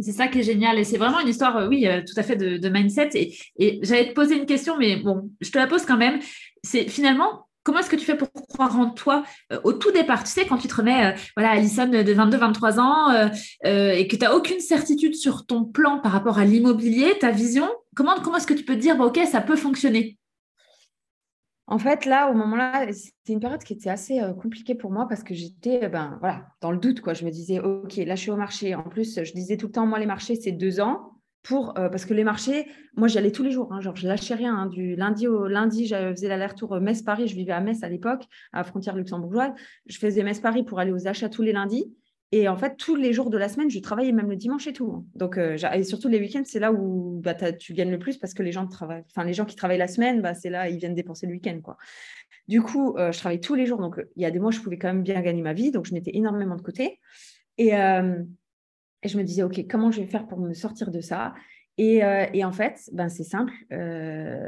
C'est 0.00 0.12
ça 0.12 0.26
qui 0.26 0.40
est 0.40 0.42
génial. 0.42 0.78
Et 0.78 0.84
c'est 0.84 0.98
vraiment 0.98 1.20
une 1.20 1.28
histoire, 1.28 1.56
euh, 1.56 1.68
oui, 1.68 1.86
euh, 1.86 2.00
tout 2.00 2.18
à 2.18 2.22
fait 2.22 2.36
de, 2.36 2.68
mindset. 2.68 3.10
Et, 3.14 3.36
et 3.58 3.78
j'allais 3.82 4.08
te 4.08 4.14
poser 4.14 4.36
une 4.36 4.46
question, 4.46 4.76
mais 4.76 4.96
bon, 4.96 5.30
je 5.40 5.50
te 5.50 5.58
la 5.58 5.66
pose 5.66 5.84
quand 5.84 5.96
même. 5.96 6.18
C'est 6.64 6.88
finalement, 6.88 7.46
comment 7.62 7.78
est-ce 7.78 7.90
que 7.90 7.96
tu 7.96 8.04
fais 8.04 8.16
pour 8.16 8.32
croire 8.32 8.78
en 8.78 8.90
toi 8.90 9.22
euh, 9.52 9.60
au 9.62 9.72
tout 9.72 9.92
départ? 9.92 10.24
Tu 10.24 10.30
sais, 10.30 10.46
quand 10.46 10.58
tu 10.58 10.66
te 10.66 10.74
remets, 10.74 11.14
voilà, 11.36 11.52
Alison 11.52 11.86
de 11.86 12.02
22-23 12.02 12.80
ans 12.80 13.30
et 13.64 14.08
que 14.08 14.16
tu 14.16 14.22
n'as 14.22 14.34
aucune 14.34 14.60
certitude 14.60 15.14
sur 15.14 15.46
ton 15.46 15.64
plan 15.64 16.00
par 16.00 16.10
rapport 16.10 16.38
à 16.38 16.44
l'immobilier, 16.44 17.16
ta 17.20 17.30
vision, 17.30 17.68
comment, 17.94 18.14
comment 18.22 18.36
est-ce 18.36 18.46
que 18.46 18.54
tu 18.54 18.64
peux 18.64 18.74
te 18.74 18.80
dire, 18.80 18.98
OK, 19.00 19.18
ça 19.30 19.40
peut 19.40 19.56
fonctionner? 19.56 20.18
En 21.66 21.78
fait, 21.78 22.04
là, 22.04 22.30
au 22.30 22.34
moment-là, 22.34 22.92
c'était 22.92 23.32
une 23.32 23.40
période 23.40 23.62
qui 23.64 23.72
était 23.72 23.88
assez 23.88 24.20
euh, 24.20 24.34
compliquée 24.34 24.74
pour 24.74 24.90
moi 24.90 25.06
parce 25.08 25.22
que 25.22 25.34
j'étais 25.34 25.84
euh, 25.84 25.88
ben, 25.88 26.20
dans 26.60 26.70
le 26.70 26.76
doute. 26.76 27.00
Quoi. 27.00 27.14
Je 27.14 27.24
me 27.24 27.30
disais, 27.30 27.58
OK, 27.58 27.96
là, 27.96 28.16
je 28.16 28.20
suis 28.20 28.30
au 28.30 28.36
marché. 28.36 28.74
En 28.74 28.82
plus, 28.82 29.22
je 29.22 29.32
disais 29.32 29.56
tout 29.56 29.66
le 29.66 29.72
temps, 29.72 29.86
moi, 29.86 29.98
les 29.98 30.06
marchés, 30.06 30.34
c'est 30.34 30.52
deux 30.52 30.80
ans. 30.80 31.10
Pour, 31.42 31.78
euh, 31.78 31.90
parce 31.90 32.06
que 32.06 32.14
les 32.14 32.24
marchés, 32.24 32.66
moi, 32.96 33.06
j'y 33.06 33.18
allais 33.18 33.30
tous 33.30 33.42
les 33.42 33.50
jours. 33.50 33.70
Hein, 33.72 33.80
genre, 33.80 33.96
je 33.96 34.06
lâchais 34.06 34.34
rien. 34.34 34.54
Hein. 34.54 34.66
du 34.66 34.96
lundi 34.96 35.26
au 35.26 35.46
lundi, 35.46 35.86
je 35.86 36.12
faisais 36.14 36.28
l'aller-retour 36.28 36.80
Metz-Paris. 36.80 37.28
Je 37.28 37.34
vivais 37.34 37.52
à 37.52 37.60
Metz 37.60 37.82
à 37.82 37.88
l'époque, 37.88 38.24
à 38.52 38.58
la 38.58 38.64
frontière 38.64 38.96
luxembourgeoise. 38.96 39.52
Je 39.86 39.98
faisais 39.98 40.22
Metz-Paris 40.22 40.64
pour 40.64 40.78
aller 40.78 40.92
aux 40.92 41.06
achats 41.06 41.28
tous 41.28 41.42
les 41.42 41.52
lundis. 41.52 41.94
Et 42.36 42.48
en 42.48 42.56
fait, 42.56 42.76
tous 42.76 42.96
les 42.96 43.12
jours 43.12 43.30
de 43.30 43.38
la 43.38 43.48
semaine, 43.48 43.70
je 43.70 43.78
travaillais 43.78 44.10
même 44.10 44.28
le 44.28 44.34
dimanche 44.34 44.66
et 44.66 44.72
tout. 44.72 44.90
Hein. 44.90 45.04
Donc, 45.14 45.38
euh, 45.38 45.56
et 45.72 45.84
surtout 45.84 46.08
les 46.08 46.18
week-ends, 46.18 46.42
c'est 46.44 46.58
là 46.58 46.72
où 46.72 47.20
bah, 47.22 47.34
tu 47.52 47.74
gagnes 47.74 47.92
le 47.92 47.98
plus 48.00 48.18
parce 48.18 48.34
que 48.34 48.42
les 48.42 48.50
gens, 48.50 48.66
travaillent, 48.66 49.04
enfin, 49.08 49.22
les 49.22 49.34
gens 49.34 49.44
qui 49.44 49.54
travaillent 49.54 49.78
la 49.78 49.86
semaine, 49.86 50.20
bah, 50.20 50.34
c'est 50.34 50.50
là, 50.50 50.68
ils 50.68 50.78
viennent 50.78 50.96
dépenser 50.96 51.28
le 51.28 51.34
week-end. 51.34 51.60
Quoi. 51.62 51.76
Du 52.48 52.60
coup, 52.60 52.96
euh, 52.96 53.12
je 53.12 53.20
travaille 53.20 53.38
tous 53.38 53.54
les 53.54 53.66
jours. 53.66 53.78
Donc, 53.78 54.04
il 54.16 54.22
y 54.22 54.26
a 54.26 54.32
des 54.32 54.40
mois, 54.40 54.50
je 54.50 54.58
pouvais 54.58 54.78
quand 54.78 54.88
même 54.88 55.04
bien 55.04 55.20
gagner 55.20 55.42
ma 55.42 55.52
vie. 55.52 55.70
Donc, 55.70 55.86
je 55.86 55.94
mettais 55.94 56.10
énormément 56.12 56.56
de 56.56 56.62
côté. 56.62 56.98
Et, 57.56 57.76
euh, 57.76 58.16
je 59.04 59.16
me 59.16 59.22
disais, 59.22 59.44
OK, 59.44 59.64
comment 59.70 59.92
je 59.92 60.00
vais 60.00 60.08
faire 60.08 60.26
pour 60.26 60.40
me 60.40 60.54
sortir 60.54 60.90
de 60.90 61.00
ça? 61.00 61.34
Et, 61.78 62.02
en 62.04 62.52
fait, 62.52 62.80
ben, 62.92 63.08
c'est 63.10 63.22
simple. 63.22 63.52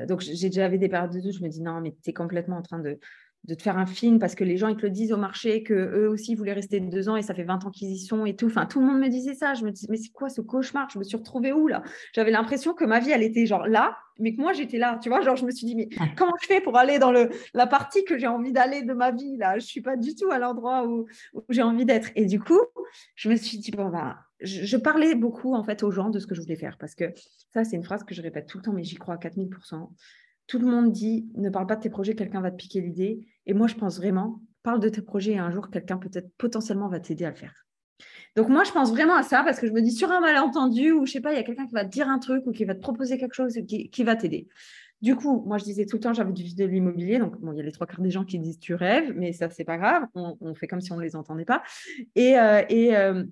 donc, 0.08 0.22
j'ai 0.22 0.48
déjà 0.48 0.68
des 0.68 0.88
périodes 0.88 1.12
de 1.12 1.20
doute. 1.20 1.34
Je 1.34 1.44
me 1.44 1.48
dis, 1.48 1.62
non, 1.62 1.80
mais 1.80 1.94
tu 2.02 2.10
es 2.10 2.12
complètement 2.12 2.56
en 2.56 2.62
train 2.62 2.80
de, 2.80 2.98
de 3.46 3.54
te 3.54 3.62
faire 3.62 3.78
un 3.78 3.86
film 3.86 4.18
parce 4.18 4.34
que 4.34 4.44
les 4.44 4.56
gens 4.56 4.68
ils 4.68 4.76
te 4.76 4.82
le 4.82 4.90
disent 4.90 5.12
au 5.12 5.16
marché 5.16 5.62
que 5.62 5.74
eux 5.74 6.08
aussi 6.08 6.34
voulaient 6.34 6.52
rester 6.52 6.80
deux 6.80 7.08
ans 7.08 7.16
et 7.16 7.22
ça 7.22 7.34
fait 7.34 7.44
20 7.44 7.64
ans 7.64 7.70
qu'ils 7.70 7.92
y 7.92 7.98
sont 7.98 8.26
et 8.26 8.34
tout. 8.34 8.46
Enfin, 8.46 8.66
tout 8.66 8.80
le 8.80 8.86
monde 8.86 8.98
me 8.98 9.08
disait 9.08 9.34
ça. 9.34 9.54
Je 9.54 9.64
me 9.64 9.70
disais, 9.70 9.86
mais 9.90 9.96
c'est 9.96 10.10
quoi 10.10 10.28
ce 10.28 10.40
cauchemar? 10.40 10.88
Je 10.90 10.98
me 10.98 11.04
suis 11.04 11.16
retrouvée 11.16 11.52
où 11.52 11.68
là? 11.68 11.82
J'avais 12.12 12.30
l'impression 12.30 12.74
que 12.74 12.84
ma 12.84 12.98
vie, 12.98 13.10
elle 13.10 13.22
était 13.22 13.46
genre 13.46 13.66
là, 13.66 13.96
mais 14.18 14.34
que 14.34 14.40
moi 14.40 14.52
j'étais 14.52 14.78
là. 14.78 14.98
Tu 15.02 15.08
vois, 15.08 15.20
genre 15.20 15.36
je 15.36 15.44
me 15.44 15.50
suis 15.50 15.66
dit, 15.66 15.76
mais 15.76 15.88
comment 16.16 16.34
je 16.42 16.46
fais 16.46 16.60
pour 16.60 16.76
aller 16.76 16.98
dans 16.98 17.12
le, 17.12 17.30
la 17.54 17.66
partie 17.66 18.04
que 18.04 18.18
j'ai 18.18 18.26
envie 18.26 18.52
d'aller 18.52 18.82
de 18.82 18.92
ma 18.92 19.12
vie 19.12 19.36
là? 19.36 19.58
Je 19.58 19.66
suis 19.66 19.80
pas 19.80 19.96
du 19.96 20.14
tout 20.14 20.30
à 20.30 20.38
l'endroit 20.38 20.86
où, 20.86 21.06
j'ai 21.48 21.62
envie 21.62 21.84
d'être. 21.84 22.10
Et 22.16 22.26
du 22.26 22.40
coup, 22.40 22.60
je 23.14 23.28
me 23.28 23.36
suis 23.36 23.58
dit, 23.58 23.70
bon, 23.70 23.90
bah, 23.90 24.16
je, 24.40 24.76
parlais 24.76 25.14
beaucoup 25.14 25.54
en 25.54 25.62
fait 25.62 25.82
aux 25.82 25.90
gens 25.90 26.10
de 26.10 26.18
ce 26.18 26.26
que 26.26 26.34
je 26.34 26.40
voulais 26.40 26.56
faire 26.56 26.76
parce 26.78 26.94
que 26.94 27.12
ça, 27.52 27.64
c'est 27.64 27.76
une 27.76 27.84
phrase 27.84 28.04
que 28.04 28.14
je 28.14 28.22
répète 28.22 28.46
tout 28.46 28.58
le 28.58 28.64
temps, 28.64 28.72
mais 28.72 28.84
j'y 28.84 28.96
crois 28.96 29.14
à 29.14 29.18
4000% 29.18 29.88
tout 30.46 30.58
le 30.58 30.66
monde 30.66 30.92
dit 30.92 31.28
ne 31.34 31.50
parle 31.50 31.66
pas 31.66 31.76
de 31.76 31.82
tes 31.82 31.90
projets, 31.90 32.14
quelqu'un 32.14 32.40
va 32.40 32.50
te 32.50 32.56
piquer 32.56 32.80
l'idée. 32.80 33.26
Et 33.46 33.54
moi, 33.54 33.66
je 33.66 33.74
pense 33.74 33.96
vraiment, 33.98 34.40
parle 34.62 34.80
de 34.80 34.88
tes 34.88 35.02
projets 35.02 35.32
et 35.32 35.38
un 35.38 35.50
jour, 35.50 35.70
quelqu'un 35.70 35.96
peut-être 35.96 36.30
potentiellement 36.38 36.88
va 36.88 37.00
t'aider 37.00 37.24
à 37.24 37.30
le 37.30 37.36
faire. 37.36 37.66
Donc 38.34 38.48
moi, 38.48 38.64
je 38.64 38.72
pense 38.72 38.90
vraiment 38.90 39.14
à 39.14 39.22
ça 39.22 39.42
parce 39.42 39.58
que 39.58 39.66
je 39.66 39.72
me 39.72 39.80
dis 39.80 39.92
sur 39.92 40.10
un 40.10 40.20
malentendu 40.20 40.92
ou 40.92 41.06
je 41.06 41.12
sais 41.12 41.20
pas, 41.20 41.32
il 41.32 41.36
y 41.36 41.38
a 41.38 41.42
quelqu'un 41.42 41.66
qui 41.66 41.72
va 41.72 41.84
te 41.84 41.90
dire 41.90 42.08
un 42.08 42.18
truc 42.18 42.46
ou 42.46 42.52
qui 42.52 42.64
va 42.64 42.74
te 42.74 42.80
proposer 42.80 43.16
quelque 43.16 43.34
chose 43.34 43.58
qui, 43.66 44.04
va 44.04 44.14
t'aider. 44.14 44.46
Du 45.00 45.16
coup, 45.16 45.42
moi, 45.46 45.56
je 45.56 45.64
disais 45.64 45.86
tout 45.86 45.96
le 45.96 46.00
temps, 46.00 46.12
j'avais 46.12 46.32
du 46.32 46.54
de 46.54 46.64
l'immobilier. 46.64 47.18
Donc, 47.18 47.40
bon, 47.40 47.52
il 47.52 47.58
y 47.58 47.60
a 47.60 47.62
les 47.62 47.72
trois 47.72 47.86
quarts 47.86 48.00
des 48.00 48.10
gens 48.10 48.24
qui 48.24 48.38
disent 48.38 48.58
tu 48.58 48.74
rêves, 48.74 49.14
mais 49.16 49.32
ça, 49.32 49.48
c'est 49.50 49.64
pas 49.64 49.78
grave. 49.78 50.04
On, 50.14 50.54
fait 50.54 50.66
comme 50.66 50.80
si 50.80 50.92
on 50.92 50.96
ne 50.96 51.02
les 51.02 51.16
entendait 51.16 51.44
pas. 51.44 51.62
Et, 52.14 52.38
euh, 52.38 52.62
euh, 52.70 53.24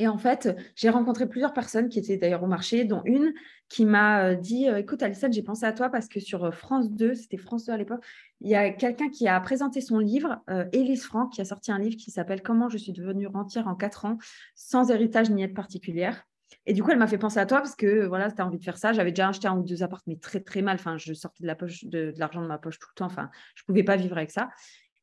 et 0.00 0.08
en 0.08 0.16
fait, 0.16 0.56
j'ai 0.76 0.88
rencontré 0.88 1.28
plusieurs 1.28 1.52
personnes 1.52 1.90
qui 1.90 1.98
étaient 1.98 2.16
d'ailleurs 2.16 2.42
au 2.42 2.46
marché, 2.46 2.84
dont 2.84 3.02
une 3.04 3.34
qui 3.68 3.84
m'a 3.84 4.30
euh, 4.30 4.34
dit 4.34 4.66
euh, 4.66 4.78
Écoute, 4.78 5.02
Alison, 5.02 5.28
j'ai 5.30 5.42
pensé 5.42 5.66
à 5.66 5.74
toi 5.74 5.90
parce 5.90 6.08
que 6.08 6.20
sur 6.20 6.42
euh, 6.42 6.50
France 6.52 6.90
2, 6.90 7.14
c'était 7.14 7.36
France 7.36 7.66
2 7.66 7.72
à 7.74 7.76
l'époque, 7.76 8.02
il 8.40 8.48
y 8.48 8.54
a 8.54 8.70
quelqu'un 8.70 9.10
qui 9.10 9.28
a 9.28 9.38
présenté 9.40 9.82
son 9.82 9.98
livre, 9.98 10.42
Élise 10.72 11.04
Franck, 11.04 11.34
qui 11.34 11.42
a 11.42 11.44
sorti 11.44 11.70
un 11.70 11.78
livre 11.78 11.96
qui 11.96 12.10
s'appelle 12.10 12.40
Comment 12.40 12.70
je 12.70 12.78
suis 12.78 12.92
devenue 12.92 13.26
rentière 13.26 13.68
en 13.68 13.74
quatre 13.74 14.06
ans, 14.06 14.16
sans 14.54 14.90
héritage 14.90 15.28
ni 15.28 15.42
aide 15.42 15.54
particulière. 15.54 16.24
Et 16.64 16.72
du 16.72 16.82
coup, 16.82 16.90
elle 16.90 16.98
m'a 16.98 17.06
fait 17.06 17.18
penser 17.18 17.38
à 17.38 17.44
toi 17.44 17.58
parce 17.58 17.76
que 17.76 18.06
voilà, 18.06 18.30
tu 18.32 18.40
as 18.40 18.46
envie 18.46 18.58
de 18.58 18.64
faire 18.64 18.78
ça. 18.78 18.94
J'avais 18.94 19.12
déjà 19.12 19.28
acheté 19.28 19.48
un 19.48 19.58
ou 19.58 19.62
deux 19.62 19.82
appartements, 19.82 20.14
mais 20.14 20.18
très, 20.18 20.40
très 20.40 20.62
mal. 20.62 20.76
Enfin, 20.76 20.96
je 20.96 21.12
sortais 21.12 21.42
de 21.42 21.46
la 21.46 21.54
de, 21.54 22.14
l'argent 22.16 22.40
de 22.40 22.46
ma 22.46 22.56
poche 22.56 22.78
tout 22.78 22.88
le 22.94 22.98
temps. 22.98 23.06
Enfin, 23.06 23.28
je 23.54 23.62
ne 23.64 23.66
pouvais 23.66 23.84
pas 23.84 23.96
vivre 23.96 24.16
avec 24.16 24.30
ça. 24.30 24.48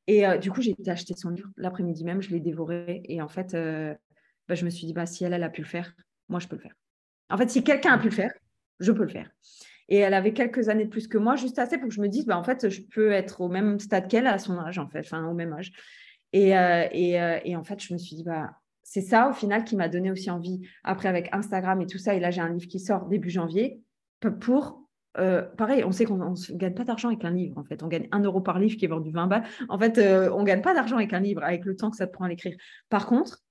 Et 0.08 0.26
du 0.40 0.52
coup, 0.52 0.62
j'ai 0.62 0.72
été 0.72 0.90
acheter 0.90 1.14
son 1.16 1.30
livre 1.30 1.50
l'après-midi 1.58 2.04
même. 2.04 2.22
Je 2.22 2.32
l'ai 2.32 2.40
dévoré. 2.40 3.02
Et 3.06 3.22
en 3.22 3.28
fait, 3.28 3.56
bah, 4.48 4.56
je 4.56 4.66
me 4.66 4.70
suis 4.70 4.88
dit, 4.88 4.94
bah, 4.94 5.06
si 5.06 5.24
elle, 5.24 5.34
a 5.42 5.50
pu 5.50 5.62
le 5.62 5.68
faire, 5.68 5.94
moi, 6.30 6.40
je 6.40 6.48
peux 6.48 6.56
le 6.56 6.62
faire. 6.62 6.76
En 7.30 7.38
fait, 7.38 7.50
si 7.50 7.64
quelqu'un 7.64 7.94
a 7.94 7.98
pu 7.98 8.06
le 8.06 8.16
faire, 8.16 8.34
je 8.80 8.92
peux 8.92 9.04
le 9.04 9.10
faire. 9.10 9.30
Et 9.90 9.98
elle 9.98 10.14
avait 10.14 10.34
quelques 10.34 10.70
années 10.70 10.86
de 10.86 10.90
plus 10.90 11.08
que 11.08 11.18
moi, 11.18 11.36
juste 11.36 11.60
assez 11.60 11.78
pour 11.78 11.88
que 11.88 11.94
je 11.94 12.02
me 12.02 12.08
dise, 12.08 12.26
bah, 12.26 12.38
en 12.38 12.44
fait, 12.44 12.70
je 12.70 12.82
peux 12.82 13.12
être 13.12 13.42
au 13.42 13.48
même 13.48 13.80
stade 13.80 14.08
qu'elle 14.08 14.28
à 14.28 14.38
son 14.38 14.58
âge, 14.60 14.80
en 14.80 14.88
fait, 14.88 15.00
enfin, 15.00 15.26
au 15.28 15.34
même 15.34 15.54
âge. 15.54 15.72
Et, 16.34 16.58
euh, 16.58 16.88
et, 16.92 17.22
euh, 17.22 17.40
et, 17.46 17.56
en 17.56 17.64
fait, 17.64 17.82
je 17.82 17.94
me 17.94 17.98
suis 17.98 18.16
dit, 18.16 18.24
bah, 18.24 18.52
c'est 18.84 19.02
ça, 19.02 19.30
au 19.30 19.34
final, 19.34 19.64
qui 19.64 19.76
m'a 19.76 19.88
donné 19.88 20.12
aussi 20.12 20.30
envie, 20.30 20.62
après, 20.84 21.08
avec 21.08 21.30
Instagram 21.34 21.82
et 21.82 21.88
tout 21.88 21.98
ça. 21.98 22.16
Et 22.16 22.20
là, 22.20 22.32
j'ai 22.32 22.42
un 22.42 22.50
livre 22.50 22.68
qui 22.68 22.80
sort 22.80 23.06
début 23.06 23.30
janvier 23.30 23.82
pour. 24.42 24.84
Euh, 25.18 25.42
pareil, 25.42 25.84
on 25.84 25.92
sait 25.92 26.06
qu'on 26.06 26.18
ne 26.18 26.58
gagne 26.58 26.76
pas 26.76 26.84
d'argent 26.84 27.08
avec 27.08 27.24
un 27.26 27.32
livre, 27.32 27.58
en 27.58 27.64
fait. 27.64 27.82
On 27.82 27.88
gagne 27.88 28.08
un 28.12 28.20
euro 28.20 28.40
par 28.42 28.60
livre 28.60 28.78
qui 28.78 28.86
est 28.86 28.90
vendu 28.90 29.10
20 29.12 29.28
balles. 29.28 29.44
En 29.68 29.80
fait, 29.80 29.98
on 29.98 30.42
ne 30.42 30.46
gagne 30.46 30.62
pas 30.62 30.74
d'argent 30.74 30.98
avec 30.98 31.14
un 31.14 31.20
livre, 31.20 31.44
avec 31.44 31.66
le 31.66 31.76
temps 31.76 31.90
que 31.90 31.98
ça 31.98 32.08
te 32.08 32.12
prend 32.12 32.26
à 32.26 32.30
l'écrire. 32.30 32.56
Par 32.90 33.08
contre, 33.08 33.42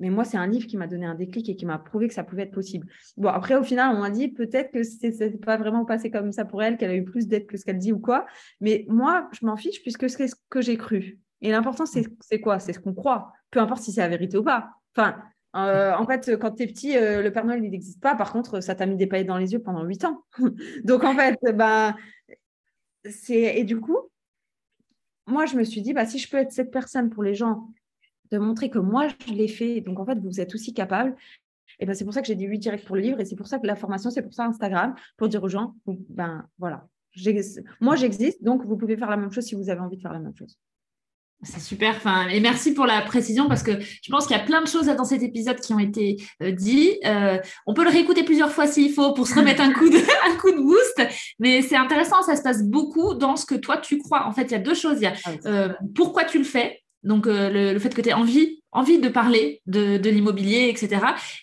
mais 0.00 0.10
moi, 0.10 0.24
c'est 0.24 0.36
un 0.36 0.46
livre 0.46 0.66
qui 0.66 0.76
m'a 0.76 0.86
donné 0.86 1.06
un 1.06 1.14
déclic 1.14 1.48
et 1.48 1.56
qui 1.56 1.66
m'a 1.66 1.78
prouvé 1.78 2.08
que 2.08 2.14
ça 2.14 2.24
pouvait 2.24 2.42
être 2.42 2.52
possible. 2.52 2.86
Bon, 3.16 3.28
après, 3.28 3.56
au 3.56 3.62
final, 3.62 3.94
on 3.96 4.00
m'a 4.00 4.10
dit 4.10 4.28
peut-être 4.28 4.70
que 4.70 4.82
ce 4.82 5.06
n'est 5.06 5.30
pas 5.38 5.56
vraiment 5.56 5.84
passé 5.84 6.10
comme 6.10 6.32
ça 6.32 6.44
pour 6.44 6.62
elle, 6.62 6.76
qu'elle 6.76 6.90
a 6.90 6.96
eu 6.96 7.04
plus 7.04 7.28
d'aide 7.28 7.46
que 7.46 7.56
ce 7.56 7.64
qu'elle 7.64 7.78
dit 7.78 7.92
ou 7.92 7.98
quoi. 7.98 8.26
Mais 8.60 8.84
moi, 8.88 9.28
je 9.32 9.44
m'en 9.44 9.56
fiche 9.56 9.82
puisque 9.82 10.08
c'est 10.08 10.28
ce 10.28 10.36
que 10.48 10.60
j'ai 10.60 10.76
cru. 10.76 11.18
Et 11.40 11.50
l'important, 11.50 11.84
c'est 11.86 12.40
quoi? 12.40 12.58
C'est 12.58 12.72
ce 12.72 12.80
qu'on 12.80 12.94
croit. 12.94 13.32
Peu 13.50 13.60
importe 13.60 13.82
si 13.82 13.92
c'est 13.92 14.00
la 14.00 14.08
vérité 14.08 14.36
ou 14.36 14.42
pas. 14.42 14.70
Enfin, 14.96 15.16
euh, 15.56 15.94
en 15.94 16.06
fait, 16.06 16.36
quand 16.38 16.52
tu 16.52 16.64
es 16.64 16.66
petit, 16.66 16.96
euh, 16.96 17.22
le 17.22 17.32
Père 17.32 17.44
Noël, 17.44 17.60
n'existe 17.60 18.00
pas. 18.00 18.14
Par 18.14 18.32
contre, 18.32 18.60
ça 18.60 18.74
t'a 18.74 18.86
mis 18.86 18.96
des 18.96 19.06
paillettes 19.06 19.28
dans 19.28 19.38
les 19.38 19.52
yeux 19.52 19.60
pendant 19.60 19.84
huit 19.84 20.04
ans. 20.04 20.24
Donc, 20.84 21.04
en 21.04 21.14
fait, 21.14 21.38
ben, 21.54 21.94
c'est... 23.04 23.58
Et 23.58 23.64
du 23.64 23.80
coup, 23.80 23.98
moi, 25.26 25.46
je 25.46 25.56
me 25.56 25.64
suis 25.64 25.82
dit, 25.82 25.92
bah, 25.92 26.06
si 26.06 26.18
je 26.18 26.28
peux 26.28 26.38
être 26.38 26.52
cette 26.52 26.70
personne 26.70 27.10
pour 27.10 27.22
les 27.22 27.34
gens 27.34 27.68
de 28.30 28.38
montrer 28.38 28.70
que 28.70 28.78
moi, 28.78 29.08
je 29.08 29.32
l'ai 29.32 29.48
fait. 29.48 29.80
Donc, 29.80 29.98
en 30.00 30.06
fait, 30.06 30.18
vous 30.18 30.40
êtes 30.40 30.54
aussi 30.54 30.74
capable. 30.74 31.16
Et 31.80 31.86
ben, 31.86 31.94
c'est 31.94 32.04
pour 32.04 32.14
ça 32.14 32.20
que 32.20 32.26
j'ai 32.26 32.34
dit 32.34 32.48
oui 32.48 32.58
direct 32.58 32.86
pour 32.86 32.96
le 32.96 33.02
livre. 33.02 33.20
Et 33.20 33.24
c'est 33.24 33.36
pour 33.36 33.46
ça 33.46 33.58
que 33.58 33.66
la 33.66 33.76
formation, 33.76 34.10
c'est 34.10 34.22
pour 34.22 34.34
ça 34.34 34.44
Instagram, 34.44 34.94
pour 35.16 35.28
dire 35.28 35.42
aux 35.42 35.48
gens, 35.48 35.74
ben 35.86 36.46
voilà, 36.58 36.86
moi, 37.80 37.96
j'existe. 37.96 38.42
Donc, 38.42 38.64
vous 38.64 38.76
pouvez 38.76 38.96
faire 38.96 39.10
la 39.10 39.16
même 39.16 39.32
chose 39.32 39.44
si 39.44 39.54
vous 39.54 39.70
avez 39.70 39.80
envie 39.80 39.96
de 39.96 40.02
faire 40.02 40.12
la 40.12 40.20
même 40.20 40.36
chose. 40.36 40.58
C'est 41.42 41.60
super. 41.60 41.94
Enfin, 41.94 42.26
et 42.28 42.40
merci 42.40 42.74
pour 42.74 42.84
la 42.84 43.00
précision 43.00 43.46
parce 43.46 43.62
que 43.62 43.70
je 43.80 44.10
pense 44.10 44.26
qu'il 44.26 44.36
y 44.36 44.40
a 44.40 44.42
plein 44.42 44.60
de 44.60 44.66
choses 44.66 44.86
dans 44.86 45.04
cet 45.04 45.22
épisode 45.22 45.60
qui 45.60 45.72
ont 45.72 45.78
été 45.78 46.16
euh, 46.42 46.50
dit. 46.50 46.98
Euh, 47.06 47.38
on 47.64 47.74
peut 47.74 47.84
le 47.84 47.90
réécouter 47.90 48.24
plusieurs 48.24 48.50
fois 48.50 48.66
s'il 48.66 48.92
faut 48.92 49.12
pour 49.12 49.28
se 49.28 49.36
remettre 49.36 49.62
un 49.62 49.72
coup 49.72 49.88
de, 49.88 49.98
un 50.32 50.36
coup 50.36 50.50
de 50.50 50.60
boost. 50.60 51.00
Mais 51.38 51.62
c'est 51.62 51.76
intéressant, 51.76 52.22
ça 52.22 52.34
se 52.34 52.42
passe 52.42 52.64
beaucoup 52.64 53.14
dans 53.14 53.36
ce 53.36 53.46
que 53.46 53.54
toi 53.54 53.76
tu 53.76 53.98
crois. 53.98 54.26
En 54.26 54.32
fait, 54.32 54.44
il 54.44 54.50
y 54.50 54.56
a 54.56 54.58
deux 54.58 54.74
choses. 54.74 54.96
Il 54.96 55.04
y 55.04 55.06
a 55.06 55.14
ah 55.24 55.30
euh, 55.46 55.72
pourquoi 55.94 56.24
tu 56.24 56.38
le 56.38 56.44
fais 56.44 56.82
donc 57.02 57.26
euh, 57.26 57.72
le, 57.72 57.78
fait 57.78 57.94
que 57.94 58.00
tu 58.00 58.08
aies 58.08 58.14
envie, 58.14 58.62
envie 58.72 59.00
de 59.00 59.08
parler 59.08 59.62
de, 59.66 60.08
l'immobilier, 60.08 60.68
etc. 60.68 61.00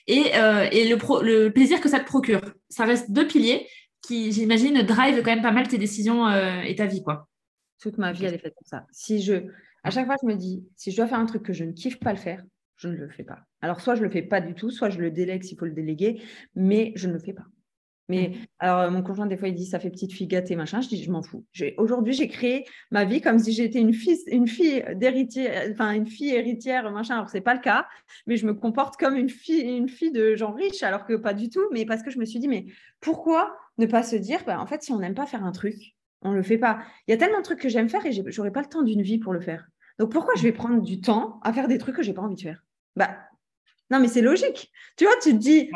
Et, 0.08 0.36
euh, 0.36 0.68
le, 0.72 1.50
plaisir 1.50 1.82
que 1.82 1.90
ça 1.90 2.00
te 2.00 2.06
procure. 2.06 2.42
Ça 2.70 2.86
reste 2.86 3.12
deux 3.12 3.28
piliers 3.28 3.68
qui, 4.02 4.32
j'imagine, 4.32 4.82
drive 4.84 5.22
quand 5.24 5.32
même 5.32 5.42
pas 5.42 5.52
mal 5.52 5.68
tes 5.68 5.78
décisions 5.78 6.28
euh, 6.28 6.62
et 6.62 6.76
ta 6.76 6.86
vie. 6.86 7.04
quoi. 7.04 7.28
Toute 7.80 7.98
ma 7.98 8.12
vie, 8.12 8.26
elle 8.26 8.36
est 8.36 8.40
faite 8.40 8.54
comme 8.56 8.68
ça. 8.68 8.86
Si 8.92 9.22
je, 9.22 9.34
à 9.84 9.90
chaque 9.90 10.06
fois, 10.06 10.16
je 10.22 10.28
me 10.28 10.36
dis, 10.36 10.66
si 10.76 10.92
je 10.92 10.98
dois 10.98 11.08
faire 11.08 11.20
un 11.20 11.26
truc 11.26 11.44
que 11.44 11.54
je 11.54 11.64
ne 11.64 11.72
kiffe 11.72 12.00
pas 12.00 12.12
le 12.12 12.20
faire, 12.20 12.44
je 12.78 12.88
ne 12.90 12.96
le 12.96 13.10
fais 13.10 13.24
pas. 13.24 13.40
Alors, 13.62 13.80
soit 13.82 13.96
je 13.96 14.02
ne 14.02 14.06
le 14.06 14.12
fais 14.12 14.22
pas 14.22 14.42
du 14.42 14.54
tout, 14.54 14.70
soit 14.70 14.90
je 14.90 15.00
le 15.00 15.10
délègue 15.12 15.44
s'il 15.44 15.58
faut 15.58 15.66
le 15.66 15.72
déléguer, 15.72 16.22
mais 16.56 16.92
je 16.96 17.08
ne 17.08 17.14
le 17.14 17.20
fais 17.20 17.34
pas. 17.34 17.46
Mais 18.08 18.30
mmh. 18.30 18.46
alors, 18.60 18.80
euh, 18.80 18.92
mon 18.92 19.02
conjoint, 19.02 19.26
des 19.26 19.38
fois, 19.38 19.48
il 19.48 19.56
dit 19.56 19.66
ça 19.66 19.80
fait 19.80 19.90
petite 19.90 20.14
fille 20.14 20.28
gâtée, 20.28 20.56
machin. 20.56 20.82
Je 20.82 20.88
dis, 20.88 21.04
je 21.04 21.12
m'en 21.12 21.24
fous. 21.24 21.46
Aujourd'hui, 21.78 22.14
j'ai 22.14 22.28
créé 22.28 22.66
ma 22.92 23.06
vie 23.06 23.22
comme 23.22 23.40
si 23.40 23.52
j'étais 23.52 23.80
une 23.80 23.94
fille, 23.94 24.20
une 24.28 24.48
fille 24.48 24.84
d'héritière, 24.96 25.70
enfin, 25.72 25.92
une 25.92 26.06
fille 26.06 26.34
héritière, 26.34 26.92
machin. 26.92 27.16
Alors, 27.16 27.30
c'est 27.30 27.42
pas 27.42 27.54
le 27.54 27.62
cas, 27.62 27.88
mais 28.28 28.38
je 28.38 28.46
me 28.46 28.54
comporte 28.54 28.98
comme 28.98 29.16
une 29.16 29.30
fille, 29.30 29.62
une 29.62 29.90
fille 29.90 30.12
de 30.12 30.36
gens 30.36 30.52
riches, 30.52 30.84
alors 30.84 31.06
que 31.06 31.14
pas 31.14 31.34
du 31.34 31.50
tout. 31.50 31.68
Mais 31.72 31.86
parce 31.86 32.04
que 32.04 32.12
je 32.12 32.20
me 32.20 32.26
suis 32.26 32.40
dit, 32.40 32.48
mais 32.48 32.66
pourquoi 33.02 33.56
ne 33.78 33.86
pas 33.86 34.04
se 34.04 34.16
dire, 34.16 34.40
bah, 34.46 34.60
en 34.60 34.68
fait, 34.68 34.84
si 34.84 34.92
on 34.92 35.00
n'aime 35.00 35.16
pas 35.16 35.26
faire 35.26 35.44
un 35.44 35.52
truc, 35.52 35.96
on 36.22 36.32
le 36.32 36.44
fait 36.44 36.58
pas. 36.58 36.80
Il 37.08 37.12
y 37.12 37.14
a 37.14 37.18
tellement 37.18 37.40
de 37.40 37.44
trucs 37.44 37.60
que 37.60 37.70
j'aime 37.70 37.90
faire 37.90 38.06
et 38.06 38.12
j'aurais 38.12 38.52
pas 38.52 38.62
le 38.62 38.68
temps 38.68 38.84
d'une 38.84 39.02
vie 39.02 39.18
pour 39.18 39.34
le 39.34 39.42
faire. 39.42 39.68
Donc, 40.00 40.12
pourquoi 40.12 40.34
je 40.36 40.44
vais 40.44 40.52
prendre 40.52 40.82
du 40.82 41.00
temps 41.00 41.40
à 41.44 41.54
faire 41.54 41.68
des 41.68 41.78
trucs 41.78 41.96
que 41.96 42.04
j'ai 42.04 42.14
pas 42.14 42.22
envie 42.22 42.36
de 42.36 42.42
faire? 42.42 42.64
Bah, 42.96 43.18
non, 43.92 44.00
mais 44.00 44.08
c'est 44.08 44.22
logique. 44.22 44.72
Tu 44.98 45.06
vois, 45.06 45.14
tu 45.22 45.32
te 45.32 45.38
dis, 45.38 45.70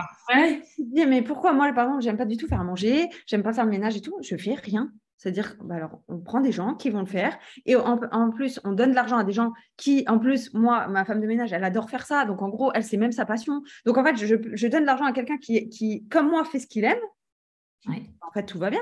mais 1.08 1.22
pourquoi 1.22 1.54
moi, 1.54 1.72
par 1.74 1.86
exemple, 1.86 2.04
j'aime 2.04 2.18
pas 2.18 2.26
du 2.26 2.38
tout 2.38 2.48
faire 2.48 2.62
à 2.62 2.64
manger, 2.64 3.10
j'aime 3.28 3.44
pas 3.44 3.54
faire 3.54 3.66
le 3.66 3.72
ménage 3.72 3.98
et 3.98 4.02
tout, 4.02 4.16
je 4.22 4.36
fais 4.36 4.56
rien. 4.56 4.92
C'est-à-dire, 5.18 5.58
bah 5.62 5.76
alors, 5.76 6.02
on 6.08 6.20
prend 6.20 6.40
des 6.40 6.54
gens 6.54 6.76
qui 6.76 6.90
vont 6.90 7.02
le 7.02 7.06
faire 7.06 7.38
et 7.66 7.76
en, 7.76 8.32
plus, 8.32 8.62
on 8.64 8.72
donne 8.72 8.92
de 8.92 8.96
l'argent 8.96 9.18
à 9.18 9.26
des 9.26 9.34
gens 9.34 9.52
qui, 9.76 10.06
en 10.08 10.18
plus, 10.18 10.54
moi, 10.54 10.88
ma 10.88 11.04
femme 11.04 11.20
de 11.20 11.28
ménage, 11.28 11.52
elle 11.52 11.66
adore 11.66 11.90
faire 11.90 12.06
ça. 12.06 12.24
Donc, 12.24 12.42
en 12.42 12.48
gros, 12.48 12.72
elle, 12.74 12.86
c'est 12.86 12.96
même 12.96 13.12
sa 13.12 13.26
passion. 13.26 13.62
Donc, 13.86 13.98
en 13.98 14.04
fait, 14.06 14.16
je, 14.16 14.68
donne 14.68 14.82
de 14.82 14.86
l'argent 14.86 15.04
à 15.04 15.12
quelqu'un 15.12 15.38
qui, 15.38 15.68
qui, 15.68 16.08
comme 16.08 16.30
moi, 16.30 16.46
fait 16.46 16.60
ce 16.60 16.68
qu'il 16.68 16.86
aime. 16.86 17.00
En 17.86 18.32
fait, 18.34 18.46
tout 18.46 18.60
va 18.60 18.70
bien. 18.70 18.82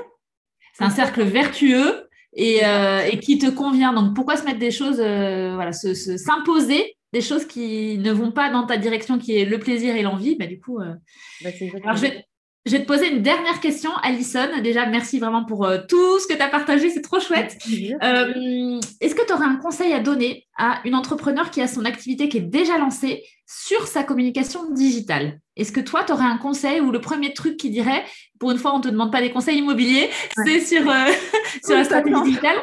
C'est 0.74 0.84
un 0.84 0.90
cercle 0.90 1.24
vertueux 1.24 2.08
et, 2.34 2.64
euh, 2.64 3.00
et, 3.00 3.18
qui 3.18 3.38
te 3.38 3.50
convient. 3.50 3.92
Donc, 3.92 4.14
pourquoi 4.14 4.36
se 4.36 4.44
mettre 4.44 4.60
des 4.60 4.70
choses, 4.70 5.00
euh, 5.00 5.56
voilà, 5.56 5.72
s'imposer 5.72 6.97
des 7.12 7.20
choses 7.20 7.46
qui 7.46 7.98
ne 7.98 8.12
vont 8.12 8.32
pas 8.32 8.50
dans 8.50 8.66
ta 8.66 8.76
direction, 8.76 9.18
qui 9.18 9.36
est 9.36 9.44
le 9.44 9.58
plaisir 9.58 9.96
et 9.96 10.02
l'envie, 10.02 10.36
bah, 10.36 10.46
du 10.46 10.60
coup. 10.60 10.80
Euh... 10.80 10.94
Bah, 11.42 11.50
alors, 11.82 11.96
je 11.96 12.02
vais, 12.02 12.24
je 12.66 12.72
vais 12.72 12.82
te 12.82 12.86
poser 12.86 13.08
une 13.10 13.22
dernière 13.22 13.60
question, 13.60 13.90
Alison. 14.02 14.60
Déjà, 14.62 14.84
merci 14.86 15.18
vraiment 15.18 15.44
pour 15.44 15.64
euh, 15.64 15.78
tout 15.88 16.18
ce 16.18 16.26
que 16.26 16.34
tu 16.34 16.42
as 16.42 16.48
partagé, 16.48 16.90
c'est 16.90 17.00
trop 17.00 17.18
chouette. 17.18 17.56
Euh, 18.02 18.80
est-ce 19.00 19.14
que 19.14 19.26
tu 19.26 19.32
aurais 19.32 19.46
un 19.46 19.56
conseil 19.56 19.92
à 19.94 20.00
donner 20.00 20.46
à 20.58 20.80
une 20.84 20.94
entrepreneur 20.94 21.50
qui 21.50 21.62
a 21.62 21.66
son 21.66 21.86
activité 21.86 22.28
qui 22.28 22.38
est 22.38 22.42
déjà 22.42 22.76
lancée 22.76 23.24
sur 23.46 23.86
sa 23.86 24.04
communication 24.04 24.70
digitale? 24.70 25.40
Est-ce 25.56 25.72
que 25.72 25.80
toi, 25.80 26.04
tu 26.04 26.12
aurais 26.12 26.26
un 26.26 26.36
conseil 26.36 26.80
ou 26.80 26.92
le 26.92 27.00
premier 27.00 27.32
truc 27.32 27.56
qui 27.56 27.70
dirait, 27.70 28.04
pour 28.38 28.50
une 28.50 28.58
fois, 28.58 28.74
on 28.74 28.78
ne 28.78 28.82
te 28.82 28.88
demande 28.88 29.10
pas 29.10 29.22
des 29.22 29.30
conseils 29.30 29.58
immobiliers, 29.58 30.10
c'est 30.44 30.60
sur, 30.60 30.82
sur 31.64 31.74
la 31.74 31.84
stratégie 31.84 32.22
digitale? 32.22 32.58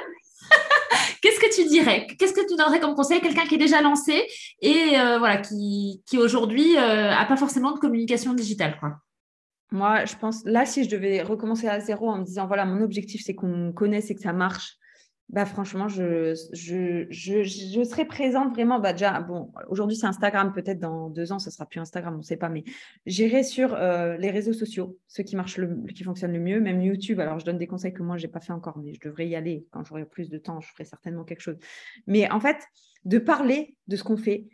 Qu'est-ce 1.21 1.39
que 1.39 1.55
tu 1.55 1.67
dirais? 1.67 2.07
Qu'est-ce 2.19 2.33
que 2.33 2.47
tu 2.47 2.55
donnerais 2.55 2.79
comme 2.79 2.95
conseil 2.95 3.17
à 3.17 3.21
quelqu'un 3.21 3.45
qui 3.45 3.55
est 3.55 3.59
déjà 3.59 3.81
lancé 3.81 4.27
et 4.61 4.91
voilà, 5.17 5.37
qui, 5.37 6.03
qui 6.05 6.17
aujourd'hui 6.19 6.75
n'a 6.75 7.25
pas 7.25 7.37
forcément 7.37 7.71
de 7.71 7.79
communication 7.79 8.33
digitale 8.33 8.77
moi, 9.71 10.05
je 10.05 10.15
pense, 10.15 10.45
là, 10.45 10.65
si 10.65 10.83
je 10.83 10.89
devais 10.89 11.21
recommencer 11.21 11.67
à 11.67 11.79
zéro 11.79 12.09
en 12.09 12.19
me 12.19 12.23
disant, 12.23 12.47
voilà, 12.47 12.65
mon 12.65 12.81
objectif, 12.81 13.21
c'est 13.25 13.33
qu'on 13.33 13.73
connaisse 13.73 14.09
et 14.11 14.15
que 14.15 14.21
ça 14.21 14.31
marche, 14.31 14.77
bah, 15.29 15.45
franchement, 15.45 15.87
je, 15.87 16.35
je, 16.53 17.07
je, 17.09 17.83
serai 17.83 18.05
présente 18.05 18.53
vraiment. 18.53 18.79
Bah, 18.79 18.93
déjà, 18.93 19.19
bon, 19.21 19.51
aujourd'hui, 19.69 19.97
c'est 19.97 20.05
Instagram. 20.05 20.53
Peut-être 20.53 20.79
dans 20.79 21.09
deux 21.09 21.31
ans, 21.31 21.39
ce 21.39 21.49
sera 21.49 21.65
plus 21.65 21.79
Instagram, 21.79 22.13
on 22.13 22.17
ne 22.17 22.23
sait 22.23 22.37
pas. 22.37 22.49
Mais 22.49 22.63
j'irai 23.07 23.43
sur 23.43 23.73
euh, 23.73 24.17
les 24.17 24.29
réseaux 24.29 24.53
sociaux, 24.53 24.99
ceux 25.07 25.23
qui 25.23 25.35
marchent, 25.35 25.57
le, 25.57 25.83
qui 25.93 26.03
fonctionnent 26.03 26.33
le 26.33 26.39
mieux, 26.39 26.59
même 26.61 26.79
YouTube. 26.81 27.19
Alors, 27.19 27.39
je 27.39 27.45
donne 27.45 27.57
des 27.57 27.67
conseils 27.67 27.93
que 27.93 28.03
moi, 28.03 28.17
je 28.17 28.27
n'ai 28.27 28.31
pas 28.31 28.39
fait 28.39 28.53
encore, 28.53 28.77
mais 28.77 28.93
je 28.93 28.99
devrais 28.99 29.27
y 29.27 29.35
aller. 29.35 29.65
Quand 29.71 29.83
j'aurai 29.83 30.05
plus 30.05 30.29
de 30.29 30.37
temps, 30.37 30.61
je 30.61 30.69
ferai 30.71 30.85
certainement 30.85 31.23
quelque 31.23 31.41
chose. 31.41 31.57
Mais 32.05 32.29
en 32.29 32.39
fait, 32.39 32.57
de 33.05 33.17
parler 33.17 33.77
de 33.87 33.95
ce 33.95 34.03
qu'on 34.03 34.17
fait 34.17 34.47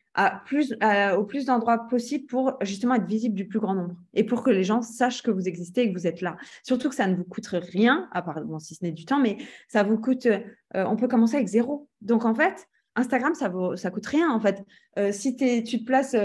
au 1.18 1.24
plus 1.24 1.46
d'endroits 1.46 1.88
possible 1.88 2.26
pour 2.26 2.58
justement 2.62 2.96
être 2.96 3.06
visible 3.06 3.36
du 3.36 3.48
plus 3.48 3.60
grand 3.60 3.76
nombre 3.76 3.96
et 4.14 4.24
pour 4.24 4.44
que 4.44 4.50
les 4.50 4.64
gens 4.64 4.82
sachent 4.82 5.24
que 5.24 5.32
vous 5.32 5.48
existez 5.48 5.84
et 5.84 5.94
que 5.94 5.98
vous 5.98 6.08
êtes 6.08 6.22
là. 6.22 6.38
Surtout 6.64 6.90
que 6.90 6.96
ça 6.96 7.08
ne 7.08 7.16
vous 7.16 7.24
coûte 7.24 7.48
rien, 7.48 8.10
à 8.12 8.22
part 8.22 8.42
si 8.60 8.76
ce 8.76 8.84
n'est 8.84 8.92
du 8.92 9.06
temps, 9.06 9.20
mais 9.20 9.38
ça 9.68 9.84
vous 9.84 9.98
coûte, 9.98 10.26
euh, 10.26 10.42
on 10.74 10.96
peut 10.96 11.08
commencer 11.08 11.36
avec 11.36 11.48
zéro. 11.48 11.88
Donc 12.02 12.26
en 12.26 12.36
fait, 12.36 12.68
Instagram, 12.96 13.34
ça 13.36 13.50
ne 13.50 13.76
ça 13.76 13.90
coûte 13.90 14.06
rien 14.06 14.30
en 14.30 14.40
fait. 14.40 14.64
Euh, 15.00 15.12
si 15.14 15.36
tu 15.36 15.64
te 15.64 15.86
places, 15.86 16.16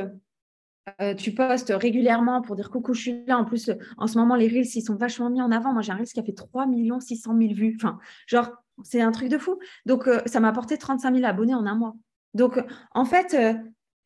euh, 1.00 1.14
tu 1.14 1.32
postes 1.32 1.72
régulièrement 1.74 2.42
pour 2.42 2.56
dire 2.56 2.70
coucou, 2.70 2.92
je 2.92 3.00
suis 3.00 3.24
là. 3.26 3.38
En 3.38 3.44
plus, 3.44 3.70
en 3.98 4.08
ce 4.08 4.18
moment, 4.18 4.34
les 4.34 4.48
Reels, 4.48 4.66
ils 4.74 4.82
sont 4.82 4.96
vachement 4.96 5.30
mis 5.30 5.42
en 5.42 5.52
avant. 5.52 5.72
Moi, 5.72 5.82
j'ai 5.82 5.92
un 5.92 5.96
Reels 5.96 6.06
qui 6.06 6.20
a 6.20 6.24
fait 6.24 6.32
3 6.32 6.66
600 7.00 7.36
000 7.38 7.54
vues. 7.54 7.76
Enfin, 7.80 7.98
genre, 8.26 8.50
c'est 8.82 9.00
un 9.00 9.10
truc 9.10 9.28
de 9.28 9.38
fou. 9.38 9.58
Donc, 9.84 10.08
ça 10.26 10.38
m'a 10.38 10.48
apporté 10.48 10.78
35 10.78 11.14
000 11.14 11.26
abonnés 11.26 11.54
en 11.54 11.66
un 11.66 11.74
mois. 11.74 11.96
Donc, 12.36 12.62
en 12.92 13.04
fait, 13.04 13.34
euh, 13.34 13.54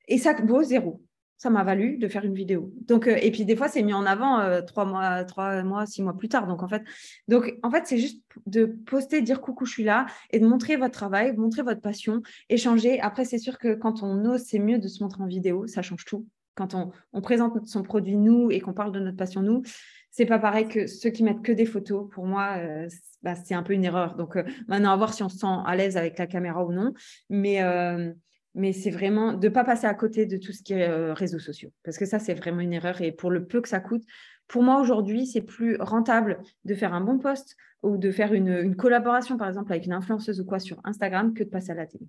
et 0.09 0.19
ça 0.19 0.35
vaut 0.45 0.63
zéro. 0.63 1.03
Ça 1.37 1.49
m'a 1.49 1.65
valu 1.65 1.97
de 1.97 2.07
faire 2.07 2.25
une 2.25 2.35
vidéo. 2.35 2.71
Donc, 2.87 3.07
euh, 3.07 3.17
et 3.21 3.31
puis 3.31 3.47
des 3.47 3.57
fois, 3.57 3.69
c'est 3.69 3.83
mis 3.83 3.95
en 3.95 4.05
avant 4.05 4.41
euh, 4.41 4.61
trois 4.61 4.85
mois, 4.85 5.25
trois 5.25 5.63
mois, 5.63 5.87
six 5.87 6.03
mois 6.03 6.17
plus 6.17 6.29
tard. 6.29 6.47
Donc, 6.47 6.63
en 6.63 7.71
fait, 7.71 7.87
c'est 7.87 7.99
juste 7.99 8.23
de 8.47 8.67
poster, 8.67 9.23
dire 9.23 9.41
coucou, 9.41 9.65
je 9.65 9.73
suis 9.73 9.85
là, 9.85 10.07
et 10.31 10.39
de 10.39 10.47
montrer 10.47 10.77
votre 10.77 10.93
travail, 10.93 11.35
montrer 11.37 11.63
votre 11.63 11.81
passion, 11.81 12.23
échanger. 12.51 13.01
Après, 13.01 13.25
c'est 13.25 13.39
sûr 13.39 13.59
que 13.59 13.75
quand 13.75 14.03
on 14.03 14.25
ose, 14.27 14.43
c'est 14.43 14.59
mieux 14.59 14.79
de 14.79 14.89
se 14.89 15.03
montrer 15.03 15.23
en 15.23 15.27
vidéo. 15.27 15.67
Ça 15.67 15.83
change 15.83 16.05
tout. 16.05 16.27
Quand 16.57 16.75
on 17.13 17.21
présente 17.23 17.67
son 17.67 17.83
produit 17.83 18.17
nous 18.17 18.51
et 18.51 18.61
qu'on 18.61 18.75
parle 18.75 18.93
de 18.93 19.01
notre 19.01 19.17
passion 19.17 19.41
nous, 19.41 19.63
c'est 20.11 20.27
pas 20.27 20.39
pareil 20.39 20.69
que 20.69 20.87
ceux 20.87 21.11
qui 21.11 21.23
mettent 21.23 21.43
que 21.43 21.53
des 21.53 21.67
photos. 21.67 22.09
Pour 22.11 22.27
moi, 22.27 22.57
euh, 22.59 22.89
bah, 23.23 23.35
c'est 23.35 23.55
un 23.55 23.63
peu 23.63 23.73
une 23.73 23.85
erreur. 23.85 24.17
Donc 24.17 24.37
euh, 24.37 24.45
maintenant, 24.69 24.93
à 24.93 24.97
voir 24.97 25.15
si 25.15 25.23
on 25.23 25.29
se 25.29 25.39
sent 25.39 25.47
à 25.65 25.77
l'aise 25.77 25.97
avec 25.97 26.19
la 26.19 26.27
caméra 26.27 26.65
ou 26.65 26.73
non. 26.73 26.93
Mais, 27.29 27.63
euh, 27.63 28.13
mais 28.55 28.73
c'est 28.73 28.91
vraiment 28.91 29.33
de 29.33 29.49
ne 29.49 29.53
pas 29.53 29.65
passer 29.65 29.87
à 29.87 29.95
côté 29.95 30.27
de 30.27 30.37
tout 30.37 30.53
ce 30.53 30.63
qui 30.63 30.73
est 30.73 31.13
réseaux 31.13 31.39
sociaux. 31.39 31.71
Parce 31.85 31.97
que 31.97 32.07
ça, 32.07 32.19
c'est 32.19 32.35
vraiment 32.35 32.61
une 32.61 32.73
erreur. 32.73 33.01
Et 33.01 33.13
pour 33.13 33.31
le 33.31 33.47
peu 33.47 33.61
que 33.61 33.69
ça 33.69 33.81
coûte, 33.81 34.03
pour 34.49 34.65
moi, 34.65 34.81
aujourd'hui, 34.81 35.27
c'est 35.27 35.43
plus 35.43 35.77
rentable 35.79 36.41
de 36.65 36.75
faire 36.75 36.93
un 36.93 37.01
bon 37.01 37.19
post 37.19 37.57
ou 37.83 37.97
de 37.97 38.11
faire 38.11 38.35
une, 38.35 38.49
une 38.49 38.75
collaboration, 38.75 39.37
par 39.37 39.49
exemple, 39.49 39.73
avec 39.73 39.87
une 39.87 39.93
influenceuse 39.93 40.41
ou 40.41 40.45
quoi 40.45 40.59
sur 40.59 40.81
Instagram 40.83 41.33
que 41.35 41.45
de 41.45 41.49
passer 41.49 41.71
à 41.71 41.75
la 41.75 41.87
télé. 41.87 42.07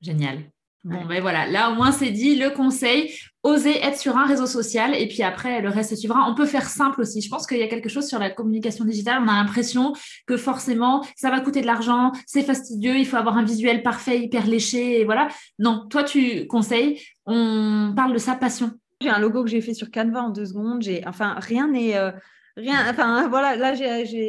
Génial. 0.00 0.50
Bon, 0.84 1.04
ben 1.06 1.20
voilà, 1.20 1.46
là 1.46 1.70
au 1.70 1.74
moins 1.74 1.90
c'est 1.90 2.10
dit, 2.10 2.36
le 2.36 2.50
conseil, 2.50 3.12
oser 3.42 3.78
être 3.82 3.98
sur 3.98 4.16
un 4.16 4.26
réseau 4.26 4.46
social 4.46 4.94
et 4.94 5.08
puis 5.08 5.22
après 5.22 5.60
le 5.60 5.68
reste 5.68 5.96
suivra. 5.96 6.26
On 6.28 6.34
peut 6.34 6.46
faire 6.46 6.68
simple 6.68 7.00
aussi. 7.00 7.20
Je 7.20 7.28
pense 7.28 7.46
qu'il 7.46 7.58
y 7.58 7.62
a 7.62 7.68
quelque 7.68 7.88
chose 7.88 8.06
sur 8.06 8.18
la 8.18 8.30
communication 8.30 8.84
digitale. 8.84 9.20
On 9.22 9.28
a 9.28 9.34
l'impression 9.34 9.92
que 10.26 10.36
forcément 10.36 11.04
ça 11.16 11.30
va 11.30 11.40
coûter 11.40 11.60
de 11.60 11.66
l'argent, 11.66 12.12
c'est 12.26 12.42
fastidieux, 12.42 12.96
il 12.96 13.06
faut 13.06 13.16
avoir 13.16 13.36
un 13.36 13.44
visuel 13.44 13.82
parfait, 13.82 14.20
hyper 14.20 14.46
léché 14.46 15.00
et 15.00 15.04
voilà. 15.04 15.28
Non, 15.58 15.86
toi 15.90 16.04
tu 16.04 16.46
conseilles, 16.46 17.02
on 17.26 17.92
parle 17.94 18.12
de 18.12 18.18
sa 18.18 18.34
passion. 18.34 18.70
J'ai 19.00 19.10
un 19.10 19.18
logo 19.18 19.44
que 19.44 19.50
j'ai 19.50 19.60
fait 19.60 19.74
sur 19.74 19.90
Canva 19.90 20.22
en 20.22 20.30
deux 20.30 20.46
secondes. 20.46 20.82
J'ai, 20.82 21.06
enfin, 21.06 21.36
rien 21.38 21.68
n'est. 21.68 21.96
Euh, 21.96 22.10
rien, 22.58 22.90
enfin 22.90 23.28
voilà, 23.30 23.56
là 23.56 23.74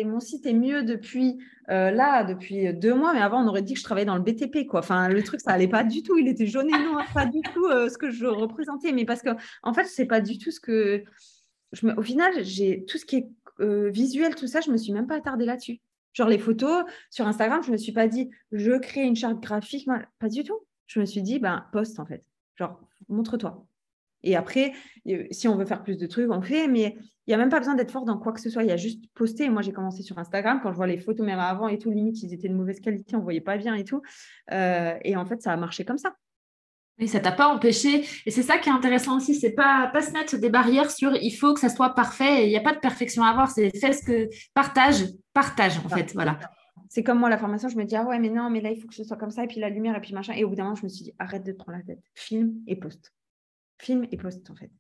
mon 0.06 0.20
site 0.20 0.46
est 0.46 0.54
mieux 0.54 0.84
depuis 0.84 1.40
euh, 1.70 1.92
là 1.92 2.24
depuis 2.24 2.74
deux 2.74 2.94
mois, 2.94 3.14
mais 3.14 3.22
avant 3.22 3.44
on 3.44 3.48
aurait 3.48 3.62
dit 3.62 3.74
que 3.74 3.80
je 3.80 3.84
travaillais 3.84 4.06
dans 4.06 4.16
le 4.16 4.22
BTP 4.22 4.68
quoi. 4.68 4.80
Enfin 4.80 5.10
le 5.10 5.24
truc 5.24 5.42
ça 5.42 5.52
allait 5.52 5.68
pas 5.68 5.84
du 5.84 6.04
tout, 6.04 6.18
il 6.18 6.28
était 6.28 6.48
jaune 6.48 6.70
et 6.70 6.84
noir, 6.84 7.06
pas 7.14 7.26
du 7.26 7.42
tout 7.42 7.66
euh, 7.66 7.90
ce 7.90 7.98
que 7.98 8.12
je 8.12 8.26
représentais, 8.26 8.92
mais 8.92 9.06
parce 9.06 9.22
que 9.22 9.30
en 9.64 9.74
fait 9.74 9.86
c'est 9.86 10.06
pas 10.06 10.22
du 10.22 10.38
tout 10.38 10.52
ce 10.52 10.60
que 10.60 11.04
au 11.98 12.02
final 12.02 12.44
j'ai 12.44 12.86
tout 12.86 12.98
ce 12.98 13.06
qui 13.06 13.18
est 13.18 13.28
euh, 13.60 13.90
visuel 13.90 14.36
tout 14.36 14.48
ça, 14.48 14.62
je 14.62 14.72
me 14.72 14.78
suis 14.78 14.94
même 14.94 15.08
pas 15.08 15.16
attardée 15.16 15.46
là-dessus. 15.46 15.80
Genre 16.14 16.30
les 16.30 16.40
photos 16.40 16.86
sur 17.12 17.28
Instagram, 17.28 17.62
je 17.64 17.72
me 17.72 17.78
suis 17.78 17.92
pas 17.92 18.08
dit 18.08 18.30
je 18.52 18.78
crée 18.80 19.04
une 19.04 19.16
charte 19.16 19.40
graphique, 19.40 19.88
pas 20.20 20.30
du 20.30 20.44
tout. 20.44 20.60
Je 20.88 21.00
me 21.00 21.06
suis 21.06 21.22
dit 21.22 21.40
ben 21.40 21.66
poste 21.72 22.00
en 22.00 22.06
fait, 22.06 22.24
genre 22.56 22.80
montre-toi. 23.10 23.69
Et 24.24 24.36
après, 24.36 24.74
si 25.32 25.48
on 25.48 25.56
veut 25.56 25.66
faire 25.66 25.84
plus 25.84 25.98
de 25.98 26.06
trucs, 26.08 26.30
on 26.32 26.42
fait, 26.42 26.68
mais 26.68 26.98
il 27.30 27.32
n'y 27.32 27.34
a 27.36 27.38
même 27.38 27.50
pas 27.50 27.60
besoin 27.60 27.76
d'être 27.76 27.92
fort 27.92 28.06
dans 28.06 28.18
quoi 28.18 28.34
que 28.34 28.42
ce 28.42 28.50
soit. 28.50 28.64
Il 28.64 28.70
y 28.70 28.72
a 28.72 28.78
juste 28.78 29.04
poster. 29.14 29.50
Moi, 29.50 29.62
j'ai 29.62 29.72
commencé 29.72 30.02
sur 30.02 30.18
Instagram. 30.18 30.60
Quand 30.64 30.72
je 30.72 30.78
vois 30.78 30.88
les 30.88 30.98
photos, 30.98 31.26
même 31.26 31.40
avant 31.40 31.68
et 31.68 31.78
tout, 31.78 31.92
limite, 31.92 32.22
ils 32.24 32.34
étaient 32.34 32.50
de 32.50 32.56
mauvaise 32.56 32.80
qualité, 32.80 33.16
on 33.16 33.20
ne 33.20 33.24
voyait 33.24 33.40
pas 33.40 33.58
bien 33.58 33.76
et 33.76 33.84
tout. 33.84 34.02
Euh, 34.52 34.96
et 35.04 35.16
en 35.16 35.26
fait, 35.26 35.42
ça 35.42 35.54
a 35.54 35.58
marché 35.58 35.86
comme 35.86 36.00
ça. 36.00 36.16
Et 36.98 37.08
ça 37.08 37.20
t'a 37.20 37.32
pas 37.32 37.48
empêché. 37.48 38.04
Et 38.26 38.32
c'est 38.32 38.42
ça 38.42 38.58
qui 38.58 38.70
est 38.70 38.72
intéressant 38.72 39.16
aussi, 39.16 39.36
c'est 39.36 39.52
pas, 39.52 39.90
pas 39.94 40.02
se 40.02 40.12
mettre 40.12 40.38
des 40.38 40.50
barrières 40.50 40.92
sur 40.92 41.16
il 41.16 41.32
faut 41.32 41.54
que 41.54 41.60
ça 41.60 41.70
soit 41.70 41.96
parfait. 41.96 42.48
Il 42.48 42.50
n'y 42.50 42.58
a 42.58 42.62
pas 42.62 42.74
de 42.74 42.80
perfection 42.80 43.24
à 43.24 43.30
avoir. 43.30 43.50
C'est 43.50 43.70
fais 43.78 43.94
ce 43.94 44.04
que 44.04 44.28
partage, 44.54 45.06
partage 45.32 45.78
en 45.86 45.90
fait. 45.90 46.12
Voilà. 46.14 46.40
C'est 46.90 47.04
comme 47.04 47.20
moi, 47.20 47.30
la 47.30 47.38
formation, 47.38 47.70
je 47.70 47.78
me 47.78 47.86
dis, 47.86 47.96
ah 47.96 48.06
ouais, 48.06 48.18
mais 48.18 48.30
non, 48.30 48.50
mais 48.50 48.62
là, 48.62 48.72
il 48.72 48.82
faut 48.82 48.88
que 48.88 48.96
ce 48.96 49.04
soit 49.04 49.18
comme 49.18 49.30
ça, 49.30 49.44
et 49.44 49.48
puis 49.48 49.60
la 49.60 49.70
lumière, 49.70 49.96
et 49.96 50.02
puis 50.02 50.16
machin. 50.16 50.34
Et 50.34 50.44
au 50.44 50.50
bout 50.50 50.56
d'un 50.56 50.64
moment, 50.64 50.76
je 50.76 50.84
me 50.84 50.90
suis 50.90 51.04
dit, 51.06 51.14
arrête 51.20 51.46
de 51.46 51.52
te 51.52 51.58
prendre 51.58 51.78
la 51.78 51.84
tête. 51.84 52.00
Filme 52.16 52.56
et 52.66 52.76
poste 52.76 53.14
film 53.80 54.08
et 54.12 54.18
post 54.18 54.50
en 54.50 54.56
fait. 54.56 54.72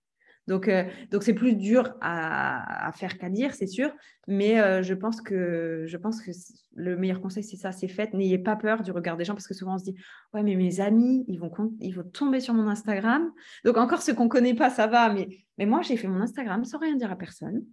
Donc, 0.49 0.67
euh, 0.67 0.83
donc 1.11 1.21
c'est 1.21 1.35
plus 1.35 1.55
dur 1.55 1.93
à, 2.01 2.91
faire 2.95 3.19
qu'à 3.19 3.29
dire, 3.29 3.53
c'est 3.53 3.67
sûr. 3.67 3.91
Mais 4.27 4.59
euh, 4.59 4.81
je 4.81 4.95
pense 4.95 5.21
que 5.21 5.85
je 5.85 5.95
pense 5.95 6.21
que 6.21 6.31
le 6.75 6.97
meilleur 6.97 7.21
conseil, 7.21 7.43
c'est 7.43 7.55
ça, 7.55 7.71
c'est 7.71 7.87
fait. 7.87 8.13
N'ayez 8.15 8.39
pas 8.39 8.55
peur 8.55 8.81
du 8.81 8.91
regard 8.91 9.15
des 9.15 9.25
gens 9.25 9.35
parce 9.35 9.47
que 9.47 9.53
souvent 9.53 9.75
on 9.75 9.77
se 9.77 9.83
dit, 9.83 9.95
ouais, 10.33 10.41
mais 10.41 10.55
mes 10.55 10.81
amis, 10.81 11.23
ils 11.27 11.39
vont, 11.39 11.51
ils 11.79 11.91
vont 11.91 12.03
tomber 12.03 12.39
sur 12.39 12.55
mon 12.55 12.67
Instagram. 12.67 13.31
Donc 13.63 13.77
encore 13.77 14.01
ceux 14.01 14.15
qu'on 14.15 14.27
connaît 14.27 14.55
pas, 14.55 14.71
ça 14.71 14.87
va. 14.87 15.13
Mais, 15.13 15.29
mais 15.59 15.67
moi, 15.67 15.83
j'ai 15.83 15.97
fait 15.97 16.07
mon 16.07 16.19
Instagram 16.19 16.65
sans 16.65 16.79
rien 16.79 16.95
dire 16.95 17.11
à 17.11 17.15
personne. 17.15 17.63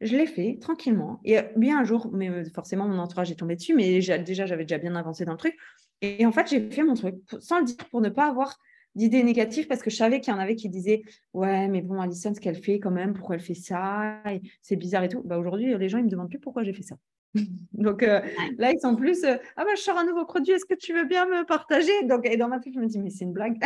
Je 0.00 0.16
l'ai 0.16 0.26
fait 0.26 0.58
tranquillement. 0.60 1.20
Et 1.24 1.38
bien 1.56 1.78
un 1.78 1.84
jour, 1.84 2.10
mais 2.12 2.44
forcément, 2.50 2.88
mon 2.88 2.98
entourage 2.98 3.30
est 3.30 3.36
tombé 3.36 3.54
dessus, 3.54 3.74
mais 3.74 4.00
déjà, 4.00 4.46
j'avais 4.46 4.64
déjà 4.64 4.78
bien 4.78 4.96
avancé 4.96 5.24
dans 5.24 5.32
le 5.32 5.38
truc. 5.38 5.56
Et 6.02 6.26
en 6.26 6.32
fait, 6.32 6.48
j'ai 6.50 6.70
fait 6.70 6.82
mon 6.82 6.94
truc 6.94 7.14
sans 7.38 7.60
le 7.60 7.66
dire 7.66 7.76
pour 7.90 8.00
ne 8.00 8.08
pas 8.08 8.28
avoir 8.28 8.58
d'idées 8.96 9.22
négatives 9.22 9.68
parce 9.68 9.82
que 9.82 9.90
je 9.90 9.96
savais 9.96 10.20
qu'il 10.20 10.32
y 10.32 10.36
en 10.36 10.40
avait 10.40 10.56
qui 10.56 10.68
disaient 10.68 11.02
ouais 11.34 11.68
mais 11.68 11.82
bon 11.82 12.00
Alison 12.00 12.34
ce 12.34 12.40
qu'elle 12.40 12.56
fait 12.56 12.80
quand 12.80 12.90
même 12.90 13.12
pourquoi 13.14 13.36
elle 13.36 13.42
fait 13.42 13.54
ça 13.54 14.22
c'est 14.62 14.76
bizarre 14.76 15.04
et 15.04 15.08
tout 15.08 15.22
bah 15.22 15.38
aujourd'hui 15.38 15.76
les 15.76 15.88
gens 15.88 15.98
ils 15.98 16.04
me 16.04 16.10
demandent 16.10 16.30
plus 16.30 16.40
pourquoi 16.40 16.64
j'ai 16.64 16.72
fait 16.72 16.82
ça. 16.82 16.96
Donc 17.72 18.02
euh, 18.02 18.20
là 18.58 18.72
ils 18.72 18.80
sont 18.80 18.96
plus 18.96 19.22
euh, 19.24 19.36
ah 19.56 19.64
bah 19.64 19.70
je 19.76 19.82
sors 19.82 19.98
un 19.98 20.06
nouveau 20.06 20.24
produit 20.24 20.52
est-ce 20.52 20.64
que 20.64 20.74
tu 20.74 20.92
veux 20.94 21.04
bien 21.04 21.26
me 21.26 21.44
partager? 21.44 21.92
Donc 22.04 22.26
et 22.26 22.36
dans 22.36 22.48
ma 22.48 22.58
tête 22.58 22.72
je 22.74 22.80
me 22.80 22.86
dis 22.86 22.98
mais 22.98 23.10
c'est 23.10 23.24
une 23.24 23.32
blague 23.32 23.58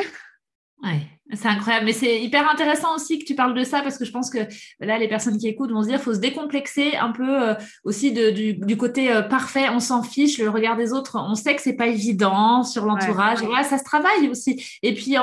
Ouais, 0.83 1.07
c'est 1.35 1.49
incroyable. 1.49 1.87
Mais 1.87 1.93
c'est 1.93 2.23
hyper 2.23 2.49
intéressant 2.51 2.95
aussi 2.95 3.19
que 3.19 3.25
tu 3.25 3.35
parles 3.35 3.55
de 3.55 3.65
ça 3.65 3.83
parce 3.83 3.99
que 3.99 4.05
je 4.05 4.11
pense 4.11 4.31
que 4.31 4.39
là, 4.81 4.99
les 4.99 5.09
personnes 5.09 5.37
qui 5.37 5.47
écoutent 5.47 5.73
vont 5.73 5.83
se 5.83 5.89
dire 5.89 6.01
faut 6.01 6.15
se 6.15 6.21
décomplexer 6.21 6.97
un 6.97 7.13
peu 7.13 7.51
euh, 7.51 7.55
aussi 7.85 8.13
de, 8.13 8.31
du, 8.65 8.77
côté 8.77 9.13
euh, 9.13 9.23
parfait. 9.23 9.69
On 9.69 9.81
s'en 9.81 10.03
fiche, 10.03 10.39
le 10.39 10.49
regard 10.49 10.77
des 10.77 10.93
autres. 10.93 11.19
On 11.21 11.35
sait 11.35 11.55
que 11.55 11.63
c'est 11.63 11.77
pas 11.77 11.89
évident 11.89 12.63
sur 12.63 12.87
l'entourage. 12.87 13.43
Et 13.43 13.47
voilà, 13.47 13.63
ça 13.65 13.79
se 13.79 13.85
travaille 13.85 14.29
aussi. 14.31 14.65
Et 14.83 14.95
puis, 14.95 15.17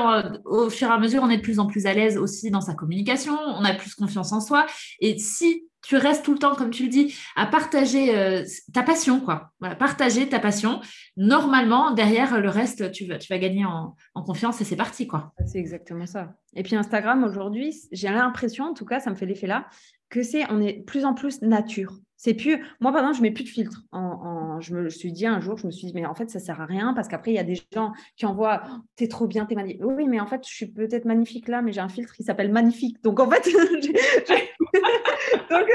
au 0.45 0.69
fur 0.69 0.89
et 0.89 0.91
à 0.91 0.99
mesure, 0.99 1.23
on 1.23 1.29
est 1.29 1.37
de 1.37 1.41
plus 1.41 1.59
en 1.59 1.65
plus 1.65 1.87
à 1.87 1.93
l'aise 1.93 2.17
aussi 2.17 2.51
dans 2.51 2.61
sa 2.61 2.73
communication. 2.73 3.33
On 3.33 3.65
a 3.65 3.73
plus 3.73 3.95
confiance 3.95 4.31
en 4.31 4.41
soi. 4.41 4.65
Et 4.99 5.17
si 5.17 5.63
tu 5.87 5.95
restes 5.95 6.25
tout 6.25 6.33
le 6.33 6.37
temps, 6.37 6.53
comme 6.53 6.69
tu 6.69 6.83
le 6.83 6.89
dis, 6.89 7.17
à 7.37 7.45
partager 7.45 8.13
euh, 8.13 8.43
ta 8.73 8.83
passion, 8.83 9.21
quoi. 9.21 9.51
Partager 9.79 10.27
ta 10.27 10.37
passion. 10.37 10.81
Normalement, 11.15 11.91
derrière 11.91 12.41
le 12.41 12.49
reste, 12.49 12.91
tu 12.91 13.05
vas, 13.05 13.17
tu 13.17 13.31
vas 13.31 13.39
gagner 13.39 13.63
en, 13.63 13.95
confiance 14.13 14.59
et 14.59 14.65
c'est 14.65 14.75
parti, 14.75 15.07
quoi. 15.07 15.31
C'est 15.45 15.59
exactement 15.59 16.05
ça. 16.05 16.33
Et 16.55 16.63
puis 16.63 16.75
Instagram, 16.75 17.23
aujourd'hui, 17.23 17.73
j'ai 17.93 18.09
l'impression, 18.09 18.65
en 18.65 18.73
tout 18.73 18.83
cas, 18.83 18.99
ça 18.99 19.11
me 19.11 19.15
fait 19.15 19.25
l'effet 19.25 19.47
là, 19.47 19.67
que 20.09 20.23
c'est, 20.23 20.43
on 20.51 20.61
est 20.61 20.83
plus 20.85 21.05
en 21.05 21.13
plus 21.13 21.41
nature. 21.41 21.93
C'est 22.17 22.33
plus, 22.33 22.63
moi, 22.79 22.91
par 22.91 23.01
exemple, 23.01 23.17
je 23.17 23.21
mets 23.21 23.31
plus 23.31 23.43
de 23.43 23.49
filtre. 23.49 23.83
En, 23.91 24.59
je 24.59 24.75
me 24.75 24.89
suis 24.89 25.11
dit 25.11 25.27
un 25.27 25.39
jour, 25.39 25.57
je 25.57 25.67
me 25.67 25.71
suis 25.71 25.87
dit, 25.87 25.93
mais 25.93 26.05
en 26.05 26.15
fait, 26.15 26.29
ça 26.29 26.39
sert 26.39 26.59
à 26.59 26.65
rien 26.65 26.93
parce 26.93 27.07
qu'après, 27.07 27.31
il 27.31 27.35
y 27.35 27.39
a 27.39 27.43
des 27.43 27.61
gens 27.71 27.93
qui 28.15 28.25
envoient, 28.25 28.63
oh, 28.65 28.77
t'es 28.95 29.07
trop 29.07 29.27
bien, 29.27 29.45
t'es 29.45 29.55
magnifique. 29.55 29.81
Oui, 29.85 30.07
mais 30.07 30.19
en 30.19 30.25
fait, 30.25 30.41
je 30.47 30.53
suis 30.53 30.65
peut-être 30.65 31.05
magnifique 31.05 31.47
là, 31.47 31.61
mais 31.61 31.71
j'ai 31.71 31.81
un 31.81 31.89
filtre 31.89 32.13
qui 32.13 32.23
s'appelle 32.23 32.51
magnifique. 32.51 33.01
Donc, 33.03 33.19
en 33.19 33.29
fait, 33.29 33.47
Donc, 35.49 35.67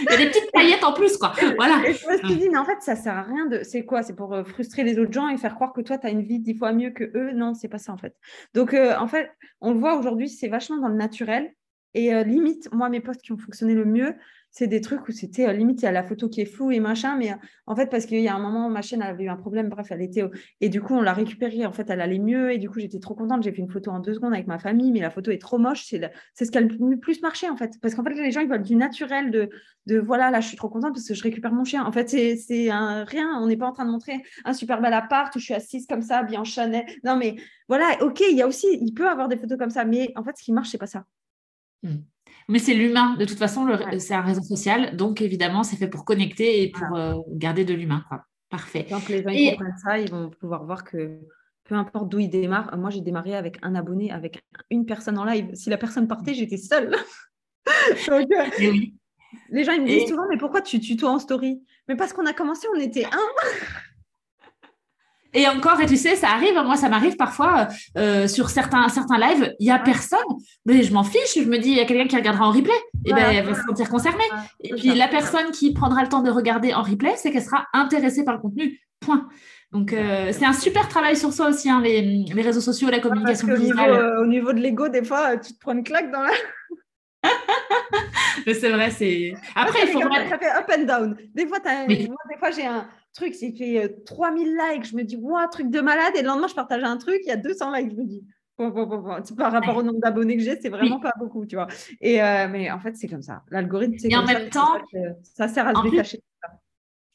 il 0.00 0.10
y 0.10 0.14
a 0.14 0.16
des 0.16 0.26
petites 0.26 0.50
paillettes 0.52 0.84
en 0.84 0.92
plus, 0.92 1.16
quoi. 1.16 1.32
Voilà. 1.56 1.82
Et 1.86 1.94
je 1.94 2.08
me 2.08 2.16
suis 2.18 2.36
dit, 2.36 2.48
mais 2.48 2.58
en 2.58 2.64
fait, 2.64 2.80
ça 2.80 2.96
sert 2.96 3.16
à 3.16 3.22
rien 3.22 3.46
de. 3.46 3.62
C'est 3.62 3.84
quoi? 3.84 4.02
C'est 4.02 4.14
pour 4.14 4.32
euh, 4.32 4.44
frustrer 4.44 4.84
les 4.84 4.98
autres 4.98 5.12
gens 5.12 5.28
et 5.28 5.36
faire 5.36 5.54
croire 5.54 5.72
que 5.72 5.80
toi, 5.80 5.98
tu 5.98 6.06
as 6.06 6.10
une 6.10 6.22
vie 6.22 6.38
dix 6.38 6.54
fois 6.54 6.72
mieux 6.72 6.90
que 6.90 7.10
eux 7.14 7.32
Non, 7.32 7.54
c'est 7.54 7.68
pas 7.68 7.78
ça, 7.78 7.92
en 7.92 7.96
fait. 7.96 8.14
Donc, 8.54 8.74
euh, 8.74 8.96
en 8.96 9.08
fait, 9.08 9.30
on 9.60 9.72
le 9.72 9.78
voit 9.78 9.98
aujourd'hui, 9.98 10.28
c'est 10.28 10.48
vachement 10.48 10.78
dans 10.78 10.88
le 10.88 10.96
naturel. 10.96 11.52
Et 11.94 12.14
euh, 12.14 12.22
limite, 12.22 12.72
moi, 12.72 12.88
mes 12.88 13.00
posts 13.00 13.22
qui 13.22 13.32
ont 13.32 13.38
fonctionné 13.38 13.74
le 13.74 13.84
mieux, 13.84 14.14
c'est 14.50 14.66
des 14.66 14.80
trucs 14.80 15.06
où 15.08 15.12
c'était 15.12 15.48
euh, 15.48 15.52
limite, 15.52 15.80
il 15.82 15.84
y 15.84 15.88
a 15.88 15.92
la 15.92 16.02
photo 16.02 16.28
qui 16.28 16.40
est 16.40 16.44
floue 16.44 16.72
et 16.72 16.80
machin, 16.80 17.16
mais 17.16 17.32
euh, 17.32 17.36
en 17.66 17.76
fait, 17.76 17.86
parce 17.86 18.04
qu'il 18.06 18.20
y 18.20 18.28
a 18.28 18.34
un 18.34 18.38
moment, 18.40 18.68
ma 18.68 18.82
chaîne 18.82 19.00
avait 19.00 19.24
eu 19.24 19.28
un 19.28 19.36
problème, 19.36 19.68
bref, 19.68 19.88
elle 19.90 20.02
était. 20.02 20.24
Et 20.60 20.68
du 20.68 20.80
coup, 20.80 20.94
on 20.94 21.02
l'a 21.02 21.12
récupérée, 21.12 21.66
en 21.66 21.72
fait, 21.72 21.88
elle 21.88 22.00
allait 22.00 22.18
mieux, 22.18 22.52
et 22.52 22.58
du 22.58 22.68
coup, 22.68 22.80
j'étais 22.80 22.98
trop 22.98 23.14
contente. 23.14 23.44
J'ai 23.44 23.52
fait 23.52 23.62
une 23.62 23.70
photo 23.70 23.90
en 23.92 24.00
deux 24.00 24.14
secondes 24.14 24.34
avec 24.34 24.48
ma 24.48 24.58
famille, 24.58 24.90
mais 24.90 25.00
la 25.00 25.10
photo 25.10 25.30
est 25.30 25.38
trop 25.38 25.58
moche. 25.58 25.84
C'est 25.84 26.44
ce 26.44 26.50
qui 26.50 26.58
a 26.58 26.60
le 26.60 26.98
plus 26.98 27.22
marché, 27.22 27.48
en 27.48 27.56
fait. 27.56 27.74
Parce 27.80 27.94
qu'en 27.94 28.02
fait, 28.02 28.14
les 28.14 28.32
gens, 28.32 28.40
ils 28.40 28.48
veulent 28.48 28.62
du 28.62 28.74
naturel, 28.74 29.30
de, 29.30 29.98
voilà, 29.98 30.30
là, 30.30 30.40
je 30.40 30.48
suis 30.48 30.56
trop 30.56 30.68
contente 30.68 30.94
parce 30.94 31.06
que 31.06 31.14
je 31.14 31.22
récupère 31.22 31.52
mon 31.52 31.64
chien. 31.64 31.84
En 31.84 31.92
fait, 31.92 32.08
c'est 32.08 32.70
un 32.70 33.04
rien. 33.04 33.38
On 33.40 33.46
n'est 33.46 33.56
pas 33.56 33.66
en 33.66 33.72
train 33.72 33.84
de 33.84 33.90
montrer 33.90 34.22
un 34.44 34.52
super 34.52 34.80
bel 34.80 34.92
appart 34.92 35.34
où 35.36 35.38
je 35.38 35.44
suis 35.44 35.54
assise 35.54 35.86
comme 35.86 36.02
ça, 36.02 36.22
bien 36.22 36.42
Chanel. 36.44 36.84
Non, 37.04 37.16
mais 37.16 37.36
voilà, 37.68 37.96
ok, 38.02 38.20
il 38.28 38.36
y 38.36 38.42
a 38.42 38.48
aussi, 38.48 38.66
il 38.80 38.92
peut 38.94 39.08
avoir 39.08 39.28
des 39.28 39.36
photos 39.36 39.58
comme 39.58 39.70
ça, 39.70 39.84
mais 39.84 40.12
en 40.16 40.24
fait, 40.24 40.36
ce 40.36 40.42
qui 40.42 40.52
marche, 40.52 40.70
c'est 40.70 40.78
pas 40.78 40.86
ça. 40.86 41.04
Mmh. 41.82 41.96
Mais 42.50 42.58
c'est 42.58 42.74
l'humain. 42.74 43.14
De 43.16 43.24
toute 43.24 43.38
façon, 43.38 43.66
c'est 43.98 44.14
un 44.14 44.22
réseau 44.22 44.42
social. 44.42 44.96
Donc, 44.96 45.20
évidemment, 45.20 45.62
c'est 45.62 45.76
fait 45.76 45.88
pour 45.88 46.04
connecter 46.04 46.62
et 46.62 46.70
pour 46.70 46.96
euh, 46.96 47.14
garder 47.28 47.64
de 47.64 47.74
l'humain. 47.74 48.04
Parfait. 48.48 48.86
Donc, 48.90 49.08
les 49.08 49.22
gens 49.22 49.50
comprennent 49.52 49.78
ça, 49.82 49.98
ils 49.98 50.10
vont 50.10 50.30
pouvoir 50.30 50.64
voir 50.64 50.84
que 50.84 51.20
peu 51.64 51.76
importe 51.76 52.08
d'où 52.08 52.18
ils 52.18 52.28
démarrent, 52.28 52.76
moi, 52.76 52.90
j'ai 52.90 53.00
démarré 53.00 53.36
avec 53.36 53.58
un 53.62 53.76
abonné, 53.76 54.10
avec 54.10 54.42
une 54.70 54.84
personne 54.84 55.16
en 55.18 55.24
live. 55.24 55.50
Si 55.54 55.70
la 55.70 55.78
personne 55.78 56.08
partait, 56.08 56.34
j'étais 56.34 56.56
seule. 56.56 56.90
Donc, 58.08 58.26
euh, 58.32 58.44
oui. 58.58 58.96
Les 59.50 59.62
gens, 59.62 59.72
ils 59.72 59.82
me 59.82 59.86
disent 59.86 60.08
souvent, 60.08 60.26
mais 60.28 60.36
pourquoi 60.36 60.60
tu 60.60 60.80
tutoies 60.80 61.10
en 61.10 61.20
story? 61.20 61.62
Mais 61.88 61.94
parce 61.94 62.12
qu'on 62.12 62.26
a 62.26 62.32
commencé, 62.32 62.66
on 62.74 62.80
était 62.80 63.04
un. 63.04 63.28
Et 65.32 65.46
encore, 65.46 65.80
et 65.80 65.86
tu 65.86 65.96
sais, 65.96 66.16
ça 66.16 66.30
arrive, 66.30 66.54
moi 66.54 66.76
ça 66.76 66.88
m'arrive 66.88 67.16
parfois 67.16 67.68
euh, 67.96 68.26
sur 68.26 68.50
certains, 68.50 68.88
certains 68.88 69.18
lives, 69.18 69.54
il 69.60 69.64
n'y 69.64 69.70
a 69.70 69.78
personne, 69.78 70.18
mais 70.66 70.82
je 70.82 70.92
m'en 70.92 71.04
fiche, 71.04 71.36
je 71.36 71.48
me 71.48 71.58
dis, 71.58 71.70
il 71.70 71.76
y 71.76 71.80
a 71.80 71.84
quelqu'un 71.84 72.08
qui 72.08 72.16
regardera 72.16 72.48
en 72.48 72.50
replay, 72.50 72.74
et 73.04 73.12
ben, 73.12 73.30
elle 73.30 73.46
va 73.46 73.54
se 73.54 73.62
sentir 73.62 73.88
concernée. 73.88 74.24
et 74.60 74.74
puis 74.74 74.94
la 74.94 75.08
personne 75.08 75.50
qui 75.52 75.72
prendra 75.72 76.02
le 76.02 76.08
temps 76.08 76.22
de 76.22 76.30
regarder 76.30 76.74
en 76.74 76.82
replay, 76.82 77.14
c'est 77.16 77.30
qu'elle 77.30 77.44
sera 77.44 77.66
intéressée 77.72 78.24
par 78.24 78.34
le 78.34 78.40
contenu, 78.40 78.80
point. 79.00 79.28
Donc 79.72 79.92
euh, 79.92 80.32
c'est 80.32 80.44
un 80.44 80.52
super 80.52 80.88
travail 80.88 81.16
sur 81.16 81.32
soi 81.32 81.48
aussi, 81.48 81.70
hein, 81.70 81.80
les, 81.80 82.02
les, 82.02 82.42
réseaux 82.42 82.60
sociaux, 82.60 82.90
la 82.90 82.98
communication 82.98 83.48
Au 83.48 83.56
niveau, 83.56 83.80
euh, 83.80 84.22
au 84.22 84.26
niveau 84.26 84.52
de 84.52 84.58
l'ego, 84.58 84.88
des 84.88 85.04
fois, 85.04 85.36
tu 85.36 85.54
te 85.54 85.60
prends 85.60 85.72
une 85.72 85.84
claque 85.84 86.10
dans 86.10 86.22
la... 86.22 86.32
mais 88.46 88.54
c'est 88.54 88.70
vrai, 88.70 88.90
c'est... 88.90 89.34
Après, 89.54 89.80
il 89.84 89.88
faut... 89.88 90.00
Ça 90.00 90.38
fait 90.38 90.50
up 90.50 90.70
and 90.76 90.84
down. 90.84 91.16
Des 91.34 91.46
fois, 91.46 91.58
des 91.88 92.08
fois 92.38 92.50
j'ai 92.50 92.66
un 92.66 92.88
truc, 93.14 93.34
c'est 93.34 93.52
fait 93.52 94.04
3000 94.04 94.48
euh, 94.48 94.72
likes. 94.72 94.86
Je 94.86 94.96
me 94.96 95.02
dis, 95.02 95.16
wow, 95.16 95.46
truc 95.50 95.70
de 95.70 95.80
malade. 95.80 96.14
Et 96.16 96.22
le 96.22 96.28
lendemain, 96.28 96.48
je 96.48 96.54
partage 96.54 96.82
un 96.82 96.96
truc, 96.96 97.20
il 97.24 97.28
y 97.28 97.32
a 97.32 97.36
200 97.36 97.72
likes. 97.72 97.90
Je 97.90 97.96
me 97.96 98.04
dis, 98.04 98.24
par 99.36 99.52
rapport 99.52 99.76
au 99.76 99.82
nombre 99.82 100.00
d'abonnés 100.00 100.36
que 100.36 100.42
j'ai, 100.42 100.60
c'est 100.60 100.68
vraiment 100.68 101.00
pas 101.00 101.12
beaucoup, 101.18 101.46
tu 101.46 101.56
vois. 101.56 101.66
Et, 102.00 102.22
euh, 102.22 102.48
mais 102.48 102.70
en 102.70 102.78
fait, 102.78 102.96
c'est 102.96 103.08
comme 103.08 103.22
ça. 103.22 103.42
L'algorithme, 103.50 103.94
c'est 103.98 104.10
comme 104.10 104.24
en 104.24 104.26
même 104.26 104.50
temps, 104.50 104.78
ça, 105.22 105.48
sert 105.48 105.66
à 105.66 105.74
se 105.74 105.90
détacher. 105.90 106.22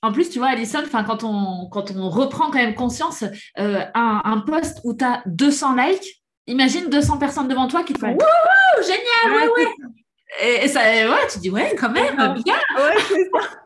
En 0.02 0.12
plus, 0.12 0.30
tu 0.30 0.38
vois, 0.38 0.50
Alison, 0.50 0.84
quand 0.92 1.24
on, 1.24 1.68
quand 1.70 1.92
on 1.96 2.10
reprend 2.10 2.52
quand 2.52 2.60
même 2.60 2.76
conscience, 2.76 3.24
euh, 3.58 3.82
un, 3.96 4.22
un 4.24 4.40
post 4.40 4.82
où 4.84 4.94
tu 4.94 5.04
as 5.04 5.24
200 5.26 5.76
likes, 5.76 6.24
imagine 6.46 6.90
200 6.90 7.18
personnes 7.18 7.48
devant 7.48 7.68
toi 7.68 7.84
qui 7.84 7.94
te 7.94 8.00
font 8.00 8.12
Wouhou, 8.12 8.84
génial, 8.84 9.40
ouais, 9.40 9.50
ouais. 9.50 10.64
Et, 10.64 10.68
ça, 10.68 10.82
ouais, 10.82 11.28
tu 11.32 11.40
dis, 11.40 11.50
ouais, 11.50 11.76
quand 11.80 11.90
même, 11.90 12.16
bien. 12.44 12.56
Ouais, 12.78 12.98
c'est 13.08 13.30
ça. 13.34 13.65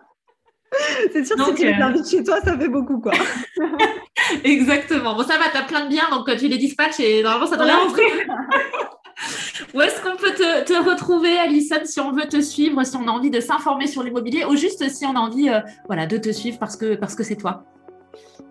C'est 1.14 1.26
sûr 1.26 1.36
que 1.36 1.44
si 1.44 1.54
tu 1.56 1.66
les 1.66 1.74
euh, 1.74 1.86
invites 1.86 2.10
chez 2.10 2.24
toi, 2.24 2.40
ça 2.42 2.58
fait 2.58 2.68
beaucoup, 2.68 3.00
quoi. 3.00 3.14
Exactement. 4.44 5.16
Bon, 5.16 5.24
ça 5.24 5.38
va, 5.38 5.50
tu 5.52 5.58
as 5.58 5.64
plein 5.64 5.86
de 5.86 5.90
biens, 5.90 6.10
donc 6.12 6.30
tu 6.38 6.48
les 6.48 6.58
dispatches 6.58 7.00
et 7.00 7.24
normalement, 7.24 7.48
ça 7.48 7.58
devrait 7.58 7.74
rentrer. 7.74 8.04
Où 9.74 9.82
est-ce 9.82 10.02
qu'on 10.02 10.16
peut 10.16 10.32
te, 10.32 10.90
retrouver, 10.90 11.38
Alison, 11.38 11.82
si 11.84 12.00
on 12.00 12.12
veut 12.12 12.28
te 12.28 12.40
suivre, 12.42 12.84
si 12.84 12.96
on 12.96 13.08
a 13.08 13.12
envie 13.12 13.30
de 13.30 13.40
s'informer 13.40 13.88
sur 13.88 14.04
l'immobilier 14.04 14.46
ou 14.46 14.56
juste 14.56 14.88
si 14.90 15.06
on 15.06 15.16
a 15.16 15.20
envie 15.20 15.50
euh, 15.50 15.60
voilà, 15.88 16.06
de 16.06 16.18
te 16.18 16.32
suivre 16.32 16.58
parce 16.58 16.78
que 16.78 16.96
parce 16.96 17.16
que 17.16 17.24
c'est 17.24 17.36
toi? 17.36 17.66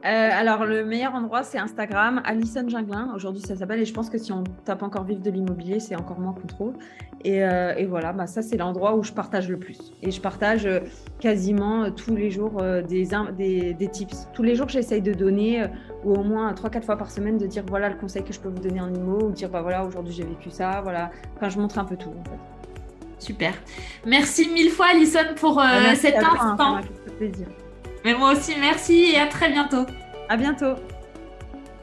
Euh, 0.04 0.30
alors, 0.32 0.64
le 0.64 0.84
meilleur 0.84 1.14
endroit, 1.14 1.42
c'est 1.42 1.58
Instagram, 1.58 2.22
Alison 2.24 2.68
Jinglin. 2.68 3.12
Aujourd'hui, 3.16 3.42
ça 3.42 3.56
s'appelle. 3.56 3.80
Et 3.80 3.84
je 3.84 3.92
pense 3.92 4.08
que 4.08 4.18
si 4.18 4.32
on 4.32 4.44
tape 4.64 4.82
encore 4.82 5.04
Vivre 5.04 5.22
de 5.22 5.30
l'immobilier, 5.30 5.80
c'est 5.80 5.96
encore 5.96 6.20
moins 6.20 6.34
qu'on 6.34 6.46
trouve. 6.46 6.74
Et, 7.24 7.42
euh, 7.42 7.74
voilà, 7.88 8.12
bah, 8.12 8.28
ça, 8.28 8.42
c'est 8.42 8.56
l'endroit 8.56 8.94
où 8.94 9.02
je 9.02 9.12
partage 9.12 9.48
le 9.48 9.58
plus. 9.58 9.78
Et 10.02 10.12
je 10.12 10.20
partage 10.20 10.66
euh, 10.66 10.80
quasiment 11.18 11.90
tous 11.90 12.14
les 12.14 12.30
jours 12.30 12.62
des, 12.88 13.08
des, 13.36 13.74
des, 13.74 13.88
tips. 13.88 14.28
Tous 14.32 14.44
les 14.44 14.54
jours, 14.54 14.68
j'essaye 14.68 15.02
de 15.02 15.12
donner, 15.12 15.64
ou 16.04 16.14
au 16.14 16.22
moins 16.22 16.52
3-4 16.52 16.82
fois 16.82 16.96
par 16.96 17.10
semaine, 17.10 17.36
de 17.36 17.46
dire 17.46 17.64
voilà 17.66 17.88
le 17.88 17.96
conseil 17.96 18.22
que 18.22 18.32
je 18.32 18.38
peux 18.38 18.48
vous 18.48 18.60
donner 18.60 18.80
en 18.80 18.92
IMO, 18.92 19.24
ou 19.24 19.30
dire 19.32 19.48
bah 19.48 19.62
voilà, 19.62 19.84
aujourd'hui, 19.84 20.14
j'ai 20.14 20.24
vécu 20.24 20.50
ça. 20.50 20.80
Voilà. 20.82 21.10
Enfin, 21.36 21.48
je 21.48 21.58
montre 21.58 21.78
un 21.78 21.84
peu 21.84 21.96
tout, 21.96 22.10
en 22.10 22.24
fait. 22.24 22.38
Super. 23.18 23.52
Merci 24.06 24.48
mille 24.48 24.70
fois, 24.70 24.86
Alison, 24.92 25.34
pour 25.34 25.60
cet 25.96 26.16
instant. 26.18 26.56
ça 26.82 27.12
plaisir. 27.18 27.48
Mais 28.08 28.14
moi 28.14 28.32
aussi, 28.32 28.54
merci 28.58 29.10
et 29.12 29.18
à 29.18 29.26
très 29.26 29.50
bientôt. 29.50 29.84
À 30.30 30.38
bientôt. 30.38 30.76